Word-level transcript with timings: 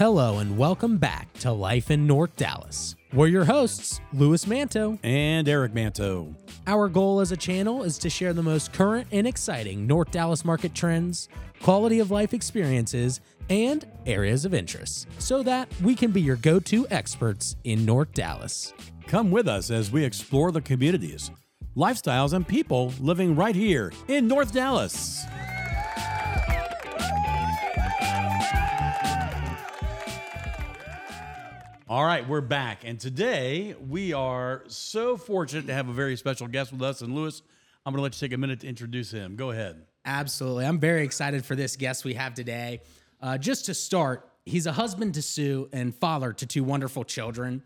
Hello 0.00 0.38
and 0.38 0.56
welcome 0.56 0.96
back 0.96 1.30
to 1.40 1.52
Life 1.52 1.90
in 1.90 2.06
North 2.06 2.34
Dallas. 2.34 2.96
We're 3.12 3.26
your 3.26 3.44
hosts, 3.44 4.00
Louis 4.14 4.46
Manto. 4.46 4.98
And 5.02 5.46
Eric 5.46 5.74
Manto. 5.74 6.34
Our 6.66 6.88
goal 6.88 7.20
as 7.20 7.32
a 7.32 7.36
channel 7.36 7.82
is 7.82 7.98
to 7.98 8.08
share 8.08 8.32
the 8.32 8.42
most 8.42 8.72
current 8.72 9.08
and 9.12 9.26
exciting 9.26 9.86
North 9.86 10.10
Dallas 10.10 10.42
market 10.42 10.74
trends, 10.74 11.28
quality 11.60 12.00
of 12.00 12.10
life 12.10 12.32
experiences, 12.32 13.20
and 13.50 13.86
areas 14.06 14.46
of 14.46 14.54
interest 14.54 15.06
so 15.18 15.42
that 15.42 15.68
we 15.82 15.94
can 15.94 16.12
be 16.12 16.22
your 16.22 16.36
go 16.36 16.58
to 16.60 16.86
experts 16.90 17.56
in 17.64 17.84
North 17.84 18.14
Dallas. 18.14 18.72
Come 19.06 19.30
with 19.30 19.48
us 19.48 19.70
as 19.70 19.92
we 19.92 20.02
explore 20.02 20.50
the 20.50 20.62
communities, 20.62 21.30
lifestyles, 21.76 22.32
and 22.32 22.48
people 22.48 22.94
living 23.00 23.36
right 23.36 23.54
here 23.54 23.92
in 24.08 24.26
North 24.26 24.54
Dallas. 24.54 25.26
All 31.90 32.04
right, 32.04 32.28
we're 32.28 32.40
back. 32.40 32.84
And 32.84 33.00
today 33.00 33.74
we 33.88 34.12
are 34.12 34.62
so 34.68 35.16
fortunate 35.16 35.66
to 35.66 35.74
have 35.74 35.88
a 35.88 35.92
very 35.92 36.14
special 36.14 36.46
guest 36.46 36.70
with 36.70 36.80
us. 36.82 37.00
And 37.00 37.16
Louis, 37.16 37.42
I'm 37.84 37.92
going 37.92 37.98
to 37.98 38.02
let 38.02 38.14
you 38.14 38.28
take 38.28 38.32
a 38.32 38.38
minute 38.38 38.60
to 38.60 38.68
introduce 38.68 39.10
him. 39.10 39.34
Go 39.34 39.50
ahead. 39.50 39.86
Absolutely. 40.04 40.66
I'm 40.66 40.78
very 40.78 41.02
excited 41.02 41.44
for 41.44 41.56
this 41.56 41.74
guest 41.74 42.04
we 42.04 42.14
have 42.14 42.34
today. 42.34 42.82
Uh, 43.20 43.38
just 43.38 43.66
to 43.66 43.74
start, 43.74 44.30
he's 44.44 44.66
a 44.66 44.72
husband 44.72 45.14
to 45.14 45.22
Sue 45.22 45.68
and 45.72 45.92
father 45.92 46.32
to 46.32 46.46
two 46.46 46.62
wonderful 46.62 47.02
children. 47.02 47.60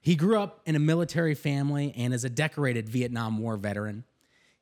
He 0.00 0.16
grew 0.16 0.40
up 0.40 0.62
in 0.64 0.74
a 0.74 0.80
military 0.80 1.34
family 1.34 1.92
and 1.98 2.14
is 2.14 2.24
a 2.24 2.30
decorated 2.30 2.88
Vietnam 2.88 3.36
War 3.36 3.58
veteran. 3.58 4.04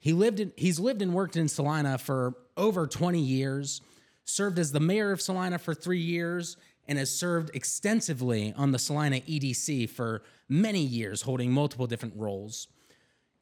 He 0.00 0.12
lived 0.12 0.40
in, 0.40 0.52
he's 0.56 0.80
lived 0.80 1.02
and 1.02 1.14
worked 1.14 1.36
in 1.36 1.46
Celina 1.46 1.98
for 1.98 2.34
over 2.56 2.88
20 2.88 3.20
years, 3.20 3.80
served 4.24 4.58
as 4.58 4.72
the 4.72 4.80
mayor 4.80 5.12
of 5.12 5.20
Celina 5.20 5.60
for 5.60 5.72
three 5.72 6.00
years, 6.00 6.56
and 6.86 6.98
has 6.98 7.10
served 7.10 7.50
extensively 7.54 8.52
on 8.56 8.72
the 8.72 8.78
Celina 8.78 9.20
EDC 9.20 9.88
for 9.90 10.22
many 10.48 10.80
years, 10.80 11.22
holding 11.22 11.50
multiple 11.50 11.86
different 11.86 12.14
roles. 12.16 12.68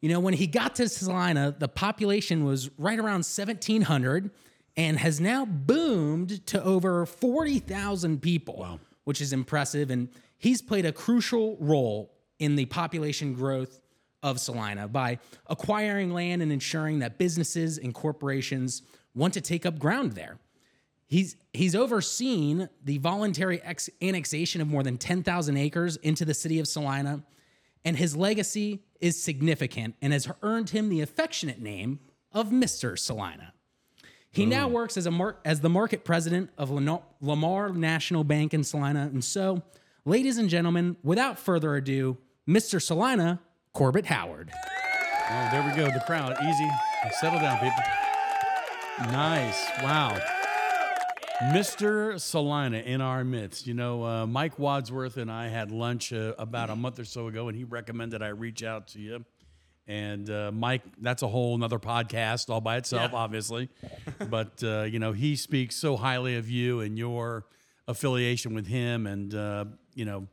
You 0.00 0.08
know, 0.08 0.20
when 0.20 0.34
he 0.34 0.46
got 0.46 0.74
to 0.76 0.88
Celina, 0.88 1.54
the 1.56 1.68
population 1.68 2.44
was 2.44 2.70
right 2.78 2.98
around 2.98 3.24
1,700 3.24 4.30
and 4.76 4.98
has 4.98 5.20
now 5.20 5.44
boomed 5.44 6.46
to 6.48 6.62
over 6.62 7.06
40,000 7.06 8.20
people, 8.20 8.56
wow. 8.56 8.80
which 9.04 9.20
is 9.20 9.32
impressive. 9.32 9.90
And 9.90 10.08
he's 10.38 10.62
played 10.62 10.86
a 10.86 10.92
crucial 10.92 11.56
role 11.60 12.12
in 12.38 12.56
the 12.56 12.66
population 12.66 13.34
growth 13.34 13.80
of 14.22 14.40
Celina 14.40 14.88
by 14.88 15.18
acquiring 15.46 16.12
land 16.12 16.42
and 16.42 16.52
ensuring 16.52 17.00
that 17.00 17.18
businesses 17.18 17.78
and 17.78 17.92
corporations 17.92 18.82
want 19.14 19.34
to 19.34 19.40
take 19.40 19.66
up 19.66 19.78
ground 19.78 20.12
there. 20.12 20.38
He's 21.12 21.36
he's 21.52 21.74
overseen 21.74 22.70
the 22.82 22.96
voluntary 22.96 23.60
ex- 23.60 23.90
annexation 24.00 24.62
of 24.62 24.68
more 24.68 24.82
than 24.82 24.96
10,000 24.96 25.58
acres 25.58 25.96
into 25.96 26.24
the 26.24 26.32
city 26.32 26.58
of 26.58 26.66
Celina, 26.66 27.22
and 27.84 27.98
his 27.98 28.16
legacy 28.16 28.82
is 28.98 29.22
significant 29.22 29.94
and 30.00 30.14
has 30.14 30.26
earned 30.42 30.70
him 30.70 30.88
the 30.88 31.02
affectionate 31.02 31.60
name 31.60 32.00
of 32.32 32.48
Mr. 32.48 32.98
Celina. 32.98 33.52
He 34.30 34.44
Ooh. 34.44 34.46
now 34.46 34.68
hmm. 34.68 34.72
works 34.72 34.96
as 34.96 35.04
a 35.04 35.10
mar- 35.10 35.36
as 35.44 35.60
the 35.60 35.68
market 35.68 36.02
president 36.02 36.48
of 36.56 36.70
Lamar 37.20 37.68
National 37.74 38.24
Bank 38.24 38.54
in 38.54 38.64
Celina, 38.64 39.10
and 39.12 39.22
so, 39.22 39.60
ladies 40.06 40.38
and 40.38 40.48
gentlemen, 40.48 40.96
without 41.02 41.38
further 41.38 41.76
ado, 41.76 42.16
Mr. 42.48 42.80
Celina 42.80 43.38
Corbett 43.74 44.06
Howard. 44.06 44.50
Oh, 44.54 45.48
there 45.52 45.62
we 45.62 45.76
go. 45.76 45.92
The 45.92 46.02
crowd, 46.06 46.34
easy. 46.42 46.70
Settle 47.20 47.38
down, 47.38 47.58
people. 47.58 49.12
Nice. 49.12 49.62
Wow. 49.82 50.18
Mr. 51.50 52.20
Celina 52.20 52.78
in 52.78 53.00
our 53.00 53.24
midst. 53.24 53.66
You 53.66 53.74
know, 53.74 54.04
uh, 54.04 54.26
Mike 54.26 54.58
Wadsworth 54.58 55.16
and 55.16 55.30
I 55.30 55.48
had 55.48 55.72
lunch 55.72 56.12
uh, 56.12 56.34
about 56.38 56.70
a 56.70 56.76
month 56.76 57.00
or 57.00 57.04
so 57.04 57.26
ago, 57.26 57.48
and 57.48 57.56
he 57.56 57.64
recommended 57.64 58.22
I 58.22 58.28
reach 58.28 58.62
out 58.62 58.88
to 58.88 59.00
you. 59.00 59.24
And 59.88 60.30
uh, 60.30 60.52
Mike, 60.52 60.82
that's 61.00 61.22
a 61.22 61.28
whole 61.28 61.56
another 61.56 61.80
podcast 61.80 62.48
all 62.48 62.60
by 62.60 62.76
itself, 62.76 63.10
yeah. 63.12 63.18
obviously. 63.18 63.68
but 64.30 64.62
uh, 64.62 64.82
you 64.82 65.00
know, 65.00 65.12
he 65.12 65.34
speaks 65.34 65.74
so 65.74 65.96
highly 65.96 66.36
of 66.36 66.48
you 66.48 66.80
and 66.80 66.96
your 66.96 67.46
affiliation 67.88 68.54
with 68.54 68.68
him, 68.68 69.08
and 69.08 69.34
uh, 69.34 69.64
you 69.94 70.04
know, 70.04 70.28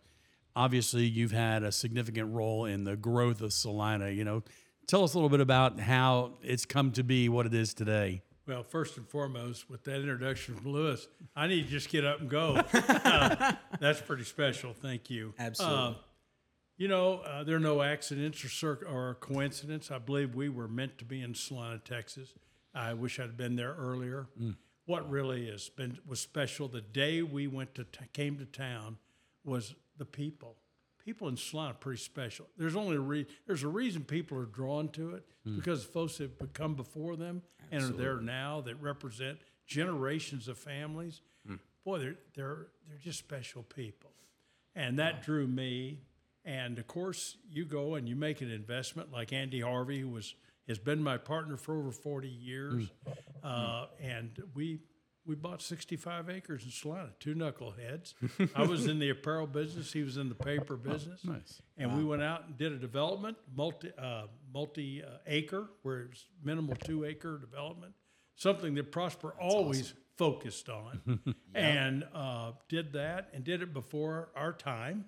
obviously 0.56 1.06
you've 1.06 1.32
had 1.32 1.64
a 1.64 1.72
significant 1.72 2.32
role 2.32 2.66
in 2.66 2.84
the 2.84 2.96
growth 2.96 3.42
of 3.42 3.52
Celina. 3.52 4.12
You 4.12 4.26
know, 4.26 4.44
tell 4.86 5.04
us 5.04 5.16
a 5.16 5.18
little 5.18 5.30
bit 5.30 5.42
about 5.42 5.80
how 5.80 6.34
it's 6.44 6.66
come 6.66 6.92
to 6.92 7.04
be 7.04 7.30
what 7.30 7.48
it 7.48 7.54
is 7.56 7.74
today. 7.74 8.22
Well, 8.50 8.64
first 8.64 8.98
and 8.98 9.08
foremost, 9.08 9.70
with 9.70 9.84
that 9.84 9.98
introduction 9.98 10.56
from 10.56 10.72
Louis, 10.72 11.08
I 11.36 11.46
need 11.46 11.66
to 11.66 11.70
just 11.70 11.88
get 11.88 12.04
up 12.04 12.20
and 12.20 12.28
go. 12.28 12.60
uh, 12.74 13.52
that's 13.80 14.02
pretty 14.02 14.24
special. 14.24 14.74
Thank 14.74 15.12
you. 15.12 15.36
Absolutely. 15.38 15.78
Uh, 15.78 15.94
you 16.76 16.88
know, 16.88 17.20
uh, 17.20 17.44
there 17.44 17.58
are 17.58 17.60
no 17.60 17.84
accidents 17.84 18.44
or, 18.44 18.50
cir- 18.50 18.88
or 18.90 19.18
coincidence. 19.20 19.92
I 19.92 20.00
believe 20.00 20.34
we 20.34 20.50
were 20.50 20.68
meant 20.68 20.98
to 20.98 21.06
be 21.06 21.22
in 21.22 21.36
Celina, 21.36 21.78
Texas. 21.78 22.34
I 22.74 22.96
wish 22.96 23.20
I'd 23.20 23.38
been 23.38 23.56
there 23.56 23.76
earlier. 23.78 24.30
Mm. 24.42 24.56
What 24.88 25.08
really 25.08 25.48
has 25.52 25.70
been 25.70 26.00
was 26.08 26.20
special 26.20 26.68
the 26.68 26.82
day 26.82 27.22
we 27.22 27.46
went 27.46 27.76
to 27.76 27.84
t- 27.84 28.06
came 28.14 28.40
to 28.40 28.46
town 28.46 28.98
was 29.44 29.76
the 30.00 30.06
people 30.06 30.56
people 31.10 31.28
in 31.28 31.38
Celina 31.38 31.72
are 31.72 31.74
pretty 31.74 32.00
special. 32.00 32.46
There's 32.56 32.76
only 32.76 32.96
a 32.96 33.00
re- 33.00 33.26
there's 33.48 33.64
a 33.64 33.68
reason 33.68 34.04
people 34.04 34.38
are 34.38 34.46
drawn 34.46 34.90
to 34.90 35.16
it 35.16 35.26
mm. 35.48 35.56
because 35.56 35.84
folks 35.84 36.20
have 36.20 36.32
come 36.54 36.76
before 36.76 37.16
them 37.16 37.42
Absolutely. 37.72 37.88
and 37.88 38.00
are 38.00 38.16
there 38.16 38.22
now 38.22 38.62
that 38.62 38.76
represent 38.82 39.40
generations 39.68 40.48
of 40.48 40.58
families. 40.58 41.22
Mm. 41.50 41.60
Boy, 41.86 42.00
they're 42.00 42.16
they're 42.36 42.68
they're 42.88 42.98
just 43.02 43.20
special 43.20 43.64
people, 43.64 44.12
and 44.76 45.00
that 45.00 45.16
wow. 45.16 45.20
drew 45.24 45.48
me. 45.48 46.02
And 46.46 46.80
of 46.80 46.88
course, 46.88 47.38
you 47.52 47.66
go 47.66 47.96
and 47.96 48.08
you 48.08 48.16
make 48.16 48.42
an 48.42 48.50
investment 48.50 49.12
like 49.12 49.34
Andy 49.34 49.62
Harvey, 49.62 50.00
who 50.00 50.10
was 50.10 50.36
has 50.68 50.80
been 50.80 51.02
my 51.04 51.18
partner 51.18 51.58
for 51.58 51.78
over 51.78 51.92
40 51.92 52.28
years, 52.28 52.86
mm. 52.86 53.14
Uh, 53.44 53.86
and 54.02 54.32
we 54.54 54.80
we 55.30 55.36
bought 55.36 55.62
65 55.62 56.28
acres 56.28 56.64
in 56.66 56.72
Celina, 56.72 57.12
two 57.20 57.36
knuckleheads. 57.36 58.16
I 58.56 58.64
was 58.64 58.88
in 58.88 58.98
the 58.98 59.10
apparel 59.12 59.46
business, 59.46 59.94
he 59.94 60.02
was 60.02 60.18
in 60.18 60.28
the 60.28 60.34
paper 60.34 60.74
oh, 60.74 60.92
business. 60.92 61.22
Oh, 61.28 61.34
nice. 61.34 61.62
And 61.78 61.92
wow. 61.92 61.98
we 62.00 62.04
went 62.04 62.24
out 62.24 62.48
and 62.48 62.58
did 62.58 62.72
a 62.74 62.78
development, 62.78 63.38
multi 63.56 63.92
uh, 63.96 64.24
multi 64.52 65.04
uh, 65.04 65.18
acre, 65.28 65.68
where 65.84 66.10
it's 66.12 66.26
minimal 66.44 66.76
two 66.76 67.06
acre 67.06 67.38
development, 67.38 67.94
something 68.38 68.74
that 68.74 68.92
Prosper 68.92 69.36
That's 69.40 69.54
always 69.54 69.82
awesome. 69.82 69.98
focused 70.18 70.68
on, 70.68 71.20
yeah. 71.26 71.34
and 71.54 72.08
uh, 72.12 72.54
did 72.68 72.94
that 72.94 73.30
and 73.32 73.44
did 73.44 73.62
it 73.62 73.72
before 73.72 74.30
our 74.36 74.52
time. 74.52 75.06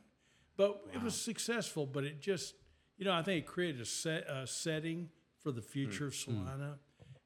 But 0.56 0.86
wow. 0.86 0.92
it 0.94 1.02
was 1.04 1.20
successful, 1.20 1.88
but 1.88 2.04
it 2.04 2.22
just, 2.22 2.54
you 2.96 3.06
know, 3.06 3.14
I 3.14 3.24
think 3.24 3.44
it 3.44 3.48
created 3.48 3.82
a, 3.82 3.86
set, 3.86 4.30
a 4.30 4.46
setting 4.46 5.10
for 5.42 5.52
the 5.52 5.64
future 5.64 6.04
mm. 6.04 6.08
of 6.10 6.16
Celina. 6.16 6.52
Mm 6.52 6.78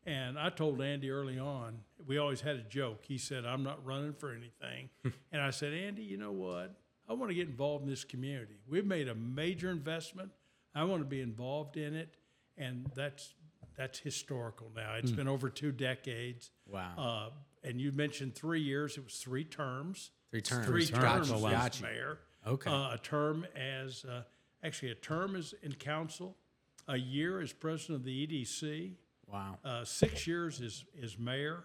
and 0.05 0.37
I 0.37 0.49
told 0.49 0.81
Andy 0.81 1.09
early 1.09 1.39
on, 1.39 1.79
we 2.05 2.17
always 2.17 2.41
had 2.41 2.55
a 2.55 2.63
joke. 2.63 3.03
He 3.07 3.17
said, 3.17 3.45
I'm 3.45 3.63
not 3.63 3.85
running 3.85 4.13
for 4.13 4.31
anything. 4.31 4.89
and 5.31 5.41
I 5.41 5.49
said, 5.49 5.73
Andy, 5.73 6.03
you 6.03 6.17
know 6.17 6.31
what? 6.31 6.75
I 7.07 7.13
want 7.13 7.29
to 7.29 7.35
get 7.35 7.47
involved 7.47 7.83
in 7.83 7.89
this 7.89 8.03
community. 8.03 8.55
We've 8.67 8.85
made 8.85 9.07
a 9.07 9.15
major 9.15 9.69
investment. 9.69 10.31
I 10.73 10.83
want 10.83 11.01
to 11.01 11.07
be 11.07 11.21
involved 11.21 11.77
in 11.77 11.95
it. 11.95 12.15
And 12.57 12.89
that's 12.95 13.33
that's 13.77 13.99
historical 13.99 14.71
now. 14.75 14.95
It's 14.95 15.11
mm. 15.11 15.17
been 15.17 15.27
over 15.27 15.49
two 15.49 15.71
decades. 15.71 16.51
Wow. 16.67 16.93
Uh, 16.97 17.67
and 17.67 17.81
you 17.81 17.91
mentioned 17.91 18.33
three 18.35 18.61
years. 18.61 18.97
It 18.97 19.03
was 19.03 19.15
three 19.15 19.43
terms. 19.43 20.11
Three 20.31 20.41
terms. 20.41 20.65
Three 20.65 20.85
terms 20.85 21.29
gotcha. 21.29 21.57
as 21.57 21.81
mayor. 21.81 22.19
Okay. 22.47 22.69
Uh, 22.69 22.93
a 22.93 22.99
term 23.01 23.45
as, 23.55 24.05
uh, 24.05 24.21
actually, 24.63 24.91
a 24.91 24.95
term 24.95 25.35
as 25.35 25.53
in 25.61 25.73
council, 25.73 26.37
a 26.87 26.95
year 26.95 27.41
as 27.41 27.51
president 27.51 27.99
of 27.99 28.05
the 28.05 28.27
EDC, 28.27 28.93
Wow. 29.31 29.57
Uh, 29.63 29.83
six 29.83 30.27
years 30.27 30.61
as, 30.61 30.85
as 31.01 31.17
mayor. 31.17 31.63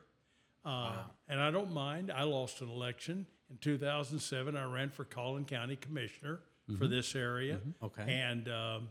Uh, 0.64 0.68
wow. 0.68 1.04
And 1.28 1.40
I 1.40 1.50
don't 1.50 1.72
mind. 1.72 2.12
I 2.14 2.24
lost 2.24 2.60
an 2.60 2.68
election 2.68 3.26
in 3.50 3.58
2007. 3.58 4.56
I 4.56 4.64
ran 4.64 4.90
for 4.90 5.04
Collin 5.04 5.44
County 5.44 5.76
Commissioner 5.76 6.40
mm-hmm. 6.68 6.78
for 6.78 6.86
this 6.86 7.14
area. 7.14 7.56
Mm-hmm. 7.56 7.84
Okay. 7.86 8.12
And 8.12 8.48
um, 8.48 8.88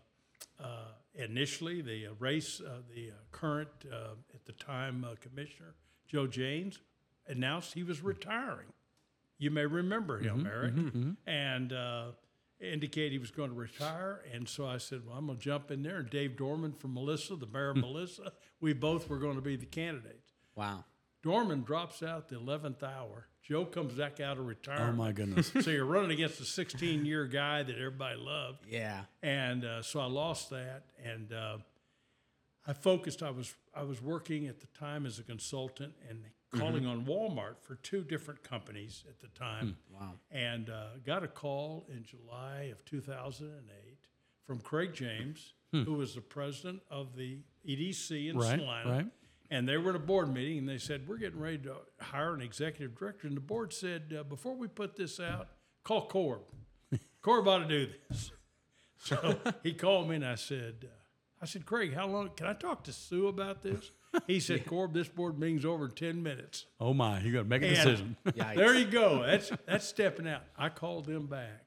uh, 0.60 0.92
initially, 1.14 1.82
the 1.82 2.08
uh, 2.08 2.12
race, 2.20 2.62
uh, 2.62 2.80
the 2.94 3.12
uh, 3.12 3.14
current, 3.32 3.70
at 3.84 4.46
the 4.46 4.54
time, 4.54 5.06
Commissioner 5.22 5.76
Joe 6.08 6.28
Jaynes 6.28 6.80
announced 7.28 7.74
he 7.74 7.84
was 7.84 8.02
retiring. 8.02 8.68
You 9.38 9.52
may 9.52 9.66
remember 9.66 10.20
him, 10.20 10.40
mm-hmm. 10.40 10.48
Eric. 10.48 10.74
Mm-hmm. 10.74 11.00
Mm-hmm. 11.00 11.30
And 11.30 11.74
indicate 12.60 13.12
he 13.12 13.18
was 13.18 13.32
going 13.32 13.50
to 13.50 13.56
retire. 13.56 14.22
And 14.34 14.48
so 14.48 14.66
I 14.68 14.78
said, 14.78 15.06
Well, 15.06 15.16
I'm 15.18 15.28
going 15.28 15.38
to 15.38 15.44
jump 15.44 15.72
in 15.72 15.84
there. 15.84 15.98
And 15.98 16.10
Dave 16.10 16.36
Dorman 16.36 16.74
from 16.74 16.94
Melissa, 16.94 17.36
the 17.36 17.48
mayor 17.48 17.70
of 17.70 17.78
hmm. 17.78 17.82
Melissa, 17.82 18.34
we 18.60 18.74
both 18.74 19.10
were 19.10 19.18
going 19.18 19.36
to 19.36 19.42
be 19.42 19.56
the 19.56 19.66
candidates. 19.66 20.34
Wow. 20.56 20.84
Dorman 21.22 21.64
drops 21.64 22.02
out 22.04 22.30
the 22.30 22.36
11th 22.36 22.84
hour. 22.84 23.28
Joe 23.42 23.66
comes 23.66 23.94
back 23.94 24.20
out 24.20 24.38
of 24.38 24.46
retirement. 24.46 24.92
Oh, 24.94 24.98
my 25.04 25.12
goodness. 25.12 25.52
so 25.62 25.70
you're 25.72 25.86
running 25.86 26.12
against 26.12 26.40
a 26.40 26.46
16 26.46 27.06
year 27.06 27.26
guy 27.26 27.64
that 27.64 27.76
everybody 27.76 28.18
loved. 28.20 28.66
Yeah. 28.70 29.02
And 29.24 29.66
uh, 29.66 29.82
so 29.82 30.00
I 30.00 30.06
lost 30.06 30.50
that. 30.52 30.84
And 31.04 31.34
uh, 31.34 31.58
I 32.68 32.74
focused. 32.74 33.24
I 33.24 33.32
was 33.32 33.54
I 33.74 33.84
was 33.84 34.02
working 34.02 34.48
at 34.48 34.60
the 34.60 34.68
time 34.68 35.06
as 35.06 35.18
a 35.20 35.24
consultant 35.24 35.94
and 36.10 36.24
calling 36.60 36.86
on 36.86 37.06
Walmart 37.06 37.56
for 37.62 37.76
two 37.76 38.04
different 38.04 38.44
companies 38.44 39.04
at 39.08 39.20
the 39.20 39.28
time. 39.40 39.78
Wow. 39.92 40.14
And 40.32 40.70
uh, 40.70 40.98
got 41.06 41.24
a 41.24 41.28
call 41.28 41.88
in 41.90 42.04
July 42.04 42.70
of 42.72 42.84
2008 42.86 43.98
from 44.46 44.60
Craig 44.60 44.94
James, 44.94 45.54
who 45.72 45.94
was 45.94 46.16
the 46.16 46.22
president 46.22 46.82
of 46.90 47.16
the 47.16 47.40
EDC 47.68 48.30
in 48.32 48.38
Right, 48.38 48.60
Celina. 48.60 48.92
right. 48.92 49.06
And 49.52 49.68
they 49.68 49.78
were 49.78 49.90
at 49.92 49.96
a 49.96 50.00
board 50.00 50.32
meeting 50.34 50.60
and 50.60 50.70
they 50.70 50.78
said, 50.78 51.08
We're 51.08 51.18
getting 51.18 51.40
ready 51.40 51.58
to 51.60 51.76
hire 52.00 52.34
an 52.34 52.42
executive 52.42 52.96
director. 52.98 53.28
And 53.28 53.36
the 53.36 53.42
board 53.42 53.74
said, 53.74 54.16
uh, 54.18 54.24
Before 54.24 54.56
we 54.56 54.68
put 54.68 54.96
this 54.96 55.20
out, 55.20 55.48
call 55.84 56.08
Corb. 56.08 56.42
Corb 57.22 57.48
ought 57.48 57.60
to 57.60 57.68
do 57.68 57.92
this. 58.10 58.32
So 59.00 59.40
he 59.64 59.74
called 59.74 60.10
me 60.10 60.18
and 60.18 60.26
I 60.26 60.36
said, 60.36 60.86
uh, 60.86 60.94
I 61.42 61.46
said, 61.46 61.66
Craig, 61.66 61.94
how 61.96 62.06
long 62.08 62.30
can 62.36 62.48
I 62.48 62.54
talk 62.54 62.84
to 62.84 62.92
Sue 62.92 63.28
about 63.28 63.64
this? 63.64 63.92
He 64.28 64.40
said, 64.42 64.66
Corb, 64.68 64.94
this 64.94 65.08
board 65.08 65.40
meeting's 65.40 65.66
over 65.66 65.86
in 65.86 65.92
10 65.92 66.22
minutes. 66.22 66.66
Oh 66.80 66.94
my, 66.94 67.20
you 67.22 67.32
got 67.32 67.40
to 67.40 67.46
make 67.46 67.62
a 67.64 67.68
And 67.68 67.76
decision. 67.76 68.18
There 68.36 68.76
you 68.76 68.86
go. 68.86 69.24
That's 69.26 69.52
that's 69.66 69.86
stepping 69.88 70.28
out. 70.28 70.42
I 70.58 70.70
called 70.70 71.06
them 71.06 71.28
back, 71.28 71.64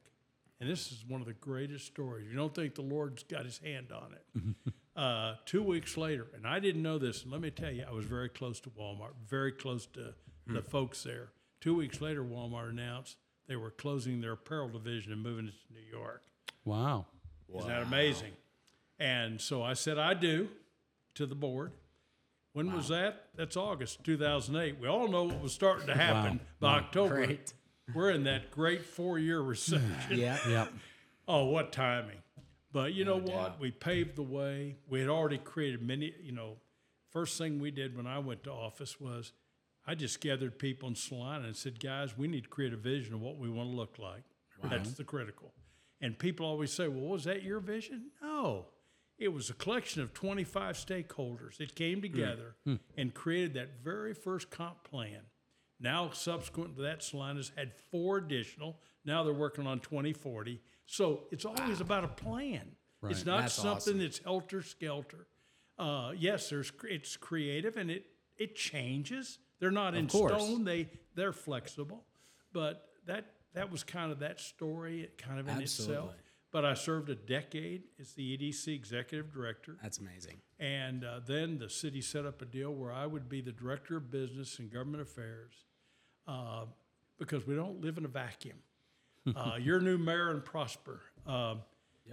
and 0.59 0.69
this 0.69 0.91
is 0.91 1.03
one 1.07 1.21
of 1.21 1.27
the 1.27 1.33
greatest 1.33 1.87
stories. 1.87 2.27
You 2.29 2.35
don't 2.37 2.53
think 2.53 2.75
the 2.75 2.81
Lord's 2.83 3.23
got 3.23 3.45
His 3.45 3.57
hand 3.57 3.91
on 3.91 4.13
it? 4.13 4.55
Uh, 4.95 5.35
two 5.45 5.63
weeks 5.63 5.97
later, 5.97 6.27
and 6.35 6.45
I 6.47 6.59
didn't 6.59 6.81
know 6.81 6.97
this. 6.97 7.23
And 7.23 7.31
let 7.31 7.41
me 7.41 7.49
tell 7.51 7.71
you, 7.71 7.85
I 7.87 7.91
was 7.93 8.05
very 8.05 8.29
close 8.29 8.59
to 8.61 8.69
Walmart, 8.69 9.13
very 9.27 9.51
close 9.51 9.85
to 9.87 10.13
the 10.47 10.61
folks 10.61 11.03
there. 11.03 11.29
Two 11.61 11.75
weeks 11.75 12.01
later, 12.01 12.23
Walmart 12.23 12.69
announced 12.69 13.17
they 13.47 13.55
were 13.55 13.71
closing 13.71 14.21
their 14.21 14.33
apparel 14.33 14.69
division 14.69 15.11
and 15.13 15.21
moving 15.23 15.47
it 15.47 15.53
to 15.67 15.73
New 15.73 15.89
York. 15.97 16.23
Wow. 16.65 17.05
Isn't 17.55 17.67
that 17.69 17.83
amazing? 17.83 18.31
And 18.99 19.39
so 19.39 19.63
I 19.63 19.73
said, 19.73 19.97
I 19.97 20.13
do 20.13 20.49
to 21.15 21.25
the 21.25 21.35
board. 21.35 21.71
When 22.53 22.71
was 22.73 22.89
that? 22.89 23.29
That's 23.35 23.57
August 23.57 24.03
2008. 24.03 24.79
We 24.79 24.87
all 24.87 25.07
know 25.07 25.23
what 25.23 25.41
was 25.41 25.53
starting 25.53 25.87
to 25.87 25.95
happen 25.95 26.39
by 26.59 26.75
October. 26.77 27.25
Great. 27.25 27.53
We're 27.93 28.11
in 28.11 28.23
that 28.25 28.51
great 28.51 28.85
four 28.85 29.17
year 29.19 29.41
recession. 29.41 29.91
Yeah. 30.11 30.37
Yep. 30.47 30.73
Oh, 31.25 31.45
what 31.45 31.71
timing. 31.71 32.17
But 32.73 32.93
you 32.93 33.05
know 33.05 33.23
oh, 33.25 33.31
what? 33.31 33.59
We 33.59 33.71
paved 33.71 34.15
the 34.15 34.23
way. 34.23 34.77
We 34.89 34.99
had 34.99 35.07
already 35.07 35.37
created 35.37 35.81
many, 35.81 36.13
you 36.21 36.31
know, 36.31 36.57
first 37.11 37.37
thing 37.37 37.59
we 37.59 37.71
did 37.71 37.95
when 37.95 38.07
I 38.07 38.17
went 38.19 38.43
to 38.43 38.51
office 38.51 38.99
was 38.99 39.31
I 39.85 39.95
just 39.95 40.19
gathered 40.19 40.57
people 40.57 40.89
in 40.89 40.95
Celina 40.95 41.45
and 41.45 41.55
said, 41.55 41.79
guys, 41.79 42.17
we 42.17 42.27
need 42.27 42.43
to 42.43 42.49
create 42.49 42.73
a 42.73 42.77
vision 42.77 43.13
of 43.13 43.21
what 43.21 43.37
we 43.37 43.49
want 43.49 43.69
to 43.69 43.75
look 43.75 43.99
like. 43.99 44.23
That's 44.63 44.93
the 44.93 45.03
critical. 45.03 45.53
And 46.01 46.17
people 46.17 46.45
always 46.45 46.71
say, 46.71 46.87
well, 46.87 47.07
was 47.07 47.25
that 47.25 47.43
your 47.43 47.59
vision? 47.59 48.11
No. 48.21 48.67
It 49.17 49.31
was 49.31 49.49
a 49.49 49.53
collection 49.53 50.01
of 50.01 50.13
25 50.13 50.75
stakeholders 50.75 51.57
that 51.57 51.75
came 51.75 51.97
hmm. 51.97 52.01
together 52.01 52.55
hmm. 52.65 52.75
and 52.97 53.13
created 53.13 53.53
that 53.53 53.83
very 53.83 54.13
first 54.13 54.49
comp 54.49 54.83
plan. 54.83 55.21
Now, 55.79 56.11
subsequent 56.11 56.77
to 56.77 56.83
that, 56.83 57.03
Celina's 57.03 57.51
had 57.55 57.73
four 57.91 58.17
additional. 58.17 58.79
Now 59.05 59.23
they're 59.23 59.33
working 59.33 59.67
on 59.67 59.79
2040. 59.79 60.61
So 60.93 61.21
it's 61.31 61.43
always 61.43 61.81
about 61.81 62.03
a 62.03 62.07
plan. 62.07 62.61
Right. 63.01 63.11
It's 63.11 63.25
not 63.25 63.41
That's 63.41 63.55
something 63.55 63.95
awesome. 63.95 63.97
that's 63.97 64.19
helter 64.19 64.61
skelter. 64.61 65.25
Uh, 65.79 66.11
yes, 66.15 66.51
there's 66.51 66.71
it's 66.83 67.17
creative 67.17 67.77
and 67.77 67.89
it 67.89 68.05
it 68.37 68.55
changes. 68.55 69.39
They're 69.59 69.71
not 69.71 69.95
in 69.95 70.07
course. 70.07 70.31
stone. 70.31 70.63
They 70.63 70.91
they're 71.15 71.33
flexible. 71.33 72.03
But 72.53 72.89
that 73.07 73.25
that 73.55 73.71
was 73.71 73.83
kind 73.83 74.11
of 74.11 74.19
that 74.19 74.39
story, 74.39 75.09
kind 75.17 75.39
of 75.39 75.47
in 75.47 75.61
itself. 75.61 75.89
Absolutely. 75.89 76.15
But 76.51 76.65
I 76.65 76.75
served 76.75 77.09
a 77.09 77.15
decade 77.15 77.85
as 77.99 78.13
the 78.13 78.37
EDC 78.37 78.67
executive 78.67 79.33
director. 79.33 79.77
That's 79.81 79.97
amazing. 79.97 80.41
And 80.59 81.03
uh, 81.03 81.21
then 81.25 81.57
the 81.57 81.71
city 81.71 82.01
set 82.01 82.27
up 82.27 82.43
a 82.43 82.45
deal 82.45 82.71
where 82.71 82.93
I 82.93 83.07
would 83.07 83.27
be 83.27 83.41
the 83.41 83.51
director 83.51 83.97
of 83.97 84.11
business 84.11 84.59
and 84.59 84.71
government 84.71 85.01
affairs 85.01 85.53
uh, 86.27 86.65
because 87.17 87.47
we 87.47 87.55
don't 87.55 87.81
live 87.81 87.97
in 87.97 88.05
a 88.05 88.09
vacuum. 88.09 88.57
Uh, 89.35 89.55
your 89.59 89.79
new 89.79 89.97
mayor 89.97 90.31
in 90.31 90.41
Prosper 90.41 91.01
uh, 91.25 91.55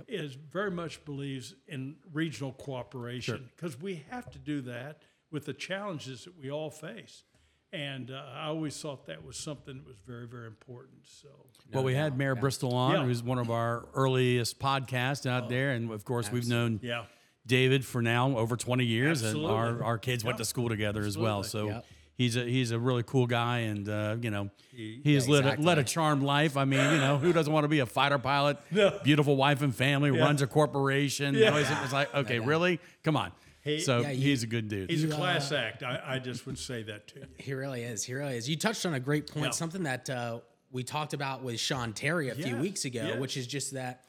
is 0.06 0.34
very 0.34 0.70
much 0.70 1.04
believes 1.04 1.54
in 1.66 1.96
regional 2.12 2.52
cooperation 2.52 3.50
because 3.56 3.80
we 3.80 4.04
have 4.10 4.30
to 4.30 4.38
do 4.38 4.60
that 4.62 5.02
with 5.30 5.44
the 5.44 5.52
challenges 5.52 6.24
that 6.24 6.38
we 6.38 6.50
all 6.50 6.70
face. 6.70 7.24
And 7.72 8.10
uh, 8.10 8.22
I 8.34 8.46
always 8.46 8.76
thought 8.80 9.06
that 9.06 9.24
was 9.24 9.36
something 9.36 9.76
that 9.76 9.86
was 9.86 9.96
very, 10.04 10.26
very 10.26 10.46
important. 10.48 10.98
So 11.04 11.28
Well, 11.72 11.84
we 11.84 11.94
had 11.94 12.18
Mayor 12.18 12.34
Bristol 12.34 12.74
on, 12.74 12.92
Yeah. 12.92 13.04
who's 13.04 13.22
one 13.22 13.38
of 13.38 13.48
our 13.50 13.86
earliest 13.94 14.58
podcasts 14.58 15.24
out 15.24 15.48
there, 15.48 15.70
and 15.70 15.90
of 15.92 16.04
course 16.04 16.32
we've 16.32 16.48
known 16.48 16.80
yeah, 16.82 17.04
David 17.46 17.84
for 17.84 18.02
now 18.02 18.36
over 18.36 18.56
20 18.56 18.84
years, 18.84 19.22
Absolutely. 19.22 19.50
and 19.50 19.56
our, 19.56 19.84
our 19.84 19.98
kids 19.98 20.24
went 20.24 20.38
to 20.38 20.44
school 20.44 20.68
together 20.68 21.02
as 21.02 21.16
well. 21.16 21.44
So 21.44 21.66
Yep. 21.68 21.86
He's 22.20 22.37
a 22.37 22.44
he's 22.44 22.70
a 22.70 22.78
really 22.78 23.02
cool 23.02 23.26
guy, 23.26 23.58
and 23.61 23.88
uh, 23.88 24.17
you 24.20 24.31
know 24.31 24.50
he's 24.72 25.26
Yeah, 25.26 25.32
led 25.34 25.58
a, 25.58 25.62
led 25.62 25.78
a 25.78 25.84
charmed 25.84 26.22
life. 26.22 26.56
I 26.56 26.64
mean, 26.67 26.81
you 26.93 26.99
know, 26.99 27.17
who 27.19 27.32
doesn't 27.32 27.52
want 27.52 27.64
to 27.64 27.69
be 27.69 27.78
a 27.81 27.87
fighter 27.87 28.19
pilot? 28.19 28.58
No. 28.70 28.99
Beautiful 29.02 29.37
wife 29.37 29.62
and 29.62 29.75
family, 29.75 30.11
runs 30.11 30.43
a 30.43 30.46
corporation. 30.46 31.34
Yeah. 31.34 31.50
Now 31.50 31.56
he's- 31.56 31.82
It's 31.84 31.93
like, 31.93 32.14
okay, 32.14 32.38
really? 32.38 32.78
Come 33.02 33.17
on. 33.17 33.32
He- 33.64 33.81
so 33.81 34.00
Yeah, 34.00 34.11
you- 34.11 34.22
he's 34.28 34.43
a 34.43 34.46
good 34.46 34.69
dude. 34.69 34.90
he's 34.90 35.05
a 35.05 35.08
class 35.08 35.50
act. 35.52 35.82
I, 35.82 36.00
I 36.06 36.19
just 36.19 36.46
would 36.46 36.58
say 36.58 36.82
that 36.84 37.08
to 37.08 37.20
you. 37.20 37.26
He 37.38 37.52
really 37.55 37.82
is. 37.82 38.05
He 38.05 38.12
really 38.14 38.37
is. 38.37 38.49
You 38.49 38.56
touched 38.56 38.84
on 38.87 38.94
a 38.94 39.00
great 39.00 39.26
point, 39.31 39.46
Yeah. 39.46 39.50
something 39.52 39.82
that 39.84 40.08
uh, 40.11 40.40
we 40.70 40.82
talked 40.84 41.14
about 41.14 41.43
with 41.43 41.58
Sean 41.58 41.93
Terry 41.93 42.28
a 42.31 42.34
few 42.34 42.56
weeks 42.56 42.84
ago, 42.84 43.05
yeah. 43.08 43.19
which 43.19 43.37
is 43.37 43.46
just 43.46 43.73
that, 43.73 44.05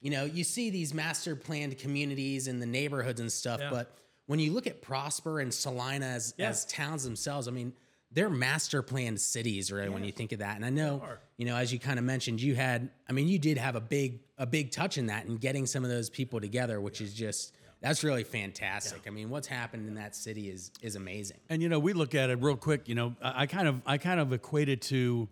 you 0.00 0.10
know, 0.10 0.24
you 0.24 0.44
see 0.44 0.70
these 0.70 0.94
master 0.94 1.34
planned 1.36 1.76
communities 1.78 2.46
in 2.46 2.60
the 2.60 2.66
neighborhoods 2.66 3.20
and 3.20 3.30
stuff, 3.32 3.60
Yeah. 3.60 3.70
but 3.70 3.94
when 4.26 4.38
you 4.38 4.52
look 4.52 4.66
at 4.66 4.80
Prosper 4.82 5.40
and 5.40 5.52
Celina 5.52 6.06
as, 6.06 6.34
Yeah. 6.38 6.48
as 6.48 6.64
towns 6.64 7.04
themselves, 7.04 7.48
I 7.48 7.50
mean, 7.50 7.72
they're 8.12 8.30
master 8.30 8.80
planned 8.82 9.20
cities, 9.20 9.72
right? 9.72 9.92
When 9.92 10.04
you 10.04 10.12
think 10.12 10.32
of 10.32 10.38
that, 10.38 10.54
and 10.56 10.64
I 10.64 10.70
know, 10.70 11.02
you 11.36 11.46
know, 11.46 11.56
as 11.56 11.72
you 11.72 11.78
kind 11.80 11.98
of 11.98 12.04
mentioned, 12.04 12.40
you 12.40 12.54
had, 12.54 12.90
I 13.08 13.12
mean, 13.12 13.26
you 13.28 13.38
did 13.40 13.58
have 13.58 13.74
a 13.74 13.80
big, 13.80 14.20
a 14.38 14.46
big 14.46 14.70
touch 14.70 14.98
in 14.98 15.06
that 15.06 15.26
and 15.26 15.40
getting 15.40 15.66
some 15.66 15.82
of 15.84 15.90
those 15.90 16.10
people 16.10 16.40
together, 16.40 16.80
which 16.80 17.00
is 17.00 17.12
just. 17.12 17.54
That's 17.80 18.02
really 18.02 18.24
fantastic. 18.24 19.02
I 19.06 19.10
mean, 19.10 19.28
what's 19.28 19.46
happened 19.46 19.88
in 19.88 19.96
that 19.96 20.16
city 20.16 20.48
is 20.48 20.70
is 20.80 20.96
amazing. 20.96 21.36
And 21.50 21.60
you 21.60 21.68
know, 21.68 21.78
we 21.78 21.92
look 21.92 22.14
at 22.14 22.30
it 22.30 22.40
real 22.40 22.56
quick. 22.56 22.88
You 22.88 22.94
know, 22.94 23.14
I, 23.20 23.42
I 23.42 23.46
kind 23.46 23.68
of 23.68 23.82
I 23.84 23.98
kind 23.98 24.20
of 24.20 24.32
equate 24.32 24.70
it 24.70 24.80
to 24.82 25.28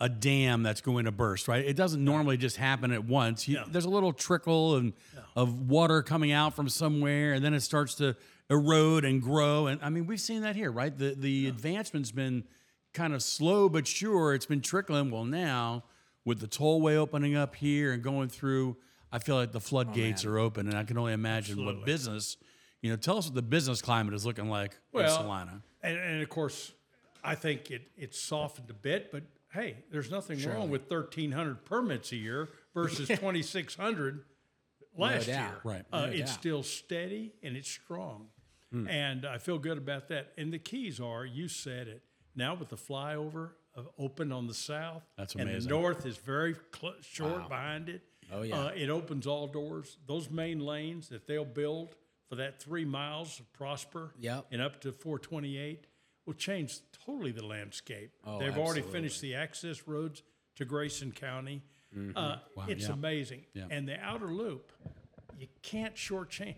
a 0.00 0.08
dam 0.08 0.62
that's 0.62 0.80
going 0.80 1.04
to 1.06 1.12
burst. 1.12 1.48
Right? 1.48 1.64
It 1.64 1.76
doesn't 1.76 2.04
normally 2.04 2.36
just 2.36 2.56
happen 2.56 2.92
at 2.92 3.04
once. 3.04 3.48
You, 3.48 3.56
Yeah. 3.56 3.64
There's 3.68 3.84
a 3.84 3.90
little 3.90 4.12
trickle 4.12 4.76
and 4.76 4.92
of 5.36 5.68
water 5.68 6.02
coming 6.02 6.32
out 6.32 6.54
from 6.54 6.68
somewhere, 6.68 7.32
and 7.32 7.44
then 7.44 7.54
it 7.54 7.60
starts 7.60 7.94
to 7.96 8.16
erode 8.50 9.04
and 9.04 9.22
grow. 9.22 9.66
And 9.66 9.80
I 9.82 9.88
mean, 9.90 10.06
we've 10.06 10.20
seen 10.20 10.42
that 10.42 10.56
here, 10.56 10.70
right? 10.70 10.96
The 10.96 11.14
the 11.14 11.48
advancement's 11.48 12.12
been 12.12 12.44
kind 12.94 13.14
of 13.14 13.22
slow 13.22 13.68
but 13.68 13.86
sure. 13.86 14.34
It's 14.34 14.46
been 14.46 14.60
trickling. 14.60 15.10
Well, 15.10 15.24
now 15.24 15.84
with 16.24 16.40
the 16.40 16.48
tollway 16.48 16.96
opening 16.96 17.36
up 17.36 17.54
here 17.54 17.92
and 17.92 18.02
going 18.02 18.28
through, 18.28 18.76
I 19.12 19.18
feel 19.18 19.36
like 19.36 19.52
the 19.52 19.60
floodgates 19.60 20.24
oh, 20.24 20.30
are 20.30 20.38
open, 20.38 20.68
and 20.68 20.76
I 20.76 20.84
can 20.84 20.98
only 20.98 21.12
imagine 21.12 21.64
what 21.64 21.84
business. 21.84 22.36
You 22.82 22.90
know, 22.90 22.96
tell 22.96 23.18
us 23.18 23.26
what 23.26 23.34
the 23.34 23.42
business 23.42 23.82
climate 23.82 24.14
is 24.14 24.24
looking 24.24 24.48
like 24.48 24.72
in 24.92 25.00
Well, 25.00 25.16
Celina. 25.16 25.62
And, 25.82 25.98
and 25.98 26.22
of 26.22 26.28
course, 26.28 26.72
I 27.24 27.34
think 27.34 27.70
it 27.70 27.82
it's 27.96 28.20
softened 28.20 28.70
a 28.70 28.74
bit, 28.74 29.10
but 29.10 29.22
hey, 29.58 29.76
there's 29.90 30.10
nothing 30.10 30.40
wrong 30.48 30.70
with 30.70 30.90
1,300 30.90 31.64
permits 31.64 32.12
a 32.12 32.16
year 32.16 32.48
versus 32.74 33.08
2,600 33.08 34.24
last 34.96 35.26
doubt. 35.26 35.50
year. 35.50 35.60
Right. 35.64 35.84
Uh, 35.92 36.06
No 36.06 36.12
it's 36.12 36.30
doubt. 36.30 36.40
still 36.40 36.62
steady 36.62 37.32
and 37.42 37.56
it's 37.56 37.70
strong. 37.70 38.28
And 38.70 39.24
I 39.24 39.38
feel 39.38 39.58
good 39.58 39.78
about 39.78 40.08
that. 40.08 40.32
And 40.36 40.52
the 40.52 40.58
keys 40.58 41.00
are, 41.00 41.24
you 41.24 41.48
said 41.48 41.88
it, 41.88 42.02
now 42.36 42.54
with 42.54 42.68
the 42.68 42.76
flyover 42.76 43.52
open 43.98 44.30
on 44.30 44.46
the 44.46 44.52
south. 44.52 45.04
That's 45.16 45.34
And 45.34 45.48
the 45.48 45.66
north 45.68 46.04
is 46.04 46.18
very 46.18 46.54
cl- 46.78 46.92
short 47.00 47.48
behind 47.48 47.88
it. 47.88 48.02
Oh, 48.30 48.42
yeah. 48.42 48.64
Uh, 48.66 48.68
it 48.76 48.90
opens 48.90 49.26
all 49.26 49.46
doors. 49.46 49.96
Those 50.06 50.28
main 50.28 50.60
lanes 50.60 51.08
that 51.08 51.26
they'll 51.26 51.46
build 51.46 51.96
for 52.28 52.36
that 52.36 52.60
three 52.60 52.84
miles 52.84 53.40
of 53.40 53.50
Prosper 53.54 54.12
Yep. 54.20 54.48
and 54.52 54.60
up 54.60 54.82
to 54.82 54.92
428 54.92 55.86
will 56.26 56.34
change 56.34 56.78
totally 57.08 57.32
the 57.32 57.44
landscape. 57.44 58.10
Oh, 58.26 58.38
They've 58.38 58.56
already 58.56 58.82
finished 58.82 59.20
the 59.20 59.34
access 59.34 59.86
roads 59.86 60.22
to 60.56 60.64
Grayson 60.64 61.12
County. 61.12 61.62
Mm-hmm. 61.96 62.16
Uh, 62.16 62.36
it's 62.68 62.86
yeah. 62.86 62.92
amazing. 62.92 63.44
Yeah. 63.54 63.64
And 63.70 63.88
the 63.88 63.98
outer 63.98 64.26
loop, 64.26 64.72
you 65.38 65.46
can't 65.62 65.94
shortchange. 65.94 66.56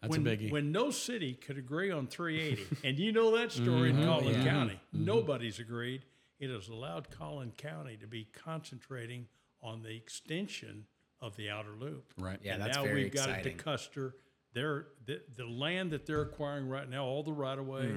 That's 0.00 0.16
when, 0.16 0.26
a 0.26 0.30
biggie. 0.30 0.50
when 0.52 0.70
no 0.70 0.90
city 0.90 1.34
could 1.34 1.58
agree 1.58 1.90
on 1.90 2.06
380, 2.06 2.76
and 2.88 2.98
you 2.98 3.12
know 3.12 3.36
that 3.36 3.52
story 3.52 3.90
in 3.90 4.02
Collin 4.04 4.44
County, 4.44 4.80
Mm-hmm. 4.94 5.04
nobody's 5.04 5.58
agreed. 5.58 6.04
It 6.38 6.50
has 6.50 6.68
allowed 6.68 7.10
Collin 7.10 7.52
County 7.56 7.96
to 7.96 8.06
be 8.06 8.28
concentrating 8.32 9.26
on 9.60 9.82
the 9.82 9.94
extension 9.94 10.86
of 11.20 11.34
the 11.36 11.50
outer 11.50 11.72
loop. 11.78 12.14
Right. 12.16 12.38
Yeah, 12.42 12.54
and 12.54 12.62
that's 12.62 12.76
now 12.76 12.84
very 12.84 13.04
we've 13.04 13.12
got 13.12 13.28
it 13.28 13.42
to 13.42 13.50
Custer. 13.50 14.14
They're, 14.54 14.86
the, 15.04 15.20
the 15.36 15.46
land 15.46 15.90
that 15.90 16.06
they're 16.06 16.22
acquiring 16.22 16.68
right 16.68 16.88
now, 16.88 17.04
all 17.04 17.24
the 17.24 17.32
right 17.32 17.58
of 17.58 17.66
way 17.66 17.96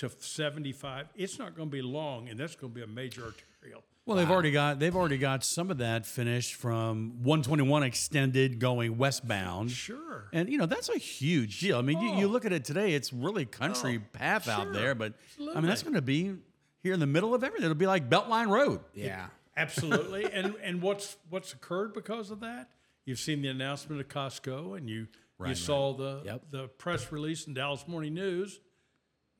to 0.00 0.10
75. 0.18 1.08
It's 1.16 1.38
not 1.38 1.54
going 1.56 1.68
to 1.68 1.72
be 1.72 1.82
long, 1.82 2.28
and 2.28 2.38
that's 2.38 2.54
going 2.56 2.72
to 2.72 2.74
be 2.74 2.82
a 2.82 2.86
major 2.86 3.22
arterial. 3.24 3.82
Well, 4.06 4.16
they've 4.16 4.30
already 4.30 4.50
got 4.50 4.78
they've 4.80 4.96
already 4.96 5.18
got 5.18 5.44
some 5.44 5.70
of 5.70 5.78
that 5.78 6.04
finished 6.04 6.54
from 6.54 7.22
121 7.22 7.82
extended 7.84 8.58
going 8.58 8.96
westbound. 8.98 9.70
Sure. 9.70 10.28
And 10.32 10.48
you 10.48 10.58
know 10.58 10.66
that's 10.66 10.88
a 10.88 10.98
huge 10.98 11.60
deal. 11.60 11.78
I 11.78 11.82
mean, 11.82 12.00
you, 12.00 12.14
you 12.16 12.26
Oh. 12.26 12.30
look 12.30 12.44
at 12.44 12.52
it 12.52 12.64
today; 12.64 12.94
it's 12.94 13.12
really 13.12 13.44
country 13.44 14.00
oh, 14.02 14.18
path 14.18 14.48
out 14.48 14.72
there. 14.72 14.94
But 14.94 15.14
I 15.40 15.54
mean, 15.60 15.66
that's 15.66 15.82
going 15.82 15.94
to 15.94 16.02
be 16.02 16.34
here 16.82 16.94
in 16.94 16.98
the 17.00 17.06
middle 17.06 17.34
of 17.34 17.44
everything. 17.44 17.66
It'll 17.66 17.76
be 17.76 17.86
like 17.86 18.08
Beltline 18.10 18.48
Road. 18.48 18.80
Yeah. 18.94 19.26
Absolutely. 19.56 20.24
and 20.32 20.54
and 20.62 20.80
what's 20.82 21.16
what's 21.28 21.52
occurred 21.52 21.92
because 21.92 22.30
of 22.30 22.40
that? 22.40 22.70
You've 23.04 23.18
seen 23.20 23.42
the 23.42 23.48
announcement 23.48 24.00
of 24.00 24.08
Costco, 24.08 24.76
and 24.76 24.88
you 24.88 25.06
you 25.46 25.54
saw 25.54 25.92
the 25.92 26.22
Yep. 26.24 26.42
the 26.50 26.68
press 26.68 27.12
release 27.12 27.46
in 27.46 27.54
Dallas 27.54 27.86
Morning 27.86 28.14
News. 28.14 28.58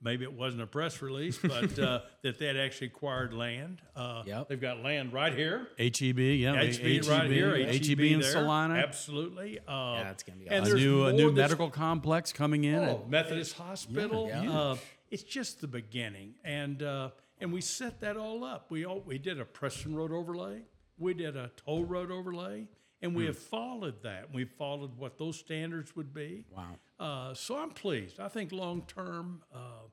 Maybe 0.02 0.24
it 0.24 0.32
wasn't 0.32 0.62
a 0.62 0.66
press 0.66 1.02
release, 1.02 1.38
but 1.38 1.78
uh, 1.78 2.00
that 2.22 2.38
they 2.38 2.46
had 2.46 2.56
actually 2.56 2.86
acquired 2.88 3.34
land. 3.34 3.82
Uh, 3.94 4.22
Yep. 4.26 4.48
They've 4.48 4.60
got 4.60 4.82
land 4.82 5.12
right 5.12 5.34
here. 5.34 5.68
HEB, 5.78 6.18
yeah, 6.18 6.54
HB 6.56 7.08
right 7.08 7.30
here. 7.30 7.54
HEB, 7.56 7.84
HEB 7.86 8.00
in 8.00 8.20
there. 8.20 8.32
Celina. 8.32 8.74
Absolutely. 8.74 9.58
Uh, 9.58 9.62
Yeah, 10.00 10.10
it's 10.10 10.22
gonna 10.22 10.38
be 10.38 10.48
and 10.48 10.64
A 10.64 10.68
there's 10.68 10.80
new 10.80 11.04
a 11.04 11.12
new 11.12 11.30
that's 11.32 11.50
medical 11.50 11.70
complex 11.70 12.32
coming 12.32 12.64
in. 12.64 12.76
Oh, 12.78 13.04
Methodist 13.08 13.54
Hospital. 13.56 14.28
Yeah. 14.28 14.50
Uh, 14.50 14.76
it's 15.10 15.22
just 15.22 15.60
the 15.60 15.66
beginning, 15.68 16.34
and 16.44 16.82
uh, 16.82 17.10
and 17.40 17.52
we 17.52 17.60
set 17.60 18.00
that 18.00 18.16
all 18.16 18.44
up. 18.44 18.70
We 18.70 18.86
all, 18.86 19.00
we 19.00 19.18
did 19.18 19.40
a 19.40 19.44
Preston 19.44 19.94
Road 19.94 20.12
overlay, 20.12 20.62
we 20.98 21.14
did 21.14 21.36
a 21.36 21.50
toll 21.56 21.84
road 21.84 22.10
overlay, 22.10 22.68
and 23.02 23.14
we 23.14 23.26
have 23.26 23.38
followed 23.38 24.02
that. 24.04 24.32
We 24.32 24.44
followed 24.44 24.96
what 24.96 25.18
those 25.18 25.36
standards 25.38 25.96
would 25.96 26.14
be. 26.14 26.44
Wow. 26.56 26.76
Uh, 27.00 27.32
so 27.34 27.56
I'm 27.56 27.70
pleased. 27.70 28.20
I 28.20 28.28
think 28.28 28.52
long 28.52 28.82
term, 28.82 29.42
uh, 29.54 29.88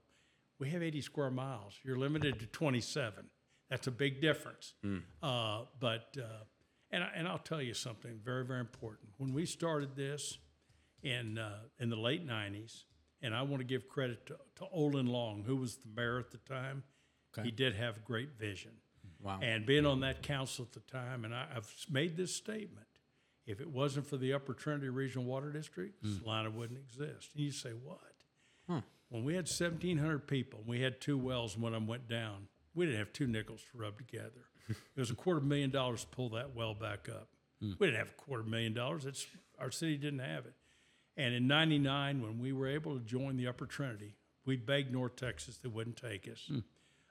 we 0.60 0.70
have 0.72 0.84
80 0.84 1.02
square 1.02 1.32
miles. 1.32 1.74
You're 1.84 1.98
limited 1.98 2.40
to 2.42 2.46
27. 2.48 3.26
That's 3.70 3.88
a 3.88 3.92
big 3.92 4.22
difference. 4.22 4.74
Uh, 5.24 5.62
but 5.80 6.18
uh, 6.20 6.44
and 6.92 7.04
I, 7.04 7.10
and 7.16 7.28
I'll 7.28 7.38
tell 7.38 7.62
you 7.62 7.74
something 7.74 8.20
very 8.24 8.46
very 8.46 8.60
important. 8.60 9.10
When 9.18 9.34
we 9.34 9.46
started 9.46 9.96
this 9.96 10.38
in 11.04 11.38
uh, 11.38 11.60
in 11.80 11.90
the 11.90 11.96
late 11.98 12.28
90s, 12.28 12.84
and 13.22 13.34
I 13.36 13.42
want 13.44 13.60
to 13.60 13.66
give 13.66 13.88
credit 13.88 14.26
to, 14.28 14.38
to 14.58 14.66
Olin 14.72 15.08
Long, 15.08 15.44
who 15.46 15.56
was 15.56 15.78
the 15.78 15.90
mayor 15.96 16.20
at 16.20 16.32
the 16.32 16.38
time. 16.40 16.84
He 17.44 17.52
did 17.52 17.76
have 17.76 18.04
great 18.04 18.38
vision. 18.40 18.72
Wow. 19.22 19.40
And 19.44 19.66
being 19.66 19.86
on 19.86 20.00
that 20.00 20.24
council 20.24 20.66
at 20.66 20.74
the 20.74 20.92
time, 20.92 21.24
and 21.24 21.36
I, 21.36 21.46
I've 21.56 21.72
made 21.90 22.18
this 22.18 22.34
statement: 22.34 22.87
if 23.48 23.62
it 23.62 23.70
wasn't 23.70 24.06
for 24.06 24.18
the 24.18 24.34
Upper 24.34 24.54
Trinity 24.54 24.90
Regional 24.90 25.26
Water 25.26 25.52
District, 25.52 25.96
Celina 26.06 26.50
hmm. 26.50 26.58
wouldn't 26.58 26.80
exist. 26.80 27.32
And 27.34 27.44
you 27.44 27.52
say, 27.52 27.72
what? 27.72 28.00
Hmm. 28.70 28.80
When 29.10 29.24
we 29.24 29.36
had 29.36 29.46
1,700 29.46 30.28
people, 30.28 30.60
and 30.60 30.68
we 30.68 30.82
had 30.82 31.00
two 31.00 31.18
wells, 31.18 31.54
and 31.54 31.64
one 31.64 31.74
of 31.74 31.80
them 31.80 31.88
went 31.88 32.10
down. 32.10 32.50
We 32.76 32.86
didn't 32.86 33.00
have 33.00 33.14
two 33.14 33.26
nickels 33.26 33.62
to 33.72 33.78
rub 33.78 33.98
together. 33.98 34.50
it 34.70 35.00
was 35.00 35.10
a 35.10 35.16
quarter 35.16 35.40
million 35.40 35.72
dollars 35.72 36.02
to 36.02 36.08
pull 36.08 36.30
that 36.30 36.56
well 36.56 36.74
back 36.74 37.08
up. 37.10 37.30
Hmm. 37.62 37.72
We 37.80 37.88
didn't 37.88 38.00
have 38.00 38.10
a 38.10 38.22
quarter 38.22 38.44
million 38.44 38.74
dollars. 38.74 39.06
It's 39.06 39.26
our 39.58 39.72
city 39.72 39.98
didn't 39.98 40.20
have 40.20 40.46
it. 40.46 40.54
And 41.16 41.34
in 41.34 41.48
'99, 41.48 42.22
when 42.22 42.40
we 42.40 42.52
were 42.52 42.68
able 42.68 43.00
to 43.00 43.04
join 43.04 43.38
the 43.38 43.48
Upper 43.48 43.66
Trinity, 43.66 44.16
we 44.46 44.58
begged 44.58 44.92
North 44.92 45.16
Texas 45.16 45.58
they 45.58 45.70
wouldn't 45.70 45.98
take 45.98 46.30
us. 46.32 46.52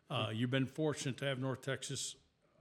Uh, 0.08 0.28
you've 0.32 0.50
been 0.50 0.66
fortunate 0.66 1.16
to 1.18 1.24
have 1.24 1.40
North 1.40 1.62
Texas 1.62 2.14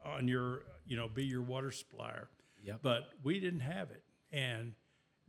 on 0.04 0.28
your, 0.28 0.64
you 0.88 0.98
know, 0.98 1.08
be 1.08 1.24
your 1.24 1.42
water 1.42 1.72
supplier. 1.72 2.28
Yep. 2.66 2.80
But 2.82 3.10
we 3.24 3.40
didn't 3.40 3.62
have 3.62 3.92
it. 3.92 4.04
And 4.32 4.74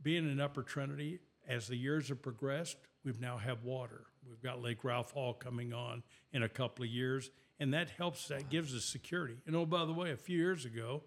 being 0.01 0.29
in 0.29 0.39
Upper 0.39 0.63
Trinity, 0.63 1.19
as 1.47 1.67
the 1.67 1.75
years 1.75 2.09
have 2.09 2.21
progressed, 2.21 2.77
we've 3.03 3.21
now 3.21 3.37
have 3.37 3.63
water. 3.63 4.05
We've 4.27 4.41
got 4.41 4.61
Lake 4.61 4.83
Ralph 4.83 5.11
Hall 5.11 5.33
coming 5.33 5.73
on 5.73 6.03
in 6.33 6.43
a 6.43 6.49
couple 6.49 6.83
of 6.83 6.91
years, 6.91 7.29
and 7.59 7.73
that 7.73 7.89
helps. 7.91 8.27
That 8.27 8.49
gives 8.49 8.75
us 8.75 8.83
security. 8.83 9.37
And 9.45 9.55
oh, 9.55 9.65
by 9.65 9.85
the 9.85 9.93
way, 9.93 10.11
a 10.11 10.17
few 10.17 10.37
years 10.37 10.65
ago, 10.65 11.03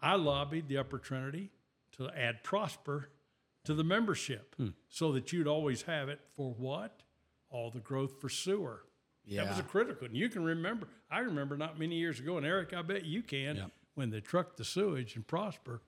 I 0.00 0.14
lobbied 0.14 0.68
the 0.68 0.78
Upper 0.78 0.98
Trinity 0.98 1.50
to 1.96 2.08
add 2.16 2.42
Prosper 2.44 3.08
to 3.64 3.74
the 3.74 3.84
membership, 3.84 4.54
hmm. 4.56 4.68
so 4.88 5.12
that 5.12 5.32
you'd 5.32 5.46
always 5.46 5.82
have 5.82 6.08
it 6.08 6.20
for 6.36 6.52
what? 6.52 7.02
All 7.50 7.70
the 7.70 7.80
growth 7.80 8.20
for 8.20 8.28
sewer. 8.28 8.82
Yeah. 9.24 9.44
That 9.44 9.50
was 9.50 9.58
a 9.60 9.62
critical. 9.62 10.06
And 10.06 10.16
you 10.16 10.28
can 10.28 10.42
remember, 10.42 10.88
I 11.10 11.20
remember 11.20 11.56
not 11.56 11.78
many 11.78 11.96
years 11.96 12.18
ago, 12.18 12.36
and 12.36 12.46
Eric, 12.46 12.72
I 12.72 12.82
bet 12.82 13.04
you 13.04 13.22
can, 13.22 13.70
when 13.94 14.10
they 14.10 14.20
trucked 14.20 14.56
the 14.56 14.64
sewage 14.64 15.16
in 15.16 15.22
Prosper, 15.22 15.82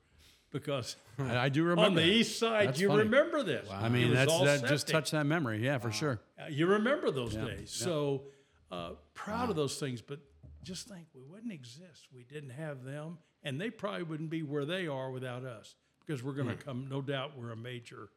because 0.50 0.96
I, 1.18 1.48
do 1.48 1.62
remember 1.64 1.82
on 1.86 1.94
the 1.94 2.02
that. 2.02 2.06
east 2.08 2.38
side, 2.38 2.68
That's 2.68 2.80
you 2.80 2.88
funny. 2.88 3.04
remember 3.04 3.42
this. 3.42 3.68
I 3.70 3.88
mean, 3.88 4.12
that's 4.12 4.32
that 4.40 4.60
just 4.62 4.86
septic. 4.86 4.92
touched 4.92 5.12
that 5.12 5.24
memory. 5.26 5.64
Yeah, 5.64 5.78
for 5.78 5.90
sure. 5.90 6.20
Uh, 6.38 6.46
You 6.48 6.66
remember 6.66 7.10
those 7.10 7.34
days. 7.34 7.70
So 7.70 8.22
uh, 8.70 8.90
proud 9.14 9.50
of 9.50 9.56
those 9.56 9.78
things, 9.78 10.00
but 10.02 10.20
just 10.62 10.88
think 10.88 11.06
we 11.14 11.22
wouldn't 11.22 11.52
exist. 11.52 12.08
We 12.14 12.24
didn't 12.24 12.50
have 12.50 12.84
them, 12.84 13.18
and 13.42 13.60
they 13.60 13.70
probably 13.70 14.04
wouldn't 14.04 14.30
be 14.30 14.42
where 14.42 14.64
they 14.64 14.86
are 14.86 15.10
without 15.10 15.44
us 15.44 15.74
because 16.06 16.22
we're 16.22 16.32
Hmm. 16.32 16.44
going 16.44 16.56
to 16.58 16.64
come. 16.64 16.86
No 16.90 17.00
doubt, 17.02 17.32
we're 17.38 17.52
a 17.52 17.56
major 17.56 18.08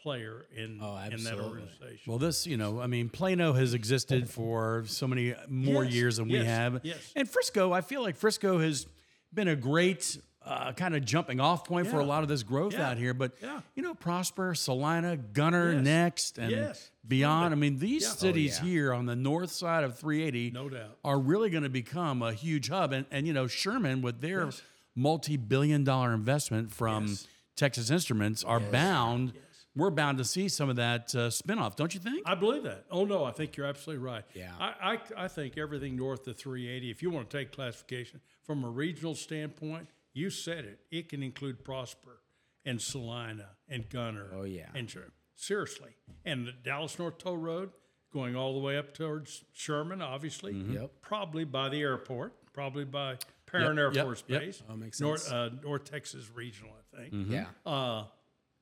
player 0.00 0.46
in 0.56 0.80
Oh, 0.82 0.96
in 0.96 1.22
that 1.24 1.38
organization. 1.38 2.00
Well, 2.08 2.18
this, 2.18 2.44
you 2.46 2.56
know, 2.56 2.80
I 2.80 2.88
mean, 2.88 3.08
Plano 3.08 3.52
has 3.52 3.72
existed 3.72 4.28
for 4.28 4.82
so 4.86 5.06
many 5.06 5.34
more 5.48 5.84
Yes, 5.84 5.92
years 5.94 6.16
than 6.16 6.28
we 6.28 6.44
have. 6.44 6.80
yes. 6.82 7.12
And 7.14 7.28
Frisco, 7.28 7.70
I 7.72 7.82
feel 7.82 8.02
like 8.02 8.16
Frisco 8.16 8.58
has 8.58 8.86
been 9.34 9.48
a 9.48 9.56
great 9.56 10.18
uh, 10.44 10.72
kind 10.72 10.96
of 10.96 11.04
jumping 11.04 11.38
off 11.38 11.64
point 11.64 11.86
for 11.86 12.00
a 12.00 12.04
lot 12.04 12.24
of 12.24 12.28
this 12.28 12.42
growth 12.42 12.72
Yeah. 12.72 12.90
out 12.90 12.96
here. 12.96 13.14
But, 13.14 13.32
Yeah. 13.40 13.60
you 13.76 13.82
know, 13.84 13.94
Prosper, 13.94 14.56
Celina, 14.56 15.16
Gunter, 15.16 15.74
Yes. 15.74 15.84
next, 15.84 16.38
and 16.38 16.50
Yes. 16.50 16.90
beyond. 17.06 17.54
I 17.54 17.56
mean, 17.56 17.78
these 17.78 18.02
Yeah. 18.02 18.08
Oh, 18.10 18.14
cities 18.16 18.58
yeah. 18.60 18.68
here 18.68 18.92
on 18.92 19.06
the 19.06 19.14
north 19.14 19.50
side 19.52 19.84
of 19.84 19.96
380 19.96 20.50
No 20.50 20.68
doubt. 20.68 20.98
are 21.04 21.20
really 21.20 21.48
going 21.48 21.62
to 21.62 21.68
become 21.68 22.22
a 22.22 22.32
huge 22.32 22.68
hub. 22.70 22.92
And, 22.92 23.06
and 23.12 23.24
you 23.24 23.32
know, 23.32 23.46
Sherman, 23.46 24.02
with 24.02 24.20
their 24.20 24.46
Yes. 24.46 24.62
multi 24.96 25.36
billion 25.36 25.84
dollar 25.84 26.12
investment 26.12 26.72
from. 26.72 27.16
Texas 27.54 27.90
Instruments, 27.90 28.42
are 28.42 28.58
bound. 28.58 29.34
We're 29.76 29.90
bound 29.90 30.16
to 30.18 30.24
see 30.24 30.48
some 30.48 30.68
of 30.70 30.76
that 30.76 31.14
uh, 31.14 31.28
spinoff, 31.28 31.76
don't 31.76 31.92
you 31.94 32.00
think? 32.00 32.22
I 32.26 32.34
believe 32.34 32.62
that. 32.64 32.86
Oh 32.90 33.04
no, 33.04 33.24
I 33.24 33.30
think 33.30 33.56
you're 33.56 33.66
absolutely 33.66 34.02
right. 34.04 34.24
Yeah. 34.34 34.52
I, 34.58 34.94
I, 34.94 35.24
I 35.24 35.28
think 35.28 35.56
everything 35.58 35.94
north 35.94 36.26
of 36.26 36.36
380, 36.36 36.90
if 36.90 37.02
you 37.02 37.10
want 37.10 37.28
to 37.30 37.38
take 37.38 37.52
classification 37.52 38.20
from 38.42 38.64
a 38.64 38.68
regional 38.68 39.14
standpoint, 39.14 39.88
you 40.12 40.30
said 40.30 40.64
it. 40.64 40.80
It 40.90 41.08
can 41.08 41.22
include 41.22 41.64
Prosper 41.64 42.20
and 42.64 42.80
Celina 42.80 43.50
and 43.68 43.88
Gunter. 43.88 44.30
Oh, 44.34 44.42
yeah. 44.44 44.68
And 44.74 44.88
Sher- 44.90 45.12
seriously, 45.34 45.90
and 46.24 46.46
the 46.46 46.52
Dallas 46.52 46.98
North 46.98 47.18
Toll 47.18 47.36
Road 47.36 47.70
going 48.12 48.36
all 48.36 48.52
the 48.52 48.60
way 48.60 48.76
up 48.76 48.92
towards 48.94 49.44
Sherman, 49.52 50.02
obviously. 50.02 50.52
Yep. 50.52 50.90
Probably 51.00 51.44
by 51.44 51.68
the 51.68 51.80
airport. 51.80 52.34
Probably 52.52 52.84
by 52.84 53.16
Perrin 53.46 53.76
Yep, 53.76 53.78
Air 53.78 53.92
yep, 53.94 54.04
Force 54.04 54.24
yep. 54.28 54.40
Base. 54.42 54.62
Oh, 54.68 54.76
makes 54.76 55.00
North, 55.00 55.20
sense. 55.22 55.32
uh, 55.32 55.50
North 55.62 55.90
Texas 55.90 56.30
Regional, 56.34 56.72
I 56.94 56.96
think. 57.08 57.28
Yeah. 57.30 57.46
Uh, 57.64 58.04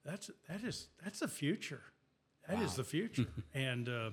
that's 0.04 0.30
that 0.49 0.62
is 0.62 0.87
that's 1.02 1.18
the 1.18 1.28
future. 1.28 1.82
That 2.49 2.62
is 2.62 2.75
the 2.76 2.84
future, 2.84 3.26
and 3.54 3.88
uh, 3.88 4.10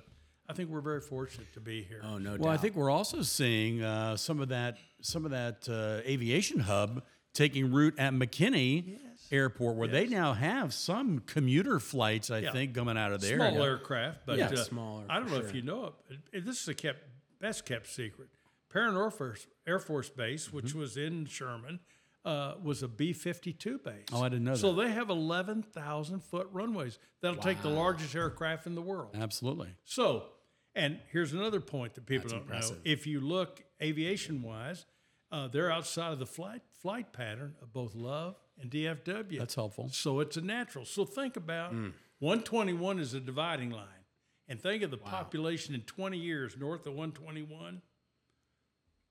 I 0.50 0.54
think 0.54 0.70
we're 0.70 0.82
very 0.82 1.01
fortunate 1.01 1.51
to 1.54 1.60
be 1.60 1.84
here. 1.84 2.01
Oh 2.04 2.18
no 2.18 2.38
Well, 2.39 2.50
I 2.51 2.58
think 2.58 2.75
we're 2.75 2.89
also 2.89 3.22
seeing 3.22 3.82
uh, 3.84 4.16
some 4.18 4.39
of 4.39 4.50
that 4.50 4.77
some 5.01 5.25
of 5.25 5.32
that 5.32 5.68
uh, 5.70 6.08
aviation 6.10 6.60
hub 6.60 7.04
taking 7.34 7.72
root 7.72 7.96
at 8.00 8.13
McKinney 8.13 8.98
Airport, 9.32 9.75
where 9.75 9.88
they 9.89 10.08
now 10.08 10.34
have 10.34 10.74
some 10.74 11.20
commuter 11.20 11.80
flights. 11.80 12.32
I 12.32 12.39
Yeah. 12.39 12.51
think 12.54 12.74
coming 12.74 12.98
out 12.98 13.12
of 13.12 13.20
there. 13.22 13.36
Small 13.38 13.62
aircraft, 13.63 14.20
but 14.25 14.38
Yeah, 14.38 14.48
uh, 14.48 14.56
smaller, 14.56 15.06
I 15.10 15.20
don't 15.20 15.27
for 15.27 15.36
know 15.36 15.42
if 15.42 15.54
you 15.54 15.62
know 15.62 15.86
it. 15.88 15.94
but 16.08 16.18
it- 16.32 16.46
This 16.46 16.62
is 16.62 16.68
a 16.70 16.74
kept 16.74 17.04
best 17.42 17.66
kept 17.66 17.88
secret. 17.88 18.30
Perrin 18.70 18.96
Air 18.96 19.12
Force 19.12 19.48
Air 19.68 19.80
Force 19.80 20.10
Base, 20.10 20.51
which 20.54 20.68
Mm-hmm. 20.68 20.80
was 20.80 20.96
in 20.98 21.25
Sherman, 21.25 21.80
uh, 22.25 22.56
was 22.63 22.84
a 22.84 22.88
B 22.88 23.12
fifty 23.13 23.51
two 23.54 23.77
base. 23.80 24.06
Oh, 24.13 24.22
I 24.24 24.30
didn't 24.30 24.46
know 24.46 24.51
that. 24.54 24.58
So 24.60 24.74
they 24.74 24.92
have 24.92 25.10
eleven 25.10 25.62
thousand 25.62 26.22
foot 26.24 26.48
runways 26.51 26.98
that'll 27.22 27.42
take 27.42 27.62
the 27.62 27.70
largest 27.70 28.16
aircraft 28.16 28.66
in 28.66 28.75
the 28.75 28.82
world. 28.82 29.12
Absolutely. 29.16 29.75
So, 29.86 30.30
and 30.77 31.00
here's 31.12 31.34
another 31.34 31.60
point 31.60 31.96
that 31.96 32.05
people 32.05 32.24
That's 32.29 32.34
don't 32.34 32.41
impressive. 32.43 32.75
know. 32.77 32.81
If 32.86 33.05
you 33.07 33.19
look 33.19 33.63
aviation 33.81 34.41
wise, 34.41 34.86
uh, 35.31 35.48
they're 35.50 35.72
outside 35.72 36.13
of 36.13 36.19
the 36.19 36.25
flight 36.25 36.62
flight 36.81 37.12
pattern 37.12 37.55
of 37.62 37.74
both 37.74 37.96
Love 37.96 38.36
and 38.62 38.72
DFW. 38.72 39.38
That's 39.39 39.55
helpful. 39.55 39.89
So 39.91 40.19
it's 40.19 40.38
a 40.38 40.41
natural. 40.41 40.86
So 40.86 41.03
think 41.05 41.36
about 41.36 41.72
Hmm. 41.72 41.89
121 42.19 43.00
is 43.00 43.13
a 43.13 43.19
dividing 43.19 43.69
line, 43.72 44.03
and 44.48 44.62
think 44.62 44.81
of 44.84 44.89
the 44.91 44.98
population 44.98 45.75
in 45.75 45.81
20 45.81 46.17
years 46.17 46.55
north 46.57 46.88
of 46.88 46.93
121. 46.93 47.81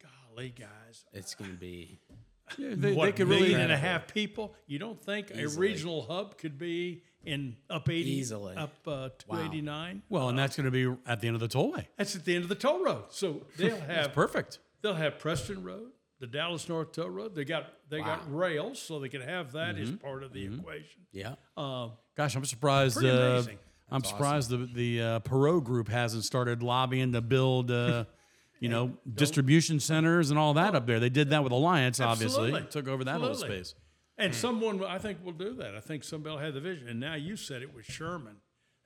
Golly, 0.02 0.50
guys, 0.50 1.04
it's 1.12 1.34
gonna 1.34 1.52
be 1.54 2.00
Yeah, 2.58 2.70
they, 2.76 2.94
what 2.94 3.06
they 3.06 3.12
could 3.12 3.28
million 3.28 3.50
really. 3.52 3.62
and 3.62 3.72
a 3.72 3.76
half 3.76 4.12
people? 4.12 4.54
You 4.66 4.78
don't 4.78 5.00
think 5.02 5.30
a 5.34 5.46
regional 5.48 6.02
hub 6.02 6.38
could 6.38 6.58
be 6.58 7.02
in 7.26 7.56
up 7.68 7.88
80, 7.88 8.08
Easily. 8.10 8.56
up 8.56 8.72
uh, 8.86 9.08
289? 9.18 10.02
Well, 10.08 10.28
and 10.28 10.38
that's 10.38 10.56
going 10.56 10.64
to 10.64 10.70
be 10.70 11.00
at 11.06 11.20
the 11.20 11.26
end 11.28 11.34
of 11.34 11.40
the 11.40 11.48
tollway. 11.48 11.86
That's 11.98 12.16
at 12.16 12.24
the 12.24 12.34
end 12.34 12.44
of 12.44 12.48
the 12.48 12.54
toll 12.54 12.82
road. 12.84 13.04
So 13.10 13.42
they'll 13.58 13.80
have 13.80 14.12
Perfect. 14.12 14.58
They'll 14.82 14.94
have 14.94 15.18
Preston 15.18 15.64
Road, 15.64 15.90
the 16.20 16.26
Dallas 16.26 16.68
North 16.68 16.92
Toll 16.92 17.10
Road. 17.10 17.34
They 17.34 17.44
got 17.44 17.66
they 17.88 17.98
got 18.00 18.22
rails, 18.34 18.80
so 18.80 19.00
they 19.00 19.08
can 19.08 19.22
have 19.22 19.52
that 19.52 19.76
as 19.76 19.88
Mm-hmm. 19.88 19.96
part 20.06 20.22
of 20.22 20.32
the 20.32 20.44
equation. 20.46 21.02
yeah. 21.12 21.34
Uh, 21.56 21.88
Gosh, 22.16 22.34
I'm 22.36 22.44
surprised. 22.44 22.96
Pretty 22.98 23.10
Uh. 23.10 23.42
I'm 23.90 24.02
surprised 24.04 24.50
the 24.50 24.58
the 24.58 25.00
uh, 25.02 25.20
Perot 25.20 25.62
group 25.64 25.88
hasn't 25.88 26.24
started 26.24 26.62
lobbying 26.62 27.12
to 27.12 27.20
build, 27.20 27.70
uh, 27.70 28.04
you 28.60 28.68
know, 28.68 28.92
distribution 29.12 29.78
centers 29.80 30.30
and 30.30 30.38
all 30.38 30.54
that 30.54 30.74
up 30.74 30.86
there. 30.86 30.98
They 31.00 31.08
did 31.10 31.30
that 31.30 31.42
with 31.44 31.52
Alliance, 31.52 32.00
obviously. 32.00 32.46
Absolutely. 32.48 32.70
Took 32.70 32.88
over 32.88 33.04
that 33.04 33.20
whole 33.20 33.30
Absolutely. 33.30 33.58
space. 33.58 33.74
And 34.18 34.34
someone, 34.34 34.82
I 34.82 34.98
think, 34.98 35.24
will 35.24 35.32
do 35.32 35.54
that. 35.54 35.74
I 35.74 35.80
think 35.80 36.02
somebody 36.02 36.34
will 36.34 36.42
have 36.42 36.54
the 36.54 36.60
vision. 36.60 36.88
And 36.88 36.98
now 36.98 37.14
you 37.14 37.36
said 37.36 37.62
it 37.62 37.74
was 37.74 37.84
Sherman. 37.84 38.36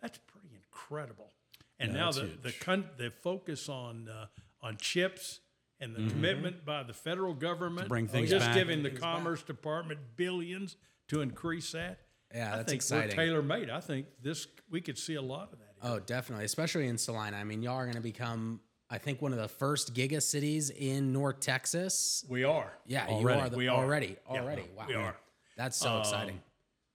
That's 0.03 0.19
pretty 0.19 0.49
incredible. 0.55 1.31
And 1.79 1.95
now 1.95 2.07
that's 2.11 2.19
the 2.19 2.39
the, 2.43 2.53
con- 2.53 2.89
the 2.99 3.11
focus 3.11 3.69
on 3.69 4.09
uh, 4.09 4.27
on 4.61 4.77
chips 4.77 5.41
and 5.81 5.95
the 5.95 6.11
commitment 6.11 6.65
by 6.67 6.83
the 6.83 6.93
federal 6.93 7.33
government, 7.33 7.89
bring 7.89 8.07
things 8.07 8.29
just 8.29 8.47
back. 8.47 8.55
giving 8.55 8.83
the 8.83 8.91
Commerce 8.91 9.43
Department 9.43 9.99
billions 10.17 10.77
to 11.09 11.23
increase 11.23 11.73
that. 11.73 12.01
Yeah, 12.35 12.53
I 12.53 12.57
that's 12.59 12.71
think 12.71 12.77
exciting. 12.81 13.17
we're 13.17 13.25
tailor 13.25 13.43
made. 13.43 13.71
I 13.71 13.81
think 13.81 14.07
this 14.23 14.47
we 14.71 14.81
could 14.81 14.99
see 14.99 15.15
a 15.15 15.23
lot 15.23 15.53
of 15.53 15.59
that. 15.59 15.75
here. 15.83 15.93
Oh, 15.93 15.99
definitely, 16.01 16.45
especially 16.45 16.87
in 16.87 16.99
Celina. 16.99 17.37
I 17.37 17.45
mean, 17.45 17.63
y'all 17.63 17.77
are 17.77 17.85
going 17.85 17.95
to 17.97 18.03
become, 18.03 18.61
I 18.91 18.99
think, 18.99 19.23
one 19.23 19.33
of 19.33 19.39
the 19.39 19.49
first 19.49 19.95
giga 19.95 20.21
cities 20.21 20.71
in 20.71 21.13
North 21.13 21.41
Texas. 21.41 22.25
We 22.29 22.45
are. 22.45 22.73
Yeah, 22.87 23.07
Already. 23.07 23.39
you 23.39 23.45
are. 23.45 23.49
The, 23.49 23.57
We 23.57 23.69
are. 23.69 23.85
already. 23.85 24.17
Yeah, 24.33 24.41
Already. 24.41 24.65
wow. 24.77 24.85
we 24.89 24.95
are. 24.95 25.17
That's 25.57 25.77
so 25.77 25.95
um, 25.95 26.01
exciting. 26.01 26.41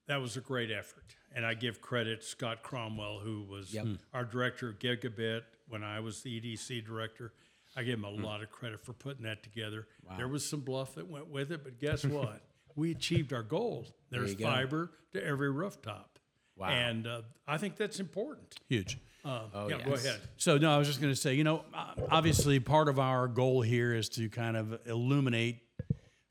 that 0.07 0.21
was 0.21 0.35
a 0.37 0.41
great 0.41 0.71
effort. 0.71 1.03
And 1.33 1.45
I 1.45 1.53
give 1.53 1.81
credit 1.81 2.21
to 2.21 2.27
Scott 2.27 2.63
Cromwell, 2.63 3.19
who 3.19 3.43
was 3.43 3.73
Yep. 3.73 3.85
Hmm. 3.85 3.93
our 4.13 4.25
director 4.25 4.69
of 4.69 4.79
Gigabit 4.79 5.43
when 5.67 5.83
I 5.83 5.99
was 5.99 6.21
the 6.21 6.39
EDC 6.39 6.85
director. 6.85 7.33
I 7.77 7.83
give 7.83 7.99
him 7.99 8.05
a 8.05 8.11
hmm. 8.11 8.23
lot 8.23 8.41
of 8.41 8.49
credit 8.51 8.83
for 8.85 8.93
putting 8.93 9.23
that 9.23 9.43
together. 9.43 9.87
There 10.17 10.27
was 10.27 10.47
some 10.47 10.61
bluff 10.61 10.95
that 10.95 11.09
went 11.09 11.27
with 11.27 11.51
it, 11.51 11.63
but 11.63 11.79
guess 11.79 12.05
what? 12.05 12.41
we 12.75 12.91
achieved 12.91 13.33
our 13.33 13.43
goal. 13.43 13.85
There's 14.09 14.31
you 14.31 14.37
go. 14.37 14.45
fiber 14.45 14.91
to 15.13 15.25
every 15.25 15.49
rooftop. 15.49 16.19
Wow. 16.57 16.69
And 16.69 17.07
uh, 17.07 17.21
I 17.47 17.57
think 17.57 17.75
that's 17.75 17.99
important. 17.99 18.55
Huge. 18.69 18.97
Uh, 19.25 19.67
yeah, 19.67 19.81
go 19.83 19.93
ahead. 19.93 20.21
So 20.37 20.57
no, 20.57 20.71
I 20.71 20.77
was 20.77 20.87
just 20.87 21.01
going 21.01 21.11
to 21.11 21.19
say, 21.19 21.33
you 21.33 21.43
know, 21.43 21.65
uh, 21.73 21.93
obviously 22.11 22.59
part 22.59 22.87
of 22.87 22.99
our 22.99 23.27
goal 23.27 23.61
here 23.61 23.93
is 23.93 24.07
to 24.09 24.29
kind 24.29 24.55
of 24.55 24.79
illuminate 24.85 25.61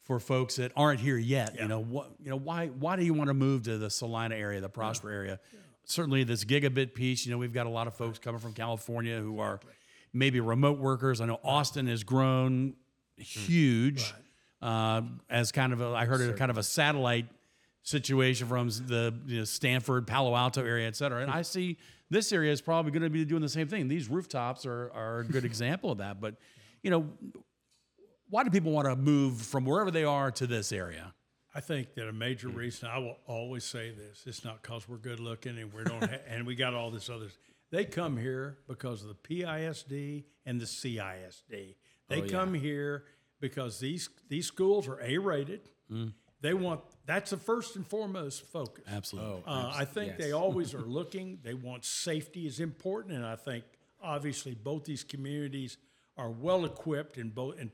for 0.02 0.20
folks 0.20 0.56
that 0.56 0.70
aren't 0.76 1.00
here 1.00 1.16
yet. 1.16 1.58
You 1.58 1.66
know 1.66 1.80
what? 1.80 2.12
You 2.22 2.30
know 2.30 2.36
why? 2.36 2.68
Why 2.68 2.94
do 2.96 3.04
you 3.04 3.12
want 3.14 3.28
to 3.28 3.34
move 3.34 3.64
to 3.64 3.78
the 3.78 3.90
Celina 3.90 4.36
area, 4.36 4.60
the 4.60 4.68
Prosper 4.68 5.10
area? 5.10 5.40
Certainly, 5.84 6.24
this 6.24 6.44
gigabit 6.44 6.94
piece. 6.94 7.26
You 7.26 7.32
know, 7.32 7.38
we've 7.38 7.52
got 7.52 7.66
a 7.66 7.70
lot 7.70 7.86
of 7.88 7.94
folks 7.94 8.18
coming 8.18 8.40
from 8.40 8.52
California 8.52 9.18
who 9.18 9.40
are 9.40 9.60
maybe 10.12 10.40
remote 10.40 10.78
workers. 10.78 11.20
I 11.20 11.26
know 11.26 11.40
Austin 11.42 11.88
has 11.88 12.04
grown 12.04 12.74
huge 13.16 14.14
uh, 14.62 15.02
as 15.28 15.50
kind 15.52 15.72
of 15.72 15.80
a. 15.80 15.88
I 15.88 16.04
heard 16.04 16.20
it 16.20 16.36
kind 16.36 16.50
of 16.50 16.58
a 16.58 16.62
satellite 16.62 17.26
situation 17.84 18.48
from 18.48 18.68
the 18.68 19.14
you 19.26 19.38
know, 19.38 19.44
Stanford, 19.44 20.06
Palo 20.06 20.34
Alto 20.34 20.64
area, 20.64 20.88
et 20.88 20.96
cetera. 20.96 21.22
And 21.22 21.30
I 21.30 21.42
see 21.42 21.78
this 22.10 22.32
area 22.32 22.50
is 22.50 22.60
probably 22.60 22.90
going 22.90 23.02
to 23.02 23.10
be 23.10 23.24
doing 23.24 23.42
the 23.42 23.48
same 23.48 23.68
thing. 23.68 23.86
These 23.86 24.08
rooftops 24.08 24.66
are, 24.66 24.90
are 24.92 25.20
a 25.20 25.24
good 25.24 25.44
example 25.44 25.92
of 25.92 25.98
that. 25.98 26.20
But, 26.20 26.34
you 26.82 26.90
know, 26.90 27.06
why 28.28 28.42
do 28.42 28.50
people 28.50 28.72
want 28.72 28.88
to 28.88 28.96
move 28.96 29.40
from 29.40 29.64
wherever 29.64 29.90
they 29.90 30.04
are 30.04 30.30
to 30.32 30.46
this 30.46 30.72
area? 30.72 31.14
I 31.54 31.60
think 31.60 31.94
that 31.94 32.08
a 32.08 32.12
major 32.12 32.48
reason 32.48 32.88
I 32.88 32.98
will 32.98 33.18
always 33.26 33.64
say 33.64 33.92
this: 33.92 34.24
it's 34.26 34.44
not 34.44 34.60
because 34.60 34.88
we're 34.88 34.96
good 34.96 35.20
looking 35.20 35.56
and 35.56 35.72
we 35.72 35.84
don't, 35.84 36.02
ha- 36.02 36.18
and 36.28 36.44
we 36.44 36.56
got 36.56 36.74
all 36.74 36.90
this 36.90 37.08
others. 37.08 37.38
They 37.70 37.84
come 37.84 38.16
here 38.16 38.58
because 38.66 39.02
of 39.02 39.08
the 39.08 39.14
PISD 39.14 40.24
and 40.46 40.60
the 40.60 40.64
CISD. 40.64 41.76
They 42.08 42.22
oh, 42.22 42.28
come 42.28 42.54
here 42.54 43.04
because 43.40 43.78
these 43.78 44.08
these 44.28 44.46
schools 44.46 44.88
are 44.88 45.00
A 45.00 45.18
rated. 45.18 45.70
Mm. 45.90 46.12
They 46.44 46.52
want 46.52 46.82
that's 47.06 47.30
the 47.30 47.38
first 47.38 47.74
and 47.74 47.86
foremost 47.86 48.44
focus. 48.52 48.84
Absolutely. 48.86 49.44
Uh, 49.46 49.72
I 49.74 49.86
think 49.86 50.12
yes. 50.12 50.18
they 50.18 50.32
always 50.42 50.74
are 50.74 50.82
looking. 50.82 51.38
They 51.42 51.54
want 51.54 51.86
safety 51.86 52.46
is 52.46 52.60
important, 52.60 53.14
and 53.14 53.24
I 53.24 53.36
think 53.36 53.64
obviously 54.02 54.54
both 54.54 54.84
these 54.84 55.04
communities 55.04 55.78
are 56.18 56.30
well 56.30 56.66
equipped 56.66 57.16
in 57.16 57.30
both 57.30 57.58
in, 57.58 57.72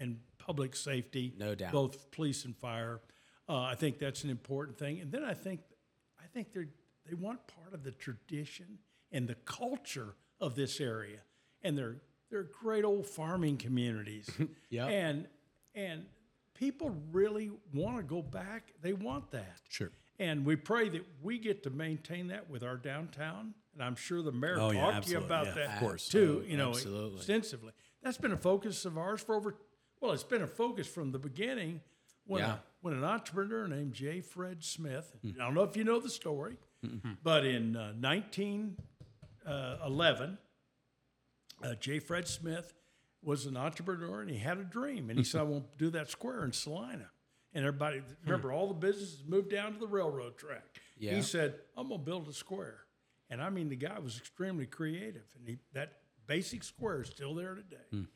in 0.00 0.18
public 0.38 0.74
safety. 0.74 1.34
No 1.38 1.54
doubt. 1.54 1.70
both 1.70 2.10
police 2.10 2.44
and 2.44 2.56
fire. 2.56 3.00
Uh, 3.48 3.60
I 3.60 3.76
think 3.76 4.00
that's 4.00 4.24
an 4.24 4.30
important 4.30 4.76
thing, 4.76 4.98
and 4.98 5.12
then 5.12 5.22
I 5.22 5.34
think 5.34 5.60
I 6.18 6.26
think 6.34 6.52
they 6.52 6.64
they 7.08 7.14
want 7.14 7.38
part 7.46 7.74
of 7.74 7.84
the 7.84 7.92
tradition 7.92 8.78
and 9.12 9.28
the 9.28 9.36
culture 9.36 10.16
of 10.40 10.56
this 10.56 10.80
area, 10.80 11.20
and 11.62 11.78
they're 11.78 11.98
they're 12.28 12.48
great 12.60 12.84
old 12.84 13.06
farming 13.06 13.58
communities. 13.58 14.28
Yep. 14.70 14.88
and 14.88 15.26
and 15.76 16.06
people 16.60 16.94
really 17.10 17.50
want 17.74 17.96
to 17.96 18.02
go 18.04 18.22
back. 18.22 18.72
They 18.82 18.92
want 18.92 19.30
that. 19.32 19.56
Sure. 19.68 19.90
And 20.20 20.44
we 20.44 20.54
pray 20.54 20.88
that 20.90 21.04
we 21.22 21.38
get 21.38 21.62
to 21.64 21.70
maintain 21.70 22.26
that 22.28 22.48
with 22.50 22.62
our 22.62 22.76
downtown. 22.76 23.54
And 23.72 23.82
I'm 23.82 23.96
sure 23.96 24.20
the 24.22 24.30
mayor 24.32 24.56
Oh, 24.60 24.70
talked 24.72 24.76
yeah, 24.76 25.00
to 25.00 25.10
you 25.10 25.18
about 25.18 25.46
Yeah, 25.46 25.52
that 25.54 25.70
of 25.74 25.78
course. 25.80 26.06
too. 26.08 26.42
Oh, 26.44 26.48
you 26.48 26.56
know, 26.58 26.70
absolutely. 26.70 27.16
extensively. 27.16 27.72
That's 28.02 28.18
been 28.18 28.32
a 28.32 28.36
focus 28.36 28.84
of 28.84 28.96
ours 28.98 29.22
for 29.22 29.34
over. 29.34 29.56
Well, 30.00 30.12
it's 30.12 30.22
been 30.22 30.42
a 30.42 30.46
focus 30.46 30.86
from 30.86 31.10
the 31.12 31.18
beginning. 31.18 31.80
When 32.26 32.42
Yeah. 32.42 32.54
a, 32.54 32.58
when 32.82 32.92
an 32.94 33.02
entrepreneur 33.04 33.66
named 33.66 33.94
J. 33.94 34.20
Fred 34.20 34.62
Smith. 34.62 35.16
I 35.24 35.30
don't 35.38 35.54
know 35.54 35.62
if 35.64 35.74
you 35.76 35.84
know 35.84 35.98
the 36.00 36.10
story, 36.10 36.56
but 37.22 37.44
in 37.46 37.74
uh, 37.76 37.92
1911, 37.98 40.38
uh, 41.64 41.74
J. 41.74 41.98
Fred 41.98 42.28
Smith 42.28 42.72
was 43.22 43.46
an 43.46 43.56
entrepreneur 43.56 44.20
and 44.22 44.30
he 44.30 44.38
had 44.38 44.58
a 44.58 44.64
dream. 44.64 45.10
And 45.10 45.18
he 45.18 45.24
said, 45.24 45.40
I 45.40 45.44
want 45.44 45.70
to 45.72 45.78
do 45.78 45.90
that 45.90 46.10
square 46.10 46.44
in 46.44 46.52
Celina. 46.52 47.10
And 47.52 47.64
everybody, 47.64 48.02
remember, 48.24 48.52
all 48.52 48.68
the 48.68 48.74
businesses 48.74 49.24
moved 49.26 49.50
down 49.50 49.74
to 49.74 49.78
the 49.78 49.86
railroad 49.86 50.38
track. 50.38 50.64
Yeah. 50.98 51.14
He 51.14 51.22
said, 51.22 51.54
I'm 51.76 51.88
going 51.88 52.00
to 52.00 52.04
build 52.04 52.28
a 52.28 52.32
square. 52.32 52.78
And 53.28 53.42
I 53.42 53.50
mean, 53.50 53.68
the 53.68 53.76
guy 53.76 53.98
was 53.98 54.16
extremely 54.16 54.66
creative. 54.66 55.24
And 55.38 55.46
he, 55.48 55.58
that 55.72 55.94
basic 56.26 56.62
square 56.62 57.02
is 57.02 57.08
still 57.08 57.34
there 57.34 57.54
today. 57.54 58.06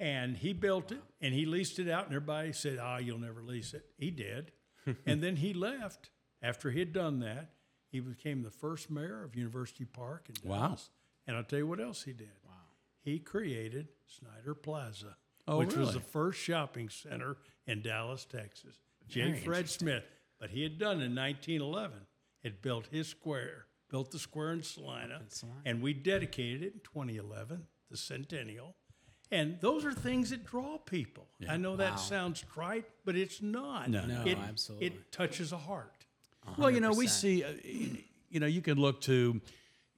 And 0.00 0.36
he 0.36 0.52
built 0.52 0.90
it 0.92 1.02
and 1.20 1.32
he 1.32 1.46
leased 1.46 1.78
it 1.78 1.88
out. 1.88 2.06
And 2.06 2.14
everybody 2.14 2.52
said, 2.52 2.78
Ah, 2.80 2.98
you'll 2.98 3.18
never 3.18 3.42
lease 3.42 3.74
it. 3.74 3.86
He 3.96 4.10
did. 4.10 4.52
and 5.06 5.22
then 5.22 5.36
he 5.36 5.54
left 5.54 6.10
after 6.42 6.70
he 6.70 6.80
had 6.80 6.92
done 6.92 7.20
that. 7.20 7.50
He 7.90 8.00
became 8.00 8.42
the 8.42 8.50
first 8.50 8.90
mayor 8.90 9.22
of 9.22 9.36
University 9.36 9.84
Park 9.84 10.28
in 10.28 10.48
Wow. 10.48 10.76
And 11.26 11.36
I'll 11.36 11.44
tell 11.44 11.60
you 11.60 11.66
what 11.66 11.80
else 11.80 12.02
he 12.02 12.12
did. 12.12 12.28
Wow. 13.04 13.10
He 13.12 13.18
created 13.18 13.88
Snider 14.06 14.54
Plaza, 14.54 15.16
Oh, 15.46 15.58
which 15.58 15.76
was 15.76 15.92
the 15.92 16.00
first 16.00 16.40
shopping 16.40 16.88
center 16.88 17.36
in 17.66 17.82
Dallas, 17.82 18.24
Texas. 18.24 18.76
J. 19.08 19.34
Fred 19.34 19.68
Smith, 19.68 20.04
but 20.40 20.50
he 20.50 20.62
had 20.62 20.78
done 20.78 21.02
in 21.02 21.14
1911, 21.14 21.98
had 22.42 22.62
built 22.62 22.86
his 22.90 23.06
square, 23.08 23.66
built 23.90 24.10
the 24.10 24.18
square 24.18 24.52
in 24.52 24.62
Celina, 24.62 25.20
and 25.66 25.82
we 25.82 25.92
dedicated 25.92 26.62
it 26.62 26.72
in 26.74 26.80
2011, 26.82 27.66
the 27.90 27.96
centennial. 27.98 28.74
And 29.30 29.58
those 29.60 29.84
are 29.84 29.92
things 29.92 30.30
that 30.30 30.46
draw 30.46 30.78
people. 30.78 31.26
I 31.48 31.56
know 31.58 31.76
that 31.76 32.00
sounds 32.00 32.40
trite, 32.54 32.86
but 33.04 33.16
it's 33.16 33.42
not. 33.42 33.90
No. 33.90 34.06
No, 34.06 34.22
it, 34.24 34.38
absolutely. 34.38 34.86
It 34.86 35.12
touches 35.12 35.52
a 35.52 35.58
heart. 35.58 36.06
Well, 36.56 36.70
you 36.70 36.80
know, 36.80 36.92
we 36.92 37.06
see, 37.06 37.42
uh, 37.44 37.48
you 38.30 38.40
know, 38.40 38.46
you 38.46 38.62
can 38.62 38.78
look 38.78 39.00
to 39.02 39.40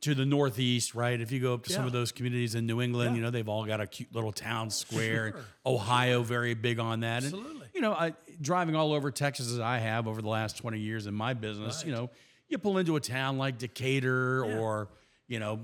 to 0.03 0.15
the 0.15 0.27
northeast, 0.27 0.95
right? 0.95 1.21
If 1.21 1.33
you 1.33 1.41
go 1.41 1.55
up 1.55 1.65
to 1.65 1.73
some 1.73 1.87
of 1.87 1.93
those 1.93 2.13
communities 2.13 2.55
in 2.55 2.67
New 2.67 2.81
England, 2.81 3.17
you 3.17 3.23
know, 3.23 3.31
they've 3.31 3.49
all 3.49 3.65
got 3.65 3.81
a 3.81 3.87
cute 3.87 4.15
little 4.15 4.33
town 4.33 4.71
square. 4.71 5.35
Ohio, 5.65 6.23
very 6.23 6.55
big 6.55 6.79
on 6.79 7.01
that. 7.01 7.25
And, 7.25 7.35
Absolutely. 7.35 7.67
you 7.75 7.81
know, 7.81 7.93
I, 7.93 8.15
driving 8.41 8.77
all 8.77 8.93
over 8.93 9.11
Texas 9.11 9.51
as 9.51 9.59
I 9.59 9.79
have 9.79 10.07
over 10.07 10.21
the 10.21 10.29
last 10.29 10.59
20 10.59 10.79
years 10.79 11.07
in 11.07 11.15
my 11.15 11.35
business, 11.35 11.85
you 11.85 11.93
know, 11.93 12.11
you 12.49 12.59
pull 12.59 12.79
into 12.79 12.97
a 12.97 13.01
town 13.01 13.39
like 13.39 13.59
Decatur 13.59 14.45
or, 14.45 14.91
you 15.29 15.41
know, 15.41 15.61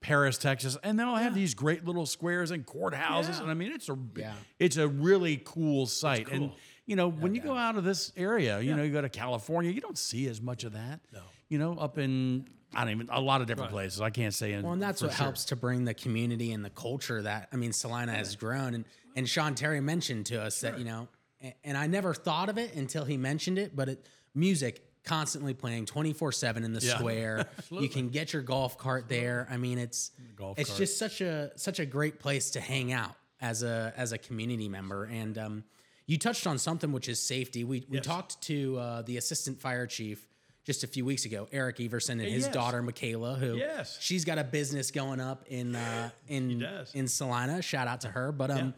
Paris, 0.00 0.36
Texas, 0.36 0.76
and 0.82 0.98
they'll 0.98 1.14
have 1.16 1.34
these 1.34 1.54
great 1.54 1.84
little 1.84 2.06
squares 2.06 2.50
and 2.50 2.66
courthouses. 2.66 3.36
Yeah. 3.36 3.42
And 3.42 3.50
I 3.50 3.54
mean, 3.54 3.72
it's 3.72 3.88
a 3.88 3.98
Yeah. 4.14 4.34
it's 4.58 4.76
a 4.76 4.86
really 4.86 5.40
cool 5.44 5.86
sight. 5.86 6.28
And 6.30 6.52
you 6.84 6.94
know, 6.94 7.08
when 7.10 7.34
you 7.34 7.40
go 7.40 7.54
out 7.54 7.76
of 7.76 7.82
this 7.84 8.12
area, 8.16 8.60
you 8.60 8.76
know, 8.76 8.82
you 8.84 8.92
go 8.92 9.00
to 9.00 9.08
California, 9.08 9.72
you 9.72 9.80
don't 9.80 9.98
see 9.98 10.28
as 10.28 10.40
much 10.40 10.62
of 10.62 10.74
that. 10.74 11.00
No. 11.12 11.22
You 11.48 11.58
know, 11.58 11.76
up 11.78 11.98
in 11.98 12.46
I 12.74 12.84
don't 12.84 12.90
even 12.92 13.08
a 13.10 13.20
lot 13.20 13.40
of 13.40 13.46
different 13.46 13.70
places. 13.70 14.00
I 14.00 14.10
can't 14.10 14.34
say 14.34 14.52
in 14.52 14.62
Well, 14.62 14.72
and 14.72 14.82
that's 14.82 15.02
what 15.02 15.12
sure. 15.12 15.24
helps 15.24 15.44
to 15.46 15.56
bring 15.56 15.84
the 15.84 15.94
community 15.94 16.52
and 16.52 16.64
the 16.64 16.70
culture 16.70 17.22
that 17.22 17.48
I 17.52 17.56
mean, 17.56 17.72
Celina 17.72 18.12
has 18.12 18.36
grown. 18.36 18.74
And 18.74 18.84
and 19.14 19.28
Sean 19.28 19.54
Terry 19.54 19.80
mentioned 19.80 20.26
to 20.26 20.42
us 20.42 20.60
that 20.60 20.78
you 20.78 20.84
know, 20.84 21.08
and, 21.40 21.54
and 21.64 21.78
I 21.78 21.86
never 21.86 22.12
thought 22.14 22.48
of 22.48 22.58
it 22.58 22.74
until 22.74 23.04
he 23.04 23.16
mentioned 23.16 23.58
it, 23.58 23.74
but 23.76 23.88
it 23.88 24.06
music 24.34 24.82
constantly 25.04 25.54
playing 25.54 25.86
24 25.86 26.32
7 26.32 26.64
in 26.64 26.72
the 26.72 26.80
Yeah. 26.80 26.98
square 26.98 27.48
you 27.70 27.88
can 27.88 28.08
get 28.08 28.32
your 28.32 28.42
golf 28.42 28.76
cart 28.76 29.08
there 29.08 29.46
i 29.48 29.56
mean 29.56 29.78
it's 29.78 30.10
Golf 30.34 30.58
it's 30.58 30.70
cart. 30.70 30.78
just 30.78 30.98
such 30.98 31.20
a 31.20 31.52
such 31.56 31.78
a 31.78 31.86
great 31.86 32.18
place 32.18 32.50
to 32.50 32.60
hang 32.60 32.90
out 32.92 33.14
as 33.40 33.62
a 33.62 33.94
as 33.96 34.10
a 34.10 34.18
community 34.18 34.68
member 34.68 35.04
and 35.04 35.38
um 35.38 35.64
you 36.06 36.18
touched 36.18 36.44
on 36.48 36.58
something 36.58 36.90
which 36.90 37.08
is 37.08 37.22
safety 37.22 37.62
we 37.62 37.86
we 37.88 38.00
talked 38.00 38.42
to 38.42 38.76
uh, 38.78 39.02
the 39.02 39.16
assistant 39.16 39.60
fire 39.60 39.86
chief 39.86 40.26
just 40.66 40.84
a 40.84 40.86
few 40.86 41.04
weeks 41.04 41.24
ago 41.24 41.48
eric 41.52 41.80
everson 41.80 42.20
and 42.20 42.28
his 42.28 42.44
Yes. 42.44 42.52
daughter 42.52 42.82
michaela 42.82 43.36
who 43.36 43.56
Yes. 43.56 43.96
she's 44.00 44.24
got 44.24 44.36
a 44.38 44.44
business 44.44 44.90
going 44.90 45.20
up 45.20 45.44
in 45.48 45.74
uh, 45.76 46.10
in 46.28 46.66
in 46.92 47.08
Celina. 47.08 47.62
Shout 47.62 47.88
out 47.88 48.02
to 48.02 48.08
her. 48.08 48.32
But 48.32 48.50
um, 48.50 48.74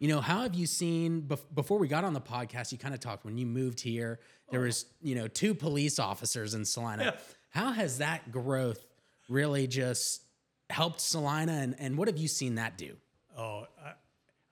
you 0.00 0.06
know, 0.08 0.20
how 0.20 0.42
have 0.42 0.54
you 0.54 0.66
seen 0.66 1.22
bef- 1.22 1.40
before 1.54 1.78
we 1.78 1.88
got 1.88 2.04
on 2.04 2.12
the 2.12 2.20
podcast? 2.20 2.70
You 2.72 2.78
kind 2.78 2.94
of 2.94 3.00
talked 3.00 3.24
when 3.24 3.36
you 3.38 3.46
moved 3.46 3.80
here. 3.80 4.20
There 4.50 4.60
was 4.60 4.84
you 5.00 5.14
know 5.14 5.26
two 5.28 5.54
police 5.54 5.98
officers 5.98 6.54
in 6.54 6.64
Celina. 6.64 7.02
Yeah. 7.04 7.10
How 7.50 7.72
has 7.72 7.98
that 7.98 8.30
growth 8.30 8.84
really 9.28 9.66
just 9.66 10.22
helped 10.70 11.00
Celina, 11.00 11.52
and, 11.52 11.74
and 11.78 11.96
what 11.98 12.08
have 12.08 12.16
you 12.18 12.28
seen 12.28 12.56
that 12.56 12.76
do? 12.78 12.96
Oh, 13.36 13.66
I, 13.82 13.92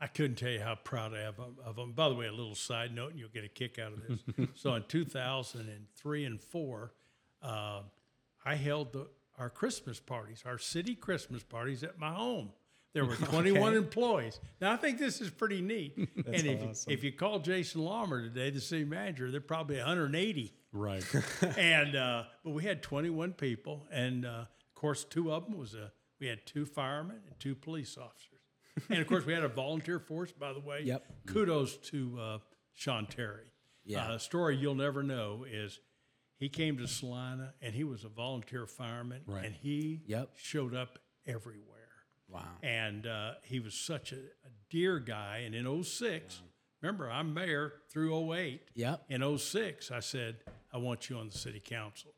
I 0.00 0.06
couldn't 0.08 0.36
tell 0.36 0.50
you 0.50 0.60
how 0.60 0.74
proud 0.74 1.14
I 1.14 1.22
am 1.22 1.34
of- 1.64 1.76
them. 1.76 1.92
By 1.92 2.08
the 2.10 2.14
way, 2.14 2.26
a 2.26 2.32
little 2.32 2.54
side 2.54 2.94
note, 2.94 3.12
and 3.12 3.18
you'll 3.20 3.30
get 3.30 3.44
a 3.44 3.48
kick 3.48 3.78
out 3.78 3.92
of 3.94 4.02
this. 4.06 4.48
so 4.54 4.74
in 4.74 4.84
2003 4.88 6.24
and 6.24 6.40
four, 6.40 6.92
uh, 7.42 7.80
I 8.44 8.54
held 8.56 8.92
the, 8.92 9.06
our 9.38 9.48
Christmas 9.50 9.98
parties, 9.98 10.42
our 10.46 10.58
city 10.58 10.94
Christmas 10.94 11.42
parties 11.42 11.82
at 11.82 11.98
my 11.98 12.12
home. 12.12 12.50
There 12.92 13.04
were 13.04 13.16
21 13.16 13.74
employees. 13.74 14.38
Now 14.60 14.72
I 14.72 14.76
think 14.76 14.98
this 14.98 15.20
is 15.20 15.30
pretty 15.30 15.60
neat. 15.62 15.96
and 16.26 16.34
if, 16.34 16.44
you- 16.62 16.92
if 16.92 17.04
you 17.04 17.12
call 17.12 17.38
Jason 17.38 17.80
Laumer 17.82 18.22
today, 18.22 18.50
the 18.50 18.60
city 18.60 18.84
manager, 18.84 19.30
they're 19.30 19.40
probably 19.40 19.76
180 19.76 20.52
Right. 20.72 21.02
and 21.56 21.96
uh, 21.96 22.24
but 22.44 22.50
we 22.50 22.64
had 22.64 22.82
21 22.82 23.32
people, 23.32 23.86
and 23.90 24.26
uh, 24.26 24.28
of 24.40 24.74
course, 24.74 25.04
two 25.04 25.32
of 25.32 25.46
them 25.46 25.56
was 25.56 25.72
a 25.74 25.90
we 26.20 26.26
had 26.26 26.44
two 26.44 26.66
firemen 26.66 27.16
and 27.26 27.38
two 27.40 27.54
police 27.54 27.96
officers, 27.96 28.35
and 28.90 28.98
of 29.00 29.06
course, 29.06 29.24
we 29.24 29.32
had 29.32 29.42
a 29.44 29.48
volunteer 29.48 29.98
force. 29.98 30.32
By 30.32 30.52
the 30.52 30.60
way, 30.60 30.82
Yep. 30.84 31.04
Kudos 31.26 31.76
to 31.90 32.18
uh, 32.20 32.38
Sean 32.74 33.06
Terry. 33.06 33.52
Yeah. 33.84 34.08
Uh, 34.10 34.14
a 34.14 34.18
story 34.20 34.56
you'll 34.56 34.74
never 34.74 35.02
know 35.02 35.44
is 35.50 35.80
he 36.38 36.48
came 36.48 36.76
to 36.78 36.86
Celina 36.88 37.54
and 37.62 37.74
he 37.74 37.84
was 37.84 38.04
a 38.04 38.08
volunteer 38.08 38.66
fireman, 38.66 39.22
Right. 39.26 39.44
and 39.44 39.54
he 39.54 40.02
Yep. 40.06 40.30
showed 40.36 40.74
up 40.74 40.98
everywhere. 41.26 41.62
Wow. 42.28 42.42
And 42.62 43.06
uh, 43.06 43.34
he 43.42 43.60
was 43.60 43.74
such 43.74 44.12
a, 44.12 44.16
a 44.16 44.50
dear 44.68 44.98
guy. 44.98 45.42
And 45.46 45.54
in 45.54 45.82
06, 45.84 46.42
remember, 46.82 47.08
I'm 47.10 47.32
mayor 47.32 47.74
through 47.88 48.34
08 48.34 48.62
Yep. 48.74 49.04
in 49.08 49.38
06, 49.38 49.90
I 49.92 50.00
said, 50.00 50.36
I 50.72 50.78
want 50.78 51.08
you 51.08 51.16
on 51.18 51.28
the 51.28 51.38
city 51.38 51.60
council. 51.64 52.10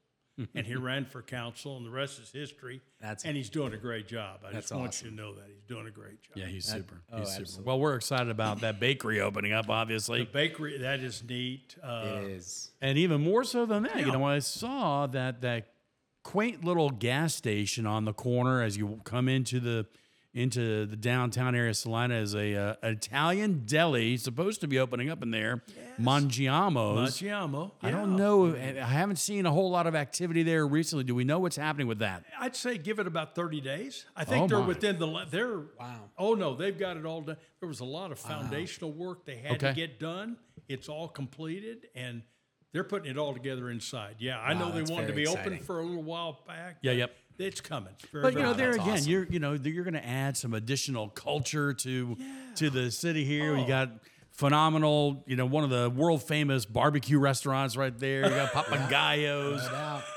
And 0.54 0.66
he 0.66 0.74
ran 0.76 1.04
for 1.04 1.22
council, 1.22 1.76
and 1.76 1.84
the 1.86 1.90
rest 1.90 2.20
is 2.20 2.30
history. 2.30 2.80
That's- 3.00 3.24
and 3.24 3.36
he's 3.36 3.50
doing 3.50 3.72
a 3.72 3.76
great 3.76 4.06
job. 4.08 4.40
I 4.46 4.52
That's 4.52 4.68
just 4.68 4.74
want 4.74 4.88
awesome. 4.88 5.06
you 5.10 5.10
to 5.10 5.16
know 5.22 5.34
that 5.34 5.44
he's 5.48 5.62
doing 5.68 5.86
a 5.86 5.90
great 5.90 6.22
job. 6.22 6.36
Yeah, 6.36 6.46
he's 6.46 6.64
super. 6.66 7.00
oh, 7.12 7.18
He's 7.18 7.28
super. 7.28 7.40
absolutely. 7.42 7.66
Well, 7.68 7.80
we're 7.80 7.94
excited 7.96 8.30
about 8.30 8.60
that 8.60 8.78
bakery 8.80 9.20
opening 9.20 9.52
up, 9.52 9.68
Obviously, 9.68 10.20
The 10.20 10.24
bakery, 10.30 10.78
that 10.78 11.00
is 11.00 11.22
neat. 11.28 11.76
Uh, 11.82 12.04
it 12.22 12.24
is. 12.30 12.70
And 12.80 12.96
even 12.98 13.22
more 13.22 13.44
so 13.44 13.66
than 13.66 13.82
that, 13.84 13.96
you 14.00 14.06
Yeah. 14.06 14.12
know, 14.12 14.24
I 14.24 14.38
saw 14.40 15.06
that 15.08 15.40
that 15.42 15.72
quaint 16.24 16.64
little 16.64 16.90
gas 16.90 17.34
station 17.34 17.86
on 17.86 18.04
the 18.04 18.12
corner 18.12 18.62
as 18.62 18.76
you 18.76 19.00
come 19.04 19.28
into 19.28 19.60
the 19.60 19.86
into 20.38 20.86
the 20.86 20.96
downtown 20.96 21.54
area 21.56 21.70
of 21.70 21.76
Celina 21.76 22.14
is 22.14 22.34
a 22.34 22.54
uh, 22.54 22.74
Italian 22.84 23.64
deli 23.66 24.16
supposed 24.16 24.60
to 24.60 24.68
be 24.68 24.78
opening 24.78 25.10
up 25.10 25.20
in 25.22 25.32
there, 25.32 25.62
Mangiamo's. 26.00 27.20
Maggiamo. 27.20 27.72
I 27.82 27.90
don't 27.90 28.16
know. 28.16 28.54
I 28.54 28.60
haven't 28.84 29.16
seen 29.16 29.46
a 29.46 29.50
whole 29.50 29.70
lot 29.70 29.86
of 29.88 29.96
activity 29.96 30.44
there 30.44 30.66
recently. 30.66 31.02
Do 31.04 31.14
we 31.14 31.24
know 31.24 31.40
what's 31.40 31.56
happening 31.56 31.88
with 31.88 31.98
that? 31.98 32.24
I'd 32.38 32.54
say 32.54 32.78
give 32.78 33.00
it 33.00 33.06
about 33.08 33.34
30 33.34 33.60
days. 33.60 34.06
I 34.16 34.24
think 34.24 34.44
Oh, 34.44 34.46
they're 34.46 34.58
my. 34.60 34.66
within 34.66 34.98
the, 34.98 35.26
they're, 35.28 35.58
Wow. 35.78 36.02
oh 36.16 36.34
no, 36.34 36.54
they've 36.54 36.78
got 36.78 36.96
it 36.96 37.04
all 37.04 37.20
done. 37.22 37.36
There 37.60 37.68
was 37.68 37.80
a 37.80 37.84
lot 37.84 38.12
of 38.12 38.18
foundational 38.20 38.92
work 38.92 39.24
they 39.26 39.36
had 39.36 39.58
to 39.60 39.72
get 39.72 39.98
done. 39.98 40.36
It's 40.68 40.88
all 40.88 41.08
completed 41.08 41.88
and 41.96 42.22
they're 42.72 42.84
putting 42.84 43.10
it 43.10 43.18
all 43.18 43.32
together 43.32 43.70
inside. 43.70 44.16
Yeah, 44.18 44.38
I 44.38 44.54
know 44.54 44.70
they 44.70 44.82
wanted 44.82 45.08
to 45.08 45.14
be 45.14 45.22
exciting. 45.22 45.54
open 45.54 45.64
for 45.64 45.80
a 45.80 45.84
little 45.84 46.02
while 46.02 46.40
back. 46.46 46.76
Yeah, 46.82 46.92
yep. 46.92 47.16
It's 47.38 47.60
coming. 47.60 47.94
Very, 48.10 48.22
But 48.22 48.32
you 48.32 48.40
very 48.40 48.50
know, 48.50 48.54
there 48.54 48.70
again, 48.72 48.88
awesome. 48.88 49.10
you're 49.10 49.24
you 49.24 49.38
know 49.38 49.52
you're 49.52 49.84
going 49.84 49.94
to 49.94 50.06
add 50.06 50.36
some 50.36 50.54
additional 50.54 51.08
culture 51.08 51.72
to 51.72 52.16
to 52.56 52.70
the 52.70 52.90
city 52.90 53.24
here. 53.24 53.56
You 53.56 53.64
oh. 53.64 53.68
got 53.68 53.90
phenomenal, 54.32 55.24
you 55.26 55.34
know, 55.36 55.46
one 55.46 55.64
of 55.64 55.70
the 55.70 55.90
world 55.90 56.22
famous 56.22 56.64
barbecue 56.64 57.18
restaurants 57.18 57.76
right 57.76 57.96
there. 57.98 58.24
You 58.24 58.30
got 58.30 58.52
Papagayos. 58.52 59.62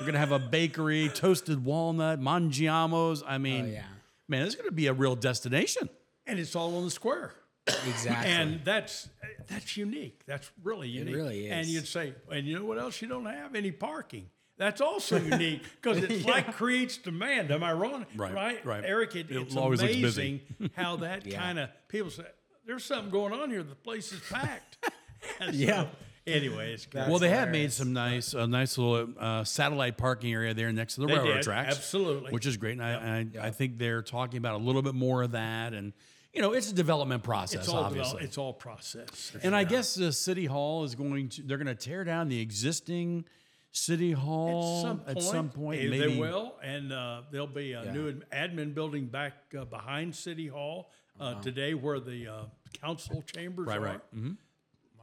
We're 0.00 0.04
going 0.06 0.12
to 0.14 0.18
have 0.20 0.32
a 0.32 0.38
bakery, 0.38 1.10
toasted 1.12 1.64
walnut, 1.64 2.20
Mangiamo's. 2.20 3.22
I 3.24 3.34
oh, 3.34 3.38
mean, 3.38 3.64
Oh, 3.64 3.68
yeah. 3.68 3.82
man, 4.28 4.44
this 4.44 4.50
is 4.50 4.56
going 4.56 4.68
to 4.68 4.74
be 4.74 4.86
a 4.86 4.92
real 4.92 5.16
destination. 5.16 5.88
and 6.26 6.38
it's 6.38 6.54
all 6.54 6.76
on 6.76 6.84
the 6.84 6.90
square. 6.90 7.34
Exactly. 7.66 8.30
And 8.30 8.60
that's 8.64 9.08
that's 9.48 9.76
unique. 9.76 10.22
That's 10.26 10.50
really 10.64 10.88
unique. 10.88 11.14
really 11.14 11.46
is. 11.46 11.52
And 11.52 11.66
you'd 11.68 11.86
say, 11.86 12.14
and 12.30 12.44
you 12.46 12.58
know 12.58 12.64
what 12.64 12.78
else? 12.78 13.00
You 13.02 13.08
don't 13.08 13.24
have 13.26 13.54
any 13.54 13.70
parking. 13.70 14.30
That's 14.62 14.80
also 14.80 15.16
unique 15.32 15.62
because 15.80 15.98
it's 16.04 16.24
like 16.24 16.54
creates 16.54 16.96
demand. 16.98 17.50
Am 17.50 17.64
I 17.64 17.72
wrong? 17.72 18.06
Right, 18.14 18.32
right, 18.32 18.64
right. 18.64 18.84
Eric, 18.86 19.16
it, 19.16 19.28
It 19.28 19.36
it's 19.38 19.56
always 19.56 19.82
amazing 19.82 20.40
how 20.76 20.96
that 20.96 21.26
Yeah. 21.26 21.40
kind 21.40 21.58
of 21.58 21.68
people 21.88 22.10
say 22.10 22.22
there's 22.64 22.84
something 22.84 23.10
going 23.10 23.32
on 23.32 23.50
here. 23.50 23.64
The 23.64 23.74
place 23.74 24.12
is 24.12 24.20
packed. 24.30 24.78
And 25.40 25.52
so, 25.54 25.60
Yeah. 25.60 25.86
Anyway, 26.28 26.72
it's 26.72 26.86
good. 26.86 27.08
well, 27.08 27.18
they 27.18 27.30
have 27.30 27.48
made 27.50 27.72
some 27.72 27.92
nice, 27.92 28.34
a 28.34 28.46
nice 28.46 28.78
little 28.78 29.08
uh, 29.18 29.42
satellite 29.42 29.96
parking 29.98 30.32
area 30.32 30.54
there 30.54 30.70
next 30.72 30.94
to 30.94 31.00
the 31.00 31.06
They 31.08 31.14
railroad 31.14 31.34
did, 31.34 31.42
tracks. 31.42 31.76
absolutely. 31.76 32.30
which 32.30 32.46
is 32.46 32.56
great. 32.56 32.78
And 32.78 32.82
I, 32.84 33.40
I, 33.42 33.46
I 33.48 33.50
think 33.50 33.78
they're 33.78 34.02
talking 34.02 34.38
about 34.38 34.54
a 34.54 34.62
little 34.64 34.82
bit 34.82 34.94
more 34.94 35.22
of 35.24 35.32
that, 35.32 35.74
and 35.74 35.92
you 36.32 36.40
know, 36.40 36.52
it's 36.52 36.70
a 36.70 36.74
development 36.74 37.24
process, 37.24 37.60
it's 37.62 37.68
all 37.68 37.82
obviously. 37.84 38.10
develop- 38.12 38.22
it's 38.24 38.38
all 38.38 38.52
process. 38.52 39.32
And 39.42 39.54
I 39.56 39.64
guess 39.64 39.94
the 39.96 40.12
city 40.12 40.46
hall 40.46 40.84
is 40.84 40.94
going 40.94 41.28
to 41.30 41.42
they're 41.42 41.58
going 41.58 41.66
to 41.66 41.74
tear 41.74 42.04
down 42.04 42.28
the 42.28 42.40
existing 42.40 43.24
city 43.72 44.12
hall 44.12 45.00
at 45.06 45.20
some 45.22 45.48
point, 45.48 45.80
eh, 45.80 45.88
maybe 45.88 45.98
they 46.14 46.18
will, 46.20 46.54
and 46.62 46.92
uh, 46.92 47.22
there'll 47.30 47.46
be 47.46 47.72
a 47.72 47.90
new 47.92 48.12
admin 48.32 48.74
building 48.74 49.06
back 49.06 49.32
uh, 49.58 49.64
behind 49.64 50.14
City 50.14 50.46
Hall 50.46 50.90
uh, 51.18 51.40
today, 51.40 51.74
where 51.74 51.98
the 51.98 52.28
uh, 52.28 52.42
council 52.80 53.22
chambers 53.34 53.66
Right, 53.66 53.78
are, 53.78 53.80
right. 53.80 54.00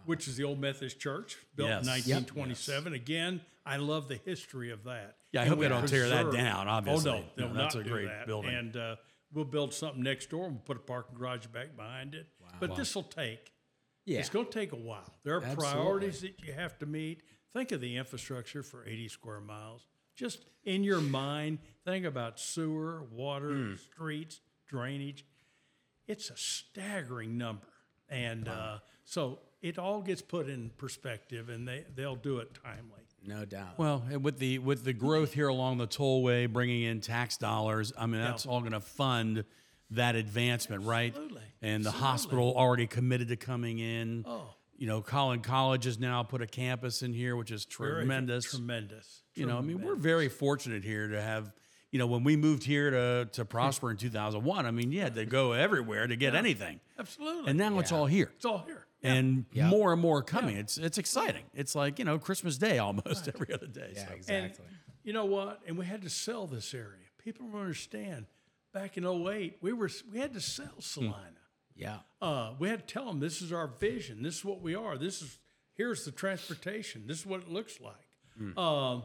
which 0.05 0.27
is 0.27 0.38
the 0.38 0.43
old 0.43 0.60
Methodist 0.60 0.99
church 0.99 1.38
built 1.55 1.69
Yes. 1.69 1.82
in 1.84 1.88
Yep. 1.88 1.95
1927. 2.36 2.93
Again, 2.93 3.41
I 3.65 3.77
love 3.77 4.08
the 4.08 4.15
history 4.17 4.71
of 4.71 4.84
that. 4.86 5.17
Yeah, 5.32 5.41
I 5.41 5.43
And 5.43 5.49
hope 5.51 5.60
they 5.60 5.67
don't 5.67 5.88
tear 5.88 6.08
that 6.10 6.32
down, 6.32 6.67
obviously. 6.67 7.12
Oh 7.12 7.15
no, 7.17 7.23
they'll 7.36 7.47
No, 7.49 7.53
that's 7.55 7.75
not 7.75 7.86
a 7.86 7.89
great 7.89 8.05
that. 8.08 8.25
building. 8.27 8.53
And 8.53 8.75
uh, 8.77 8.95
we'll 9.34 9.45
build 9.45 9.73
something 9.73 10.01
next 10.01 10.29
door. 10.29 10.45
and 10.45 10.53
We'll 10.55 10.62
put 10.63 10.77
a 10.77 10.79
parking 10.82 11.17
garage 11.17 11.45
back 11.47 11.75
behind 11.75 12.15
it. 12.15 12.27
But 12.60 12.75
this 12.75 12.95
will 12.95 13.03
take 13.03 13.51
yeah. 14.05 14.19
it's 14.19 14.29
going 14.29 14.45
to 14.47 14.51
take 14.51 14.71
a 14.71 14.75
while. 14.75 15.13
There 15.23 15.36
are 15.36 15.43
Absolutely. 15.43 15.65
priorities 15.71 16.21
that 16.21 16.39
you 16.43 16.53
have 16.53 16.77
to 16.79 16.86
meet. 16.88 17.21
Think 17.53 17.71
of 17.71 17.81
the 17.81 17.97
infrastructure 17.97 18.63
for 18.63 18.85
80 18.85 19.07
square 19.07 19.39
miles. 19.39 19.88
Just 20.15 20.45
in 20.63 20.83
your 20.83 21.01
mind, 21.01 21.59
think 21.85 22.05
about 22.05 22.39
sewer, 22.39 23.03
water, 23.12 23.53
Hmm. 23.53 23.75
streets, 23.75 24.41
drainage. 24.67 25.25
It's 26.07 26.29
a 26.29 26.38
staggering 26.38 27.38
number. 27.38 27.67
And 28.09 28.47
uh, 28.47 28.79
so 29.05 29.39
it 29.62 29.77
all 29.77 30.01
gets 30.01 30.21
put 30.21 30.49
in 30.49 30.71
perspective, 30.77 31.49
and 31.49 31.67
they, 31.67 31.85
they'll 31.95 32.15
do 32.15 32.39
it 32.39 32.57
timely. 32.63 33.03
no 33.25 33.45
doubt. 33.45 33.77
Well, 33.77 34.03
and 34.09 34.23
with 34.23 34.39
the 34.39 34.59
with 34.59 34.83
the 34.83 34.93
growth 34.93 35.33
here 35.33 35.47
along 35.47 35.77
the 35.77 35.88
tollway, 35.88 36.51
bringing 36.51 36.83
in 36.83 37.01
tax 37.01 37.38
dollars, 37.38 37.91
I 37.97 38.05
mean 38.07 38.21
that's 38.21 38.45
all 38.45 38.62
going 38.62 38.71
to 38.73 38.79
fund 38.79 39.43
that 39.91 40.15
advancement, 40.15 40.83
right? 40.85 41.09
Absolutely. 41.13 41.41
And 41.62 41.83
the 41.83 41.91
hospital 41.91 42.53
already 42.55 42.88
committed 42.88 43.27
to 43.29 43.35
coming 43.35 43.79
in. 43.79 44.23
Oh. 44.27 44.53
You 44.80 44.88
know, 44.88 45.02
Collin 45.02 45.42
College 45.42 45.84
has 45.84 46.00
now 46.00 46.24
put 46.24 46.42
a 46.42 46.48
campus 46.48 47.02
in 47.02 47.13
here, 47.13 47.36
which 47.36 47.52
is 47.52 47.65
Very 47.65 47.96
tremendous. 47.96 48.46
Tremendous. 48.46 49.24
You 49.36 49.46
know, 49.46 49.58
I 49.58 49.62
mean, 49.62 49.82
we're 49.82 49.96
very 49.96 50.30
fortunate 50.30 50.86
here 50.86 51.10
to 51.10 51.22
have, 51.22 51.52
you 51.92 52.00
know, 52.00 52.08
when 52.08 52.24
we 52.24 52.38
moved 52.38 52.63
here 52.63 52.89
to, 52.89 53.30
to 53.34 53.44
prosper 53.44 53.92
in 53.92 53.98
2001, 53.98 54.65
I 54.65 54.72
mean, 54.72 54.94
you 54.94 55.02
had 55.02 55.15
to 55.15 55.26
go 55.26 55.52
everywhere 55.65 56.08
to 56.08 56.15
get 56.15 56.34
anything. 56.34 56.80
Absolutely. 56.98 57.50
And 57.50 57.60
now 57.60 57.78
it's 57.80 57.92
all 57.92 58.06
here. 58.06 58.32
it's 58.38 58.46
all 58.46 58.63
here. 58.65 58.86
And 59.04 59.46
more 59.54 59.92
and 59.92 60.02
more 60.02 60.22
coming. 60.22 60.56
It's 60.56 60.78
it's 60.78 60.98
exciting. 60.98 61.44
It's 61.54 61.76
like, 61.76 62.00
you 62.00 62.06
know, 62.06 62.18
Christmas 62.18 62.58
Day 62.58 62.80
almost 62.80 63.28
every 63.28 63.54
other 63.54 63.68
day. 63.68 63.92
yeah, 63.96 64.08
so. 64.08 64.13
exactly. 64.13 64.65
And 64.65 64.78
you 65.04 65.12
know 65.12 65.26
what? 65.26 65.60
And 65.68 65.78
we 65.78 65.86
had 65.86 66.02
to 66.04 66.10
sell 66.10 66.48
this 66.48 66.74
area. 66.74 67.08
People 67.18 67.48
don't 67.48 67.62
understand. 67.62 68.28
Back 68.74 68.98
in 68.98 69.06
08, 69.06 69.58
we 69.62 69.74
were 69.74 69.89
we 70.12 70.20
had 70.20 70.34
to 70.34 70.42
sell 70.42 70.68
hmm. 70.68 70.82
Celina. 70.82 71.39
Yeah. 71.80 71.98
Uh, 72.22 72.54
we 72.60 72.68
had 72.70 72.86
to 72.88 72.94
tell 72.94 73.06
them 73.06 73.20
this 73.20 73.42
is 73.42 73.52
our 73.54 73.68
vision. 73.68 74.22
This 74.22 74.38
is 74.39 74.46
what 74.46 74.62
we 74.62 74.76
are. 74.76 74.98
This 74.98 75.22
is 75.22 75.38
here's 75.76 76.04
the 76.06 76.12
transportation. 76.12 77.06
This 77.08 77.20
is 77.22 77.26
what 77.26 77.42
it 77.42 77.50
looks 77.50 77.80
like. 77.82 78.58
Um, 78.58 79.04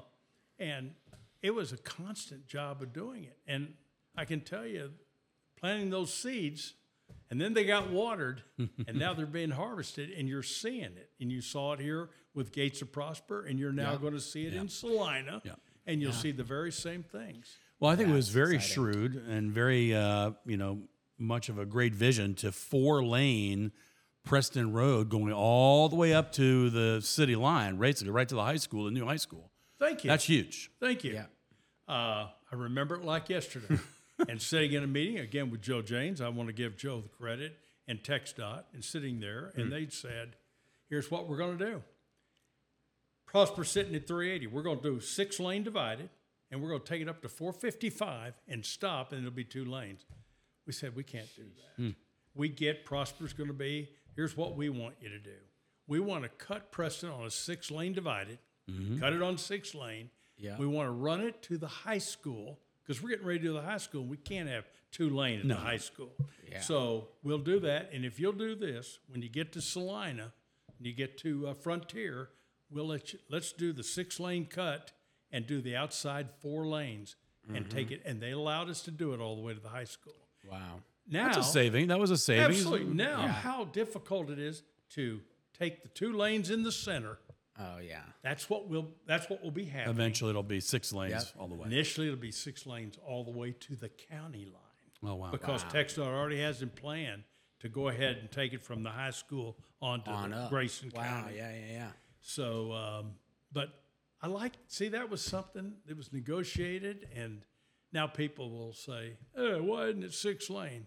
and 0.58 0.92
it 1.42 1.52
was 1.54 1.72
a 1.72 1.76
constant 1.76 2.46
job 2.46 2.82
of 2.82 2.92
doing 2.92 3.24
it. 3.24 3.36
And 3.48 3.74
I 4.16 4.24
can 4.24 4.40
tell 4.40 4.64
you, 4.66 4.90
planting 5.58 5.90
those 5.90 6.12
seeds, 6.14 6.74
and 7.30 7.40
then 7.40 7.52
they 7.54 7.64
got 7.64 7.90
watered, 7.90 8.42
and 8.58 8.96
now 8.98 9.12
they're 9.14 9.26
being 9.26 9.50
harvested, 9.50 10.10
and 10.10 10.28
you're 10.28 10.42
seeing 10.44 10.82
it. 10.82 11.10
And 11.20 11.32
you 11.32 11.40
saw 11.40 11.72
it 11.72 11.80
here 11.80 12.10
with 12.34 12.52
Gates 12.52 12.80
of 12.82 12.92
Prosper, 12.92 13.44
and 13.44 13.58
you're 13.58 13.72
now 13.72 13.96
going 13.96 14.12
to 14.14 14.20
see 14.20 14.46
it 14.46 14.54
in 14.54 14.68
Celina, 14.68 15.42
Yeah. 15.44 15.54
and 15.86 16.00
you'll 16.00 16.12
see 16.12 16.30
the 16.32 16.44
very 16.44 16.70
same 16.72 17.02
things. 17.02 17.56
Well, 17.80 17.90
I 17.90 17.96
think 17.96 18.08
it 18.10 18.14
was 18.14 18.28
very 18.28 18.58
shrewd 18.60 19.14
and 19.16 19.50
very, 19.52 19.94
uh, 19.94 20.32
you 20.46 20.56
know, 20.56 20.78
much 21.18 21.48
of 21.48 21.58
a 21.58 21.64
great 21.64 21.94
vision 21.94 22.34
to 22.34 22.52
four 22.52 23.04
lane 23.04 23.72
Preston 24.24 24.72
Road 24.72 25.10
going 25.10 25.32
all 25.32 25.88
the 25.88 25.96
way 25.96 26.14
up 26.14 26.32
to 26.32 26.70
the 26.70 27.00
city 27.02 27.36
line, 27.36 27.78
basically 27.78 28.10
right 28.10 28.28
to 28.28 28.34
the 28.34 28.42
high 28.42 28.56
school, 28.56 28.84
the 28.84 28.90
new 28.90 29.04
high 29.04 29.16
school. 29.16 29.50
Thank 29.78 30.04
you. 30.04 30.10
That's 30.10 30.24
huge. 30.24 30.70
Thank 30.80 31.04
you. 31.04 31.14
Yeah. 31.14 31.26
Uh, 31.86 32.28
I 32.50 32.54
remember 32.56 32.94
it 32.96 33.04
like 33.04 33.28
yesterday. 33.28 33.78
and 34.28 34.40
sitting 34.40 34.72
in 34.72 34.82
a 34.82 34.86
meeting 34.86 35.18
again 35.18 35.50
with 35.50 35.60
Joe 35.60 35.82
Jaynes, 35.82 36.20
I 36.20 36.28
want 36.28 36.48
to 36.48 36.52
give 36.54 36.76
Joe 36.76 37.00
the 37.00 37.08
credit 37.08 37.58
and 37.86 38.02
TxDOT, 38.02 38.62
and 38.72 38.82
sitting 38.82 39.20
there, 39.20 39.52
and 39.56 39.70
they'd 39.70 39.92
said, 39.92 40.36
"Here's 40.88 41.10
what 41.10 41.28
we're 41.28 41.36
going 41.36 41.58
to 41.58 41.66
do. 41.66 41.82
Prosper 43.26 43.64
sitting 43.64 43.94
at 43.94 44.06
380. 44.06 44.46
We're 44.46 44.62
going 44.62 44.78
to 44.78 44.82
do 44.82 45.00
six 45.00 45.38
lane 45.38 45.64
divided, 45.64 46.08
and 46.50 46.62
we're 46.62 46.70
going 46.70 46.80
to 46.80 46.86
take 46.86 47.02
it 47.02 47.08
up 47.08 47.20
to 47.22 47.28
455 47.28 48.34
and 48.48 48.64
stop, 48.64 49.12
and 49.12 49.20
it'll 49.20 49.34
be 49.34 49.44
two 49.44 49.66
lanes. 49.66 50.06
We 50.66 50.72
said, 50.72 50.96
we 50.96 51.02
can't 51.02 51.28
do 51.36 51.42
that. 51.78 51.94
We 52.34 52.48
get 52.48 52.84
Prosper's 52.84 53.32
going 53.32 53.48
to 53.48 53.54
be, 53.54 53.90
here's 54.16 54.36
what 54.36 54.56
we 54.56 54.68
want 54.68 54.94
you 55.00 55.08
to 55.10 55.18
do. 55.18 55.36
We 55.86 56.00
want 56.00 56.22
to 56.24 56.28
cut 56.30 56.72
Preston 56.72 57.10
on 57.10 57.26
a 57.26 57.30
six 57.30 57.70
lane 57.70 57.92
divided, 57.92 58.38
cut 58.98 59.12
it 59.12 59.22
on 59.22 59.38
six 59.38 59.74
lane. 59.74 60.10
Yeah. 60.36 60.56
We 60.58 60.66
want 60.66 60.88
to 60.88 60.92
run 60.92 61.20
it 61.20 61.42
to 61.42 61.58
the 61.58 61.68
high 61.68 61.98
school 61.98 62.58
because 62.82 63.02
we're 63.02 63.10
getting 63.10 63.26
ready 63.26 63.38
to 63.40 63.44
do 63.44 63.52
the 63.52 63.62
high 63.62 63.76
school. 63.76 64.04
We 64.04 64.16
can't 64.16 64.48
have 64.48 64.64
two 64.90 65.10
lane 65.10 65.40
at 65.40 65.48
the 65.48 65.54
high 65.54 65.76
school. 65.76 66.12
Yeah. 66.50 66.60
So 66.60 67.08
we'll 67.22 67.38
do 67.38 67.60
that. 67.60 67.90
And 67.92 68.04
if 68.04 68.18
you'll 68.18 68.32
do 68.32 68.54
this, 68.56 68.98
when 69.08 69.22
you 69.22 69.28
get 69.28 69.52
to 69.52 69.60
Celina, 69.60 70.32
and 70.78 70.86
you 70.86 70.92
get 70.92 71.16
to 71.18 71.48
uh, 71.48 71.54
Frontier, 71.54 72.30
we'll 72.70 72.88
let 72.88 73.12
you, 73.12 73.20
let's 73.30 73.52
do 73.52 73.72
the 73.72 73.84
six 73.84 74.18
lane 74.18 74.46
cut 74.46 74.90
and 75.30 75.46
do 75.46 75.60
the 75.60 75.76
outside 75.76 76.28
four 76.40 76.66
lanes 76.66 77.14
and 77.54 77.70
take 77.70 77.86
Mm-hmm. 77.88 77.94
it. 77.94 78.02
And 78.06 78.20
they 78.20 78.30
allowed 78.32 78.68
us 78.70 78.82
to 78.82 78.90
do 78.90 79.12
it 79.12 79.20
all 79.20 79.36
the 79.36 79.42
way 79.42 79.54
to 79.54 79.60
the 79.60 79.68
high 79.68 79.84
school. 79.84 80.14
Wow. 80.50 80.80
Now, 81.08 81.26
That's 81.26 81.38
a 81.38 81.42
saving. 81.52 81.88
That 81.88 81.98
was 81.98 82.10
a 82.10 82.16
saving. 82.16 82.44
absolutely. 82.44 82.94
Now, 82.94 83.22
Yeah. 83.22 83.28
how 83.32 83.64
difficult 83.64 84.30
it 84.30 84.38
is 84.38 84.62
to 84.90 85.20
take 85.58 85.82
the 85.82 85.88
two 85.88 86.12
lanes 86.12 86.50
in 86.50 86.62
the 86.62 86.72
center. 86.72 87.18
Oh 87.58 87.78
yeah. 87.78 88.02
That's 88.22 88.48
what 88.50 88.68
will. 88.68 88.88
That's 89.06 89.28
what 89.30 89.42
will 89.42 89.50
be 89.52 89.64
happening. 89.66 89.94
Eventually, 89.94 90.30
it'll 90.30 90.42
be 90.42 90.60
six 90.60 90.92
lanes 90.92 91.12
Yep. 91.12 91.24
all 91.38 91.48
the 91.48 91.54
way. 91.54 91.66
Initially, 91.66 92.08
it'll 92.08 92.18
be 92.18 92.32
six 92.32 92.66
lanes 92.66 92.98
all 93.06 93.22
the 93.22 93.30
way 93.30 93.52
to 93.52 93.76
the 93.76 93.88
county 93.90 94.44
line 94.46 95.10
Oh 95.10 95.14
wow. 95.16 95.30
because 95.30 95.62
TxDOT 95.64 96.06
already 96.06 96.40
has 96.40 96.62
in 96.62 96.70
plan 96.70 97.22
to 97.60 97.68
go 97.68 97.88
ahead 97.88 98.16
and 98.16 98.30
take 98.30 98.52
it 98.54 98.62
from 98.62 98.82
the 98.82 98.90
high 98.90 99.10
school 99.12 99.56
onto 99.80 100.10
On 100.10 100.30
the 100.30 100.36
up. 100.36 100.50
Grayson 100.50 100.90
Wow. 100.94 101.02
County. 101.02 101.36
Yeah. 101.36 101.50
Yeah. 101.54 101.66
Yeah. 101.72 101.90
So, 102.22 102.72
um, 102.72 103.12
but 103.52 103.68
I 104.20 104.26
like 104.26 104.54
see 104.66 104.88
that 104.88 105.08
was 105.10 105.22
something 105.22 105.74
that 105.86 105.96
was 105.96 106.12
negotiated, 106.12 107.08
and 107.14 107.42
now 107.94 108.06
people 108.06 108.50
will 108.50 108.72
say, 108.74 109.16
"Oh, 109.36 109.62
why 109.62 109.86
isn't 109.86 110.02
it 110.04 110.12
six 110.12 110.50
lane?" 110.50 110.86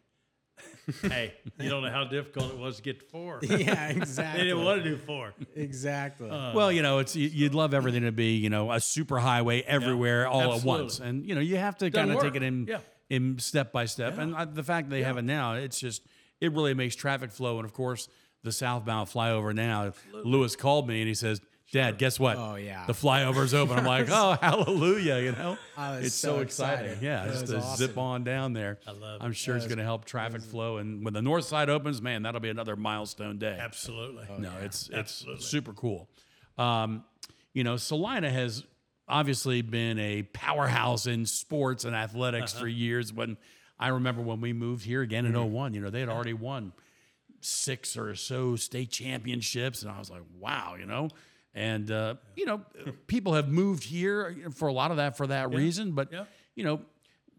hey, 1.03 1.33
you 1.59 1.69
don't 1.69 1.83
know 1.83 1.91
how 1.91 2.03
difficult 2.03 2.51
it 2.51 2.57
was 2.57 2.77
to 2.77 2.81
get 2.81 2.99
to 2.99 3.05
four. 3.05 3.39
Yeah. 3.43 3.89
Exactly. 3.89 4.39
They 4.41 4.47
didn't 4.49 4.63
want 4.65 4.83
to 4.83 4.89
do 4.89 4.97
four. 4.97 5.33
Exactly. 5.55 6.29
well, 6.29 6.71
you 6.71 6.81
know, 6.81 6.97
it's 6.99 7.15
you- 7.15 7.29
you'd 7.29 7.53
love 7.53 7.73
everything 7.73 8.03
to 8.03 8.11
be, 8.11 8.35
you 8.37 8.49
know, 8.49 8.71
a 8.71 8.79
super 8.79 9.19
highway 9.19 9.61
everywhere 9.61 10.27
all 10.27 10.41
at 10.41 10.49
absolutely. 10.55 10.81
once, 10.83 10.99
and 10.99 11.25
you 11.25 11.35
know, 11.35 11.41
you 11.41 11.57
have 11.57 11.77
to 11.77 11.89
kind 11.91 12.11
of 12.11 12.19
take 12.21 12.35
it 12.35 12.43
in, 12.43 12.65
Yeah. 12.67 12.79
in 13.09 13.37
step 13.39 13.71
by 13.71 13.85
step. 13.85 14.17
And 14.17 14.35
uh, 14.35 14.45
the 14.45 14.63
fact 14.63 14.89
that 14.89 14.95
they 14.95 15.03
have 15.03 15.17
it 15.17 15.23
now, 15.23 15.53
it's 15.53 15.79
just 15.79 16.01
it 16.41 16.51
really 16.51 16.73
makes 16.73 16.95
traffic 16.95 17.31
flow. 17.31 17.57
And 17.57 17.65
of 17.65 17.73
course, 17.73 18.09
the 18.43 18.51
southbound 18.51 19.09
flyover 19.09 19.53
now. 19.53 19.93
Lewis 20.13 20.55
called 20.55 20.87
me 20.87 20.99
and 21.01 21.07
he 21.07 21.13
says, 21.13 21.41
"Dad, 21.71 21.97
guess 21.97 22.19
what? 22.19 22.37
Oh, 22.37 22.55
yeah. 22.55 22.85
the 22.85 22.93
flyover's 22.93 23.53
open." 23.53 23.77
I'm 23.79 23.85
like, 23.85 24.07
"Oh, 24.11 24.37
hallelujah!" 24.41 25.19
You 25.19 25.31
know, 25.33 25.57
I 25.77 25.97
was 25.97 26.05
it's 26.07 26.15
so, 26.15 26.35
so 26.37 26.39
exciting. 26.41 26.85
excited. 26.85 27.03
Yeah, 27.03 27.25
That 27.25 27.31
just 27.31 27.41
was 27.41 27.49
to 27.51 27.57
awesome. 27.57 27.87
zip 27.87 27.97
on 27.97 28.23
down 28.23 28.53
there. 28.53 28.79
I 28.87 28.91
love 28.91 29.21
It. 29.21 29.23
I'm 29.25 29.33
sure 29.33 29.55
it's 29.55 29.65
going 29.67 29.77
to 29.77 29.83
help 29.83 30.05
traffic 30.05 30.41
flow. 30.41 30.77
And 30.77 31.03
when 31.03 31.13
the 31.13 31.21
north 31.21 31.45
side 31.45 31.69
opens, 31.69 32.01
man, 32.01 32.23
that'll 32.23 32.41
be 32.41 32.49
another 32.49 32.75
milestone 32.75 33.37
day. 33.37 33.57
Absolutely. 33.59 34.25
No, 34.39 34.51
it's 34.61 34.89
Absolutely. 34.91 35.37
it's 35.37 35.47
super 35.47 35.73
cool. 35.73 36.09
Um, 36.57 37.03
you 37.53 37.63
know, 37.63 37.77
Celina 37.77 38.29
has 38.31 38.63
obviously 39.07 39.61
been 39.61 39.97
a 39.99 40.23
powerhouse 40.23 41.07
in 41.07 41.25
sports 41.25 41.85
and 41.85 41.95
athletics 41.95 42.53
Uh-huh. 42.53 42.61
for 42.63 42.67
years. 42.67 43.13
When 43.13 43.37
I 43.79 43.89
remember 43.89 44.21
when 44.21 44.41
we 44.41 44.53
moved 44.53 44.83
here 44.85 45.01
again 45.01 45.25
in 45.25 45.33
Mm-hmm. 45.33 45.53
01, 45.53 45.73
you 45.75 45.81
know, 45.81 45.89
they 45.89 45.99
had 45.99 46.09
already 46.09 46.33
won 46.33 46.73
six 47.41 47.95
or 47.95 48.15
so 48.15 48.55
state 48.55 48.89
championships, 48.89 49.83
and 49.83 49.91
I 49.91 49.99
was 49.99 50.09
like, 50.09 50.23
wow, 50.39 50.75
you 50.79 50.85
know. 50.85 51.09
And 51.53 51.89
uh, 51.89 52.15
you 52.35 52.45
know, 52.45 52.61
people 53.07 53.33
have 53.33 53.47
moved 53.49 53.83
here 53.83 54.35
for 54.55 54.67
a 54.67 54.73
lot 54.73 54.91
of 54.91 54.97
that 54.97 55.17
for 55.17 55.27
that 55.27 55.49
reason. 55.51 55.93
But 55.93 56.11
Yeah. 56.11 56.25
you 56.55 56.63
know, 56.63 56.81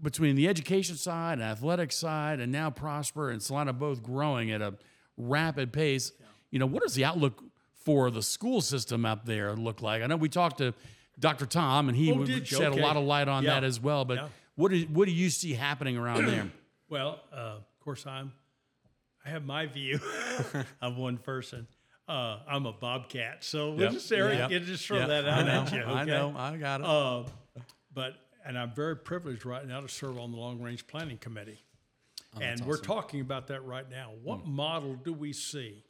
between 0.03 0.35
the 0.37 0.49
education 0.49 0.97
side 0.97 1.35
and 1.35 1.43
athletic 1.43 1.93
side, 1.93 2.41
and 2.41 2.51
now 2.53 2.71
Prosper 2.71 3.31
and 3.31 3.43
Celina 3.43 3.73
both 3.73 4.03
growing 4.03 4.51
at 4.51 4.61
a 4.63 4.75
rapid 5.17 5.73
pace, 5.73 6.13
you 6.51 6.59
know, 6.59 6.67
what 6.67 6.83
does 6.83 6.95
the 6.95 7.05
outlook 7.05 7.43
for 7.85 8.11
the 8.11 8.23
school 8.23 8.61
system 8.61 9.05
up 9.05 9.25
there 9.25 9.55
look 9.55 9.83
like? 9.83 10.03
I 10.03 10.07
know 10.07 10.17
we 10.17 10.29
talked 10.29 10.59
to 10.59 10.75
Dr. 11.19 11.47
Tom, 11.47 11.89
and 11.89 11.97
he 11.97 12.13
Oh, 12.13 12.25
did 12.25 12.47
shed 12.47 12.73
Okay. 12.73 12.81
a 12.81 12.83
lot 12.83 12.97
of 12.97 13.05
light 13.05 13.29
on 13.29 13.43
Yeah. 13.45 13.55
that 13.55 13.65
as 13.65 13.81
well. 13.81 14.05
But 14.05 14.17
Yeah. 14.19 14.29
what 14.57 14.71
do 14.71 14.81
what 14.93 15.07
do 15.07 15.13
you 15.13 15.31
see 15.31 15.55
happening 15.55 15.97
around 15.97 16.27
there? 16.27 16.51
Well, 16.91 17.21
uh, 17.33 17.37
of 17.37 17.81
course, 17.81 18.07
I'm. 18.07 18.33
I 19.23 19.29
have 19.29 19.45
my 19.45 19.67
view 19.67 20.01
of 20.81 20.97
one 20.97 21.19
person. 21.19 21.67
Uh, 22.09 22.39
I'm 22.49 22.65
a 22.65 22.73
bobcat, 22.73 23.45
so 23.45 23.71
we'll 23.73 23.83
Yep. 23.83 23.93
just 23.93 24.11
Eric, 24.13 24.39
Yep. 24.39 24.51
you 24.51 24.61
just 24.61 24.87
throw 24.87 24.99
Yep. 25.01 25.09
that 25.09 25.29
out 25.29 25.45
know, 25.47 25.53
at 25.63 25.73
you. 25.73 25.83
I 25.83 26.03
okay? 26.03 26.11
know, 26.11 26.35
I 26.37 26.57
got 26.57 26.81
it. 26.81 26.87
Uh, 26.87 27.25
but 27.93 28.17
and 28.45 28.59
I'm 28.59 28.73
very 28.73 28.97
privileged 28.97 29.45
right 29.45 29.67
now 29.67 29.81
to 29.81 29.89
serve 29.89 30.19
on 30.19 30.31
the 30.33 30.39
long 30.39 30.63
range 30.63 30.87
planning 30.87 31.19
committee, 31.19 31.63
and 32.41 32.65
we're 32.65 32.79
talking 32.79 33.21
about 33.21 33.49
that 33.49 33.63
right 33.63 33.89
now. 33.91 34.13
What 34.23 34.47
model 34.47 34.95
do 34.95 35.13
we 35.13 35.35
see? 35.35 35.85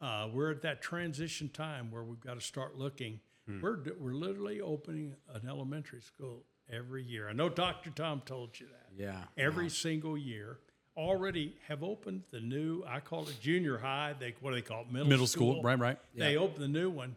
Uh, 0.00 0.28
we're 0.32 0.52
at 0.52 0.62
that 0.62 0.80
transition 0.80 1.48
time 1.48 1.90
where 1.90 2.04
we've 2.04 2.20
got 2.20 2.34
to 2.34 2.40
start 2.40 2.76
looking. 2.76 3.20
We're 3.48 3.78
we're 3.98 4.12
literally 4.12 4.60
opening 4.60 5.16
an 5.32 5.48
elementary 5.48 6.02
school 6.02 6.44
every 6.70 7.02
year. 7.02 7.28
I 7.28 7.32
know 7.32 7.48
Dr. 7.48 7.90
Tom 7.90 8.22
told 8.24 8.60
you 8.60 8.66
that 8.66 9.02
yeah. 9.02 9.24
every 9.36 9.70
single 9.70 10.16
year. 10.18 10.60
Already 10.98 11.54
have 11.68 11.84
opened 11.84 12.24
the 12.32 12.40
new. 12.40 12.82
I 12.84 12.98
call 12.98 13.28
it 13.28 13.38
junior 13.40 13.78
high. 13.78 14.16
They 14.18 14.34
what 14.40 14.50
do 14.50 14.56
they 14.56 14.62
call 14.62 14.80
it? 14.82 14.90
Middle, 14.92 15.06
Middle 15.08 15.26
school, 15.28 15.62
right, 15.62 15.78
right. 15.78 15.96
They 16.14 16.36
open 16.36 16.60
the 16.60 16.66
new 16.66 16.90
one. 16.90 17.14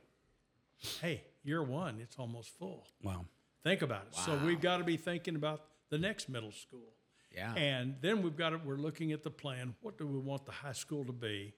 Hey, 1.02 1.24
year 1.44 1.64
one, 1.64 2.00
it's 2.00 2.16
almost 2.20 2.56
full. 2.60 2.86
Wow. 3.02 3.26
Think 3.64 3.82
about 3.82 4.04
it. 4.12 4.16
So 4.16 4.40
we've 4.46 4.62
got 4.62 4.78
to 4.78 4.84
be 4.84 4.98
thinking 4.98 5.36
about 5.36 5.62
the 5.90 5.98
next 5.98 6.30
middle 6.30 6.52
school. 6.52 6.94
Yeah. 7.36 7.54
And 7.56 7.96
then 8.02 8.22
we've 8.22 8.36
got 8.38 8.50
to, 8.52 8.58
we're 8.64 8.76
looking 8.78 9.14
at 9.14 9.24
the 9.24 9.30
plan. 9.32 9.74
What 9.82 9.98
do 9.98 10.06
we 10.06 10.20
want 10.20 10.46
the 10.46 10.52
high 10.52 10.74
school 10.74 11.04
to 11.06 11.12
be? 11.14 11.54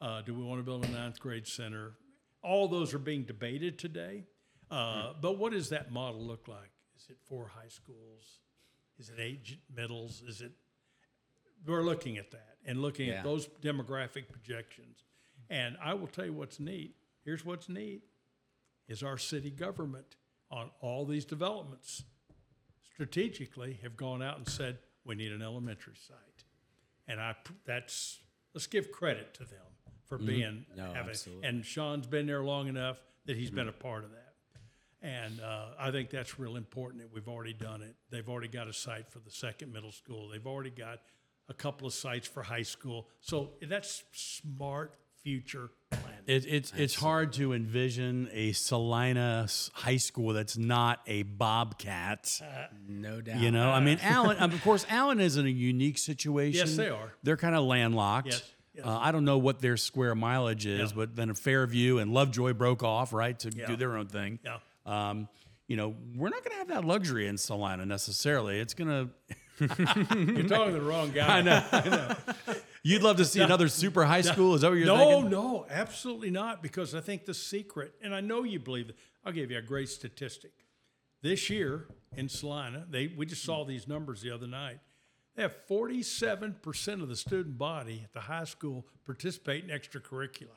Uh, 0.00 0.20
do 0.22 0.34
we 0.34 0.42
want 0.42 0.58
to 0.58 0.62
build 0.62 0.84
a 0.84 0.88
ninth 0.90 1.18
grade 1.20 1.46
center? 1.46 1.92
All 2.42 2.68
those 2.68 2.92
are 2.92 2.98
being 2.98 3.22
debated 3.24 3.78
today. 3.78 4.24
Uh, 4.70 5.12
But 5.22 5.38
what 5.38 5.52
does 5.52 5.68
that 5.70 5.90
model 5.90 6.20
look 6.20 6.48
like? 6.48 6.70
Is 6.98 7.06
it 7.08 7.16
four 7.28 7.48
high 7.48 7.68
schools? 7.68 8.40
Is 8.98 9.08
it 9.10 9.16
eight 9.18 9.42
j- 9.44 9.58
middles? 9.74 10.22
Is 10.26 10.40
it? 10.42 10.52
We're 11.64 11.82
looking 11.82 12.18
at 12.18 12.30
that 12.32 12.56
and 12.64 12.82
looking 12.82 13.08
Yeah. 13.08 13.14
at 13.18 13.24
those 13.24 13.46
demographic 13.62 14.30
projections. 14.30 15.04
And 15.48 15.76
I 15.80 15.94
will 15.94 16.08
tell 16.08 16.24
you 16.26 16.32
what's 16.32 16.58
neat. 16.60 16.96
Here's 17.24 17.44
what's 17.44 17.68
neat: 17.68 18.02
is 18.88 19.02
our 19.02 19.18
city 19.18 19.50
government 19.50 20.16
on 20.50 20.70
all 20.80 21.04
these 21.04 21.24
developments 21.24 22.02
strategically 22.84 23.78
have 23.82 23.96
gone 23.96 24.22
out 24.22 24.38
and 24.38 24.48
said 24.48 24.78
we 25.04 25.14
need 25.14 25.32
an 25.32 25.42
elementary 25.42 25.94
site, 25.96 26.44
and 27.06 27.20
I 27.20 27.34
that's 27.64 28.20
let's 28.54 28.66
give 28.66 28.90
credit 28.90 29.34
to 29.34 29.44
them 29.44 29.62
for 30.06 30.18
being 30.18 30.64
Mm-hmm. 30.70 30.76
No, 30.76 30.92
having. 30.92 31.10
absolutely. 31.10 31.48
And 31.48 31.64
Sean's 31.64 32.06
been 32.06 32.26
there 32.26 32.42
long 32.44 32.68
enough 32.68 32.98
that 33.26 33.36
he's 33.36 33.50
been 33.50 33.68
a 33.68 33.72
part 33.72 34.04
of 34.04 34.10
that, 34.12 34.34
and 35.02 35.40
uh, 35.40 35.70
I 35.78 35.90
think 35.90 36.10
that's 36.10 36.38
real 36.38 36.56
important 36.56 37.02
that 37.02 37.12
we've 37.12 37.28
already 37.28 37.52
done 37.52 37.82
it. 37.82 37.94
They've 38.10 38.28
already 38.28 38.48
got 38.48 38.68
a 38.68 38.72
site 38.72 39.10
for 39.10 39.18
the 39.18 39.30
second 39.30 39.72
middle 39.72 39.92
school. 39.92 40.28
They've 40.28 40.46
already 40.46 40.70
got 40.70 41.00
a 41.48 41.54
couple 41.54 41.86
of 41.86 41.94
sites 41.94 42.26
for 42.26 42.42
high 42.42 42.62
school. 42.62 43.08
So 43.20 43.50
that's 43.62 44.02
smart 44.12 44.94
future 45.22 45.70
planning. 45.90 46.10
It, 46.26 46.44
it's 46.46 46.72
it's 46.76 46.94
hard 46.94 47.32
to 47.34 47.52
envision 47.52 48.28
a 48.32 48.52
Celina 48.52 49.46
high 49.72 49.96
school 49.96 50.32
that's 50.32 50.56
not 50.56 51.00
a 51.06 51.22
Bobcat. 51.24 52.40
No 52.88 53.20
doubt. 53.20 53.40
You 53.40 53.50
know, 53.50 53.70
I 53.70 53.80
mean, 53.80 53.98
Allen. 54.02 54.36
um, 54.40 54.52
of 54.52 54.62
course, 54.62 54.84
Allen 54.88 55.20
is 55.20 55.36
in 55.36 55.46
a 55.46 55.50
unique 55.50 55.98
situation. 55.98 56.66
Yes, 56.66 56.76
they 56.76 56.88
are. 56.88 57.12
They're 57.22 57.36
kind 57.36 57.54
of 57.54 57.64
landlocked. 57.64 58.28
Yes, 58.28 58.42
yes. 58.74 58.86
Uh, 58.86 58.98
I 59.00 59.12
don't 59.12 59.24
know 59.24 59.38
what 59.38 59.60
their 59.60 59.76
square 59.76 60.14
mileage 60.14 60.66
is, 60.66 60.90
Yeah. 60.90 60.96
but 60.96 61.14
then 61.16 61.32
Fairview 61.34 61.98
and 61.98 62.12
Lovejoy 62.12 62.52
broke 62.54 62.82
off, 62.82 63.12
right, 63.12 63.38
to 63.40 63.50
Yeah. 63.54 63.66
do 63.66 63.76
their 63.76 63.96
own 63.96 64.06
thing. 64.08 64.38
Yeah. 64.44 64.58
Um, 64.84 65.28
you 65.68 65.76
know, 65.76 65.94
we're 66.16 66.28
not 66.28 66.42
going 66.44 66.52
to 66.52 66.58
have 66.58 66.68
that 66.68 66.84
luxury 66.84 67.26
in 67.26 67.36
Celina 67.38 67.84
necessarily. 67.86 68.58
It's 68.60 68.74
going 68.74 68.88
to. 68.88 69.36
You're 69.58 69.68
talking 70.48 70.66
to 70.66 70.72
the 70.72 70.80
wrong 70.80 71.10
guy. 71.12 71.38
I 71.38 71.42
know. 71.42 72.14
You'd 72.82 73.02
love 73.02 73.16
to 73.16 73.24
see 73.24 73.40
another 73.40 73.68
super 73.68 74.04
high 74.04 74.20
school. 74.20 74.54
Is 74.54 74.60
that 74.60 74.70
what 74.70 74.78
you're 74.78 74.86
no, 74.86 74.96
thinking? 74.96 75.30
no, 75.30 75.66
absolutely 75.68 76.30
not. 76.30 76.62
Because 76.62 76.94
I 76.94 77.00
think 77.00 77.24
the 77.24 77.34
secret, 77.34 77.94
and 78.02 78.14
I 78.14 78.20
know 78.20 78.44
you 78.44 78.58
believe 78.58 78.90
it. 78.90 78.96
I'll 79.24 79.32
give 79.32 79.50
you 79.50 79.58
a 79.58 79.62
great 79.62 79.88
statistic. 79.88 80.52
This 81.22 81.50
year 81.50 81.88
in 82.16 82.28
Celina, 82.28 82.86
they 82.88 83.08
we 83.08 83.26
just 83.26 83.42
saw 83.42 83.64
these 83.64 83.88
numbers 83.88 84.22
the 84.22 84.30
other 84.30 84.46
night. 84.46 84.78
They 85.34 85.42
have 85.42 85.54
47% 85.68 87.02
of 87.02 87.08
the 87.08 87.16
student 87.16 87.58
body 87.58 88.02
at 88.04 88.12
the 88.12 88.20
high 88.20 88.44
school 88.44 88.86
participate 89.04 89.64
in 89.64 89.70
extracurricular. 89.70 90.48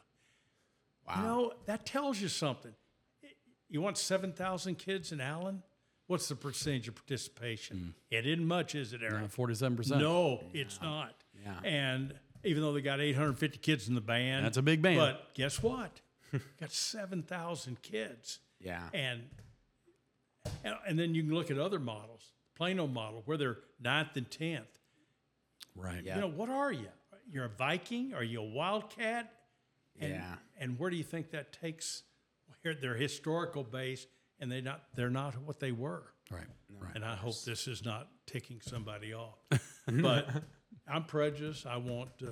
Wow. 1.05 1.15
You 1.15 1.23
know, 1.23 1.53
that 1.65 1.85
tells 1.85 2.21
you 2.21 2.29
something. 2.29 2.71
You 3.69 3.81
want 3.81 3.97
7,000 3.97 4.77
kids 4.77 5.11
in 5.11 5.19
Allen? 5.21 5.63
What's 6.09 6.27
the 6.27 6.35
percentage 6.35 6.87
of 6.87 6.95
participation? 6.95 7.93
Mm. 7.93 8.17
It 8.17 8.25
isn't 8.25 8.43
much, 8.47 8.73
is 8.73 8.93
it, 8.93 9.01
Eric? 9.03 9.29
Forty-seven 9.29 9.77
percent. 9.77 10.01
No, 10.01 10.43
it's 10.53 10.81
not. 10.81 11.13
Yeah. 11.45 11.59
And 11.63 12.15
even 12.43 12.63
though 12.63 12.73
they 12.73 12.81
got 12.81 12.99
850 12.99 13.59
kids 13.59 13.87
in 13.87 13.93
the 13.93 14.01
band, 14.01 14.43
That's 14.43 14.57
a 14.57 14.63
big 14.63 14.81
band. 14.81 14.97
But 14.97 15.35
guess 15.35 15.61
what? 15.61 16.01
got 16.59 16.71
7,000 16.71 17.81
kids. 17.83 18.39
Yeah. 18.59 18.81
And 18.91 19.21
And, 20.63 20.75
and 20.87 20.97
then 20.97 21.13
you 21.13 21.21
can 21.21 21.31
look 21.33 21.51
at 21.51 21.59
other 21.59 21.77
models, 21.79 22.33
Plano 22.55 22.87
model, 22.87 23.21
where 23.25 23.37
they're 23.37 23.57
ninth 23.79 24.15
and 24.15 24.29
tenth. 24.31 24.79
Right. 25.75 26.03
Yeah. 26.03 26.15
You 26.15 26.21
know, 26.21 26.27
what 26.29 26.49
are 26.49 26.71
you? 26.71 26.87
You're 27.31 27.45
a 27.45 27.49
Viking? 27.49 28.15
Are 28.15 28.23
you 28.23 28.41
a 28.41 28.45
Wildcat? 28.45 29.31
And, 29.99 30.11
Yeah. 30.13 30.33
And 30.59 30.79
where 30.79 30.89
do 30.89 30.97
you 30.97 31.03
think 31.03 31.29
that 31.31 31.53
takes 31.53 32.01
their 32.63 32.95
historical 32.95 33.63
base? 33.63 34.07
And 34.39 34.51
they 34.51 34.61
not 34.61 34.83
they're 34.95 35.09
not 35.09 35.35
what 35.43 35.59
they 35.59 35.71
were. 35.71 36.03
Right. 36.31 36.43
Right. 36.79 36.91
And 36.95 37.03
I 37.03 37.15
hope 37.15 37.43
this 37.43 37.67
is 37.67 37.83
not 37.83 38.07
ticking 38.25 38.61
somebody 38.61 39.13
off. 39.13 39.39
but 39.87 40.27
I'm 40.87 41.03
prejudiced. 41.03 41.65
I 41.65 41.77
want 41.77 42.09
uh, 42.23 42.29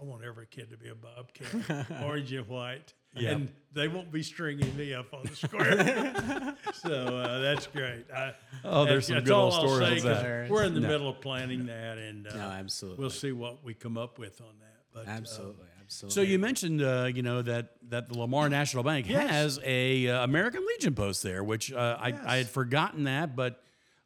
I 0.00 0.04
want 0.04 0.22
every 0.24 0.46
kid 0.46 0.70
to 0.70 0.76
be 0.76 0.88
a 0.88 0.94
bobcat, 0.94 1.86
orange 2.02 2.32
and 2.32 2.46
white. 2.48 2.92
Yeah. 3.16 3.30
And 3.30 3.48
they 3.72 3.86
won't 3.86 4.10
be 4.10 4.24
stringing 4.24 4.76
me 4.76 4.92
up 4.92 5.14
on 5.14 5.22
the 5.24 5.36
square. 5.36 6.56
so 6.74 7.16
uh, 7.16 7.38
that's 7.38 7.68
great. 7.68 8.06
I, 8.12 8.34
Oh, 8.64 8.84
there's 8.84 9.06
some 9.06 9.14
that's 9.16 9.26
good 9.26 9.34
old 9.34 9.52
stories 9.54 10.02
say, 10.02 10.08
that. 10.08 10.50
We're 10.50 10.64
in 10.64 10.74
the 10.74 10.80
middle 10.80 11.08
of 11.08 11.20
planning 11.20 11.66
that, 11.66 11.96
and 11.98 12.26
uh, 12.26 12.34
No, 12.34 12.42
absolutely. 12.50 13.00
we'll 13.00 13.10
see 13.10 13.30
what 13.30 13.62
we 13.62 13.72
come 13.72 13.96
up 13.96 14.18
with 14.18 14.40
on 14.40 14.54
that. 14.60 14.82
But 14.92 15.06
uh, 15.06 15.12
Absolutely, 15.16 15.66
absolutely. 15.84 16.14
So 16.14 16.20
you 16.22 16.38
mentioned, 16.38 16.82
uh, 16.82 17.10
you 17.14 17.22
know, 17.22 17.42
that 17.42 17.70
that 17.90 18.08
the 18.08 18.18
Lamar 18.18 18.48
National 18.48 18.82
Bank 18.82 19.08
Yes. 19.08 19.30
has 19.30 19.60
a 19.64 20.08
uh, 20.08 20.24
American 20.24 20.64
Legion 20.66 20.94
post 20.94 21.22
there, 21.22 21.42
which 21.44 21.72
uh, 21.72 21.96
I, 22.00 22.14
I 22.26 22.36
had 22.38 22.48
forgotten 22.48 23.04
that, 23.04 23.36
but 23.36 23.62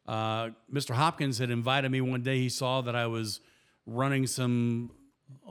uh, 0.07 0.49
Mr. 0.73 0.95
Hopkins 0.95 1.37
had 1.37 1.49
invited 1.51 1.89
me 1.91 2.01
one 2.01 2.21
day. 2.21 2.37
He 2.39 2.49
saw 2.49 2.81
that 2.81 2.95
I 2.95 3.07
was 3.07 3.41
running 3.85 4.27
some 4.27 4.91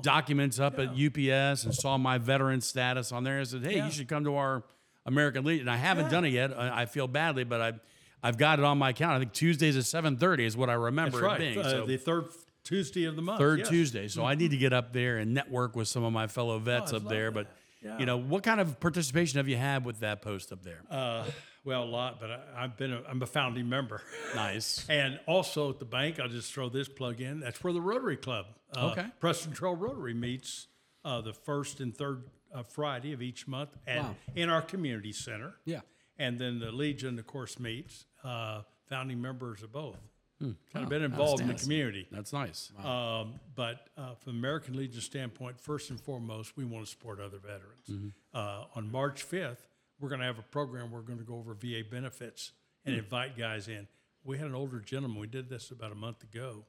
documents 0.03 0.59
up 0.59 0.79
at 0.79 0.89
UPS 0.91 1.65
and 1.65 1.75
saw 1.75 1.97
my 1.97 2.19
veteran 2.19 2.61
status 2.61 3.13
on 3.13 3.25
there. 3.25 3.41
I 3.41 3.45
said, 3.45 3.65
"Hey, 3.65 3.77
Yeah. 3.77 3.87
you 3.87 3.93
should 3.93 4.09
come 4.09 4.25
to 4.25 4.37
our 4.37 4.65
American 5.07 5.45
Legion." 5.45 5.69
I 5.69 5.77
haven't 5.77 6.11
done 6.11 6.25
it 6.25 6.31
yet. 6.33 6.57
I, 6.59 6.83
I 6.83 6.87
feel 6.87 7.07
badly, 7.09 7.45
but 7.45 7.61
I. 7.61 7.73
I've 8.21 8.37
got 8.37 8.59
it 8.59 8.65
on 8.65 8.79
my 8.79 8.89
account. 8.91 9.13
I 9.13 9.21
think 9.21 9.33
Tuesdays 9.33 9.77
at 9.77 9.85
seven 9.85 10.17
thirty 10.17 10.45
is 10.45 10.57
what 10.57 10.69
I 10.69 10.73
remember 10.73 11.19
that's 11.21 11.23
right. 11.23 11.41
it 11.41 11.55
being. 11.55 11.65
Uh, 11.65 11.71
so 11.71 11.87
the 11.87 11.97
third 11.97 12.25
Tuesday 12.69 13.05
of 13.05 13.17
the 13.17 13.23
month. 13.23 13.39
third 13.39 13.61
yes. 13.61 13.69
Tuesday. 13.69 14.09
So 14.09 14.25
I 14.25 14.35
need 14.35 14.51
to 14.51 14.57
get 14.59 14.73
up 14.73 14.93
there 14.93 15.17
and 15.19 15.33
network 15.35 15.75
with 15.75 15.89
some 15.89 16.05
of 16.05 16.13
my 16.13 16.27
fellow 16.27 16.59
vets 16.59 16.93
Oh, 16.93 16.97
up 16.99 17.09
there. 17.09 17.31
that. 17.31 17.35
But 17.35 17.55
Yeah. 17.83 17.99
you 17.99 18.07
know, 18.07 18.17
what 18.19 18.43
kind 18.43 18.61
of 18.61 18.79
participation 18.81 19.39
have 19.39 19.49
you 19.49 19.57
had 19.57 19.85
with 19.85 20.01
that 20.01 20.21
post 20.23 20.53
up 20.53 20.63
there? 20.63 20.83
Uh, 20.91 21.25
well, 21.65 21.85
a 21.85 21.87
lot, 21.87 22.21
but 22.21 22.31
I, 22.31 22.41
I've 22.65 22.77
been 22.77 22.93
a, 22.93 23.03
I'm 23.09 23.23
a 23.23 23.27
founding 23.27 23.69
member. 23.69 24.03
nice. 24.35 24.85
And 24.91 25.19
also 25.27 25.71
at 25.71 25.79
the 25.79 25.85
bank, 25.85 26.21
I'll 26.21 26.29
just 26.29 26.53
throw 26.53 26.69
this 26.69 26.89
plug 26.89 27.21
in. 27.21 27.41
That's 27.41 27.63
where 27.65 27.73
the 27.73 27.81
Rotary 27.81 28.17
Club, 28.17 28.47
uh, 28.77 28.91
Okay. 28.93 29.07
Preston 29.21 29.53
Trail 29.53 29.75
Rotary 29.77 30.15
meets 30.15 30.67
uh, 31.05 31.21
the 31.23 31.33
first 31.33 31.81
and 31.81 31.97
third 31.97 32.25
uh, 32.55 32.63
Friday 32.65 33.13
of 33.13 33.23
each 33.23 33.47
month 33.47 33.71
at, 33.87 34.03
Wow. 34.03 34.17
in 34.35 34.51
our 34.51 34.63
community 34.63 35.13
center. 35.13 35.55
Yeah. 35.65 35.81
And 36.19 36.39
then 36.39 36.59
the 36.59 36.73
Legion, 36.73 37.19
of 37.19 37.27
course, 37.27 37.59
meets. 37.59 38.05
Uh, 38.25 38.63
founding 38.89 39.21
members 39.23 39.63
of 39.63 39.71
both. 39.71 39.99
Hmm. 40.41 40.53
Kind 40.73 40.85
of 40.85 40.89
been 40.89 41.03
involved 41.03 41.41
in 41.41 41.49
the 41.49 41.55
community. 41.55 42.07
That's 42.13 42.33
nice. 42.33 42.71
Um, 42.85 43.41
but 43.57 43.89
uh, 43.97 44.15
from 44.15 44.37
American 44.37 44.77
Legion 44.77 45.01
standpoint, 45.01 45.61
first 45.61 45.91
and 45.91 46.01
foremost, 46.01 46.57
we 46.57 46.65
want 46.65 46.85
to 46.85 46.91
support 46.91 47.19
other 47.21 47.39
veterans. 47.39 47.89
Mm-hmm. 47.91 48.09
Uh, 48.33 48.65
on 48.77 48.91
March 48.93 49.29
5th, 49.29 49.67
we're 49.99 50.09
going 50.09 50.21
to 50.21 50.27
have 50.27 50.39
a 50.39 50.43
program. 50.43 50.93
We're 50.93 51.01
going 51.01 51.19
to 51.19 51.25
go 51.25 51.35
over 51.37 51.55
VA 51.55 51.83
benefits 51.89 52.53
and 52.85 52.95
Hmm. 52.95 53.01
invite 53.01 53.37
guys 53.37 53.67
in. 53.69 53.89
We 54.23 54.39
had 54.39 54.47
an 54.47 54.55
older 54.55 54.79
gentleman. 54.79 55.19
We 55.19 55.27
did 55.27 55.49
this 55.49 55.71
about 55.73 55.91
a 55.91 55.97
month 55.97 56.23
ago, 56.23 56.65